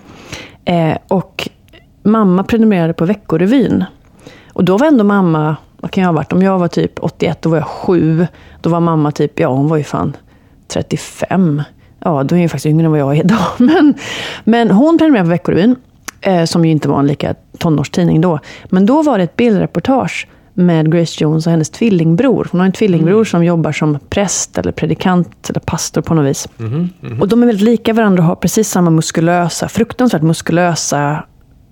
Eh, 0.64 0.96
och 1.08 1.48
mamma 2.02 2.44
prenumererade 2.44 2.92
på 2.92 3.04
Veckorevyn. 3.04 3.84
Och 4.52 4.64
då 4.64 4.78
var 4.78 4.86
ändå 4.86 5.04
mamma, 5.04 5.56
vad 5.80 5.90
kan 5.90 6.02
jag 6.02 6.08
ha 6.08 6.14
varit, 6.14 6.32
om 6.32 6.42
jag 6.42 6.58
var 6.58 6.68
typ 6.68 6.92
81, 7.00 7.42
då 7.42 7.50
var 7.50 7.56
jag 7.56 7.66
sju. 7.66 8.26
Då 8.60 8.70
var 8.70 8.80
mamma 8.80 9.12
typ, 9.12 9.40
ja 9.40 9.48
hon 9.48 9.68
var 9.68 9.76
ju 9.76 9.84
fan 9.84 10.16
35. 10.68 11.62
Ja, 12.00 12.22
då 12.22 12.36
är 12.36 12.40
ju 12.40 12.48
faktiskt 12.48 12.66
yngre 12.66 12.84
än 12.84 12.90
vad 12.90 13.00
jag 13.00 13.16
är 13.16 13.24
idag. 13.24 13.46
Men, 13.58 13.94
men 14.44 14.70
hon 14.70 14.98
prenumererade 14.98 15.26
på 15.26 15.30
Veckorevyn, 15.30 15.76
eh, 16.20 16.44
som 16.44 16.64
ju 16.64 16.70
inte 16.70 16.88
var 16.88 16.98
en 16.98 17.06
lika 17.06 17.34
tonårstidning 17.58 18.20
då. 18.20 18.38
Men 18.68 18.86
då 18.86 19.02
var 19.02 19.18
det 19.18 19.24
ett 19.24 19.36
bildreportage 19.36 20.26
med 20.58 20.92
Grace 20.92 21.24
Jones 21.24 21.46
och 21.46 21.50
hennes 21.50 21.70
tvillingbror. 21.70 22.48
Hon 22.52 22.60
har 22.60 22.66
en 22.66 22.72
tvillingbror 22.72 23.24
som 23.24 23.44
jobbar 23.44 23.72
som 23.72 23.98
präst 24.10 24.58
eller 24.58 24.72
predikant 24.72 25.50
eller 25.50 25.60
pastor 25.60 26.00
på 26.02 26.14
något 26.14 26.26
vis. 26.26 26.48
Och 27.20 27.28
de 27.28 27.42
är 27.42 27.46
väldigt 27.46 27.64
lika 27.64 27.92
varandra 27.92 28.22
och 28.22 28.28
har 28.28 28.36
precis 28.36 28.68
samma 28.70 28.90
muskulösa, 28.90 29.68
fruktansvärt 29.68 30.22
muskulösa 30.22 31.24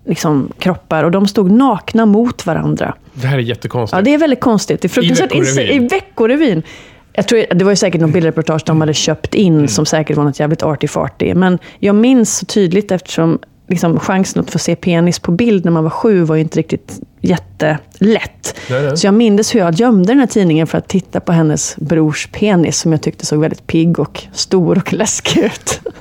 liksom, 0.07 0.53
kroppar 0.59 1.05
och 1.05 1.11
de 1.11 1.27
stod 1.29 1.51
nakna 1.51 2.07
mot 2.07 2.47
varandra. 2.47 2.95
Det 3.15 3.27
här 3.27 3.39
är 3.39 3.43
jättekonstigt. 3.43 3.97
Ja, 3.99 4.03
det 4.03 4.15
är 4.15 4.19
väldigt 4.19 4.41
konstigt. 4.41 4.83
Det 4.83 4.87
är 4.87 4.89
fruktansvärt 4.89 5.33
Veckorevyn. 5.33 5.83
I 5.85 5.89
Veckorevyn. 5.89 6.63
Jag 7.13 7.29
tror, 7.29 7.45
det 7.55 7.65
var 7.65 7.73
ju 7.73 7.77
säkert 7.77 8.01
någon 8.01 8.13
bildreportage 8.13 8.63
de 8.67 8.81
hade 8.81 8.95
köpt 8.95 9.35
in 9.35 9.55
Mm. 9.55 9.69
som 9.69 9.87
säkert 9.87 10.17
var 10.17 10.25
något 10.25 10.41
jävligt 10.41 10.63
arty-farty. 10.63 11.35
Men 11.35 11.59
jag 11.79 11.95
minns 11.95 12.37
så 12.39 12.47
tydligt 12.47 12.93
eftersom 12.93 13.39
liksom, 13.69 13.99
chansen 14.01 14.41
att 14.43 14.51
få 14.51 14.59
se 14.59 14.77
penis 14.77 15.19
på 15.19 15.33
bild 15.33 15.65
när 15.65 15.73
man 15.73 15.83
var 15.83 15.91
sju 15.91 16.23
var 16.23 16.37
ju 16.37 16.43
inte 16.43 16.59
riktigt 16.59 17.01
jättelätt. 17.27 18.57
Nej, 18.71 18.83
nej. 18.83 18.97
Så 18.97 19.07
jag 19.07 19.15
minns 19.15 19.55
hur 19.55 19.61
jag 19.61 19.75
gömde 19.75 20.09
den 20.13 20.19
här 20.19 20.27
tidningen 20.27 20.67
för 20.67 20.79
att 20.79 20.89
titta 20.89 21.21
på 21.21 21.33
hennes 21.33 21.77
brors 21.77 22.27
penis 22.33 22.79
som 22.79 22.93
jag 22.93 23.03
tyckte 23.03 23.27
såg 23.27 23.41
väldigt 23.41 23.67
pigg 23.67 23.99
och 23.99 24.23
stor 24.33 24.79
och 24.79 24.93
läskig 24.93 25.41
ut. 25.45 25.81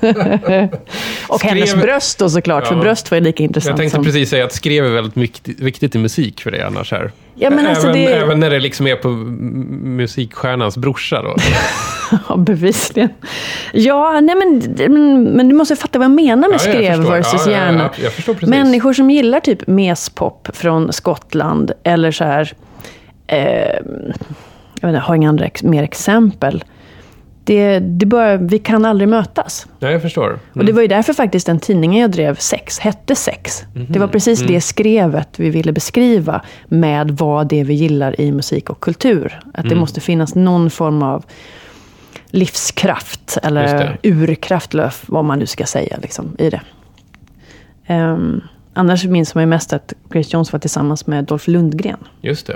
och 1.28 1.40
Skrev- 1.40 1.48
hennes 1.54 1.74
bröst 1.74 2.18
då 2.18 2.30
såklart, 2.30 2.66
för 2.66 2.74
Ja. 2.74 2.80
bröst 2.80 3.10
var 3.10 3.18
ju 3.18 3.24
lika 3.24 3.42
Jag 3.42 3.48
intressant 3.48 3.76
tänkte 3.76 3.94
som... 3.94 4.04
precis 4.04 4.30
säga 4.30 4.44
att 4.44 4.52
skrev 4.52 4.84
är 4.86 4.90
väldigt 4.90 5.16
viktigt, 5.16 5.60
viktigt 5.60 5.94
i 5.94 5.98
musik 5.98 6.40
för 6.40 6.50
dig 6.50 6.62
annars 6.62 6.90
här. 6.92 7.12
Ja, 7.34 7.50
men 7.50 7.66
alltså 7.66 7.88
även, 7.88 8.04
det- 8.04 8.12
även 8.14 8.40
när 8.40 8.50
det 8.50 8.58
liksom 8.60 8.86
är 8.86 8.96
på 8.96 9.08
musikstjärnans 9.08 10.76
brorsa 10.76 11.22
då. 11.22 11.36
Ja, 12.28 12.36
bevisligen. 12.36 13.08
Ja, 13.72 14.20
nej 14.20 14.34
men, 14.36 14.58
men, 15.36 15.48
du 15.48 15.54
måste 15.54 15.76
fatta 15.76 15.98
vad 15.98 16.04
jag 16.04 16.10
menar 16.14 16.36
med 16.48 16.48
Ja, 16.48 16.52
jag 16.52 16.60
skrev 16.60 16.98
versus 16.98 17.46
Ja, 17.46 17.52
ja, 17.52 17.58
hjärna. 17.58 17.90
jag. 18.26 18.48
Människor 18.48 18.92
som 18.92 19.10
gillar 19.10 19.40
typ 19.40 19.66
mespop 19.66 20.48
från 20.52 20.92
Skottland 20.92 21.15
eller 21.82 22.10
så 22.10 22.24
här... 22.24 22.52
Eh, 23.26 23.38
jag, 24.80 24.88
vet 24.88 24.94
inte, 24.94 24.98
har 24.98 25.14
inga 25.14 25.28
andra 25.28 25.44
ex, 25.44 25.62
mer 25.62 25.82
exempel. 25.82 26.64
Det, 27.44 27.78
det 27.78 28.06
bara, 28.06 28.36
vi 28.36 28.58
kan 28.58 28.84
aldrig 28.84 29.08
mötas. 29.08 29.66
Ja, 29.78 29.90
jag 29.90 30.02
förstår. 30.02 30.38
Och 30.52 30.64
det 30.64 30.72
var 30.72 30.82
ju 30.82 30.88
därför 30.88 31.12
faktiskt 31.12 31.46
den 31.46 31.60
tidningen 31.60 32.00
jag 32.02 32.10
drev, 32.10 32.34
Sex, 32.34 32.78
hette 32.78 33.14
Sex. 33.14 33.64
Mhm. 33.74 33.86
Det 33.88 33.98
var 33.98 34.08
precis 34.08 34.40
Mm. 34.40 34.52
det 34.52 34.60
skrevet 34.60 35.28
vi 35.40 35.50
ville 35.50 35.72
beskriva 35.72 36.42
med 36.68 37.10
vad 37.10 37.46
det 37.48 37.60
är 37.60 37.64
vi 37.64 37.74
gillar 37.74 38.20
i 38.20 38.32
musik 38.32 38.70
och 38.70 38.80
kultur. 38.80 39.40
Att 39.54 39.58
Mm. 39.64 39.68
det 39.68 39.74
måste 39.80 40.00
finnas 40.00 40.34
någon 40.34 40.70
form 40.70 41.02
av 41.02 41.24
livskraft 42.30 43.38
eller 43.42 43.98
urkraft, 44.02 44.74
vad 45.08 45.24
man 45.24 45.38
nu 45.38 45.46
ska 45.46 45.64
säga 45.66 45.96
liksom, 46.02 46.36
i 46.38 46.50
det. 46.50 46.60
Um, 47.94 48.42
annars 48.76 49.04
minns 49.04 49.34
man 49.34 49.42
ju 49.42 49.46
mest 49.46 49.72
att 49.72 49.92
Grace 50.08 50.28
Jones 50.32 50.52
var 50.52 50.60
tillsammans 50.60 51.06
med 51.06 51.24
Dolph 51.24 51.50
Lundgren. 51.50 51.98
Just 52.20 52.46
det. 52.46 52.52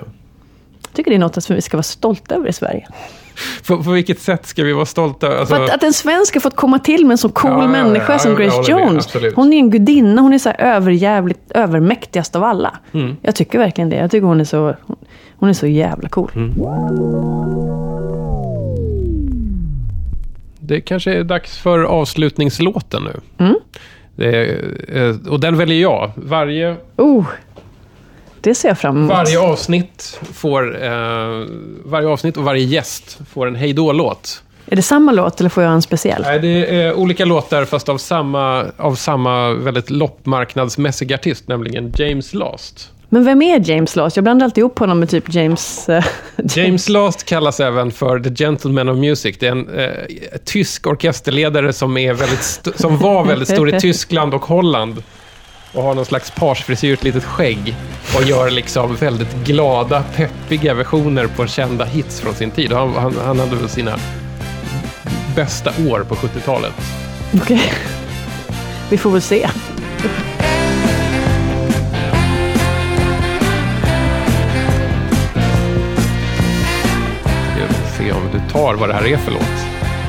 Jag 0.82 0.92
tycker 0.92 1.10
det 1.10 1.16
är 1.16 1.18
något 1.18 1.44
som 1.44 1.56
vi 1.56 1.62
ska 1.62 1.76
vara 1.76 1.82
stolta 1.82 2.34
över 2.34 2.48
i 2.48 2.52
Sverige. 2.52 2.88
På, 3.66 3.82
på 3.82 3.90
vilket 3.90 4.20
sätt 4.20 4.46
ska 4.46 4.64
vi 4.64 4.72
vara 4.72 4.86
stolta? 4.86 5.38
Alltså, 5.38 5.54
att, 5.54 5.70
att 5.70 5.82
en 5.82 5.92
svensk 5.92 6.34
har 6.34 6.40
fått 6.40 6.56
komma 6.56 6.78
till 6.78 7.06
med 7.06 7.12
en 7.12 7.18
så 7.18 7.28
cool 7.28 7.50
Ja, 7.50 7.56
ja, 7.56 7.62
ja, 7.62 7.68
människa 7.68 8.12
ja, 8.12 8.18
som 8.18 8.34
Grace 8.34 8.56
med, 8.56 8.68
Jones. 8.68 9.08
hon 9.34 9.52
är 9.52 9.56
en 9.56 9.70
gudinna, 9.70 10.22
hon 10.22 10.32
är 10.32 10.38
så 10.38 10.48
här 10.48 10.60
överjävligt, 10.60 11.40
övermäktigast 11.50 12.36
av 12.36 12.44
alla. 12.44 12.78
Mm. 12.92 13.16
Jag 13.22 13.34
tycker 13.34 13.58
verkligen 13.58 13.90
det. 13.90 13.96
Jag 13.96 14.10
tycker 14.10 14.26
hon 14.26 14.40
är 14.40 14.44
så, 14.44 14.74
hon 15.36 15.48
är 15.48 15.52
så 15.52 15.66
jävla 15.66 16.08
cool. 16.08 16.30
Mm. 16.34 16.54
Det 20.60 20.80
kanske 20.80 21.14
är 21.14 21.24
dags 21.24 21.58
för 21.58 21.82
avslutningslåten 21.82 23.02
nu. 23.02 23.44
Mm. 23.44 23.56
Eh, 24.20 25.16
och 25.28 25.40
den 25.40 25.56
väljer 25.56 25.80
jag. 25.80 26.10
Varje, 26.14 26.76
Oh, 26.96 27.26
det 28.40 28.54
ser 28.54 28.68
jag 28.68 28.78
fram 28.78 28.96
emot. 28.96 29.10
varje, 29.10 29.40
avsnitt 29.40 30.20
får, 30.32 30.84
eh, 30.84 30.90
varje 31.84 32.08
avsnitt 32.08 32.36
och 32.36 32.44
varje 32.44 32.64
gäst 32.64 33.18
får 33.30 33.46
en 33.46 33.54
hejdå-låt. 33.56 34.42
Är 34.66 34.76
det 34.76 34.82
samma 34.82 35.12
låt 35.12 35.40
eller 35.40 35.50
får 35.50 35.62
jag 35.62 35.72
en 35.72 35.82
speciell? 35.82 36.22
Nej, 36.22 36.38
det 36.38 36.80
är 36.82 36.94
olika 36.94 37.24
låtar 37.24 37.64
fast 37.64 37.88
av 37.88 37.98
samma, 37.98 38.66
av 38.76 38.94
samma 38.94 39.52
väldigt 39.52 39.90
loppmarknadsmässig 39.90 41.12
artist, 41.12 41.48
nämligen 41.48 41.92
James 41.96 42.34
Last. 42.34 42.90
Men 43.12 43.24
vem 43.24 43.42
är 43.42 43.70
James 43.70 43.96
Last? 43.96 44.16
Jag 44.16 44.24
blandar 44.24 44.44
alltid 44.44 44.58
ihop 44.58 44.78
honom 44.78 45.00
med 45.00 45.08
typ 45.08 45.34
James... 45.34 45.88
eh, 45.88 46.04
James 46.56 46.88
Last 46.88 47.24
kallas 47.24 47.60
även 47.60 47.90
för 47.90 48.20
The 48.20 48.44
Gentleman 48.44 48.88
of 48.88 48.98
Music. 48.98 49.36
Det 49.38 49.46
är 49.46 49.50
en 49.50 49.68
eh, 49.78 49.88
tysk 50.44 50.86
orkesterledare 50.86 51.72
som, 51.72 51.96
är 51.96 52.14
väldigt 52.14 52.68
som 52.80 52.98
var 52.98 53.24
väldigt 53.24 53.48
stor 53.48 53.74
i 53.74 53.80
Tyskland 53.80 54.34
och 54.34 54.44
Holland. 54.44 55.02
Och 55.72 55.82
har 55.82 55.94
någon 55.94 56.04
slags 56.04 56.30
parsfrisyr, 56.30 56.92
ett 56.92 57.04
litet 57.04 57.24
skägg. 57.24 57.74
Och 58.16 58.22
gör 58.22 58.50
liksom 58.50 58.96
väldigt 58.96 59.34
glada, 59.44 60.04
peppiga 60.16 60.74
versioner 60.74 61.26
på 61.26 61.46
kända 61.46 61.84
hits 61.84 62.20
från 62.20 62.34
sin 62.34 62.50
tid. 62.50 62.72
Han, 62.72 62.94
han, 62.94 63.14
han 63.24 63.38
hade 63.38 63.56
väl 63.56 63.68
sina 63.68 63.96
bästa 65.36 65.70
år 65.88 66.04
på 66.08 66.14
70-talet. 66.14 66.72
Okej. 67.34 67.72
Vi 68.90 68.98
får 68.98 69.10
väl 69.10 69.22
se. 69.22 69.48
Tar 78.52 78.74
vad 78.74 78.88
det 78.88 78.94
här 78.94 79.06
är 79.06 79.16
för 79.16 79.30
låt. 79.32 79.42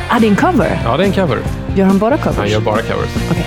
Ah, 0.10 0.20
det 0.20 0.28
är 0.28 0.30
en 0.30 0.36
cover. 0.36 0.80
Ja, 0.86 0.98
det 0.98 1.04
är 1.04 1.08
en 1.08 1.14
cover. 1.14 1.38
Gör 1.76 1.86
han 1.86 1.98
bara 2.00 2.18
covers? 2.18 2.38
Han 2.38 2.50
gör 2.50 2.60
bara 2.60 2.82
covers. 2.82 3.10
Okej. 3.32 3.46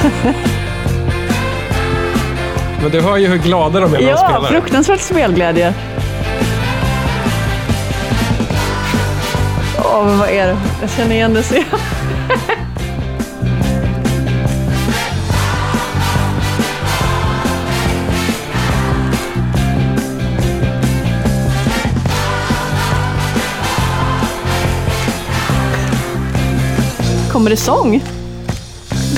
Men 2.82 2.90
du 2.90 3.00
hör 3.00 3.16
ju 3.16 3.26
hur 3.28 3.38
glada 3.38 3.80
de 3.80 3.86
är 3.94 3.98
när 3.98 3.98
de 3.98 4.04
Ja, 4.06 4.16
spelar. 4.16 4.48
fruktansvärt 4.48 5.00
spelglädje. 5.00 5.74
Åh, 9.84 10.06
men 10.06 10.18
vad 10.18 10.28
är 10.28 10.46
det? 10.46 10.56
Jag 10.80 10.90
känner 10.90 11.14
igen 11.14 11.34
det. 11.34 11.42
Så 11.42 11.54
Kommer 27.40 27.50
det 27.50 27.56
sång? 27.56 28.02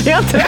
Det 0.05 0.11
är 0.11 0.19
inte 0.19 0.47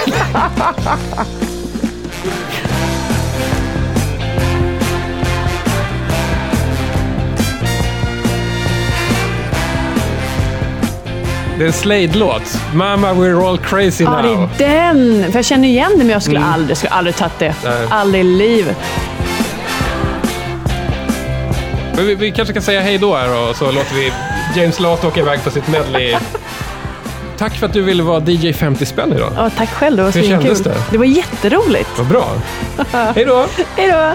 Det 11.59 11.63
är 11.63 11.67
en 11.67 11.73
Slade-låt. 11.73 12.59
Mama, 12.75 13.13
we're 13.13 13.49
all 13.49 13.59
crazy 13.59 14.05
Ja, 14.05 14.23
now. 14.23 14.49
det 14.59 14.65
är 14.65 14.95
den! 14.95 15.33
För 15.33 15.39
jag 15.39 15.45
känner 15.45 15.69
igen 15.69 15.91
det, 15.91 15.99
men 15.99 16.09
jag 16.09 16.23
skulle 16.23 16.41
aldrig, 16.41 16.77
skulle 16.77 16.91
aldrig 16.93 17.17
tagit 17.17 17.39
det. 17.39 17.55
Nej. 17.65 17.87
Aldrig 17.91 18.21
i 18.25 18.25
livet. 18.25 18.77
Men 21.97 22.07
vi, 22.07 22.15
vi 22.15 22.33
kanske 22.33 22.55
kan 22.55 22.63
säga 22.63 22.81
hej 22.81 22.99
då 22.99 23.17
här 23.17 23.49
och 23.51 23.57
så 23.57 23.65
låter 23.65 23.95
vi 23.95 24.13
James 24.61 24.81
Last 24.81 25.05
åka 25.05 25.21
iväg 25.21 25.45
på 25.45 25.51
sitt 25.51 25.69
medley. 25.69 26.17
Tack 27.39 27.53
för 27.59 27.67
att 27.67 27.73
du 27.73 27.83
ville 27.83 28.03
vara 28.03 28.21
DJ 28.31 28.53
50 28.53 28.87
spänn 28.87 29.13
idag. 29.13 29.33
Ja, 29.37 29.51
tack 29.51 29.69
själv, 29.69 29.97
det 29.97 30.03
var 30.03 30.13
Hur 30.13 30.23
kändes 30.23 30.59
svinkul. 30.59 30.73
det? 30.73 30.91
Det 30.91 30.99
var 30.99 31.05
jätteroligt. 31.05 31.89
Vad 31.99 32.07
bra. 32.07 32.29
hej 33.15 33.25
då! 33.25 33.47
Hej 33.77 33.89
då! 33.93 34.13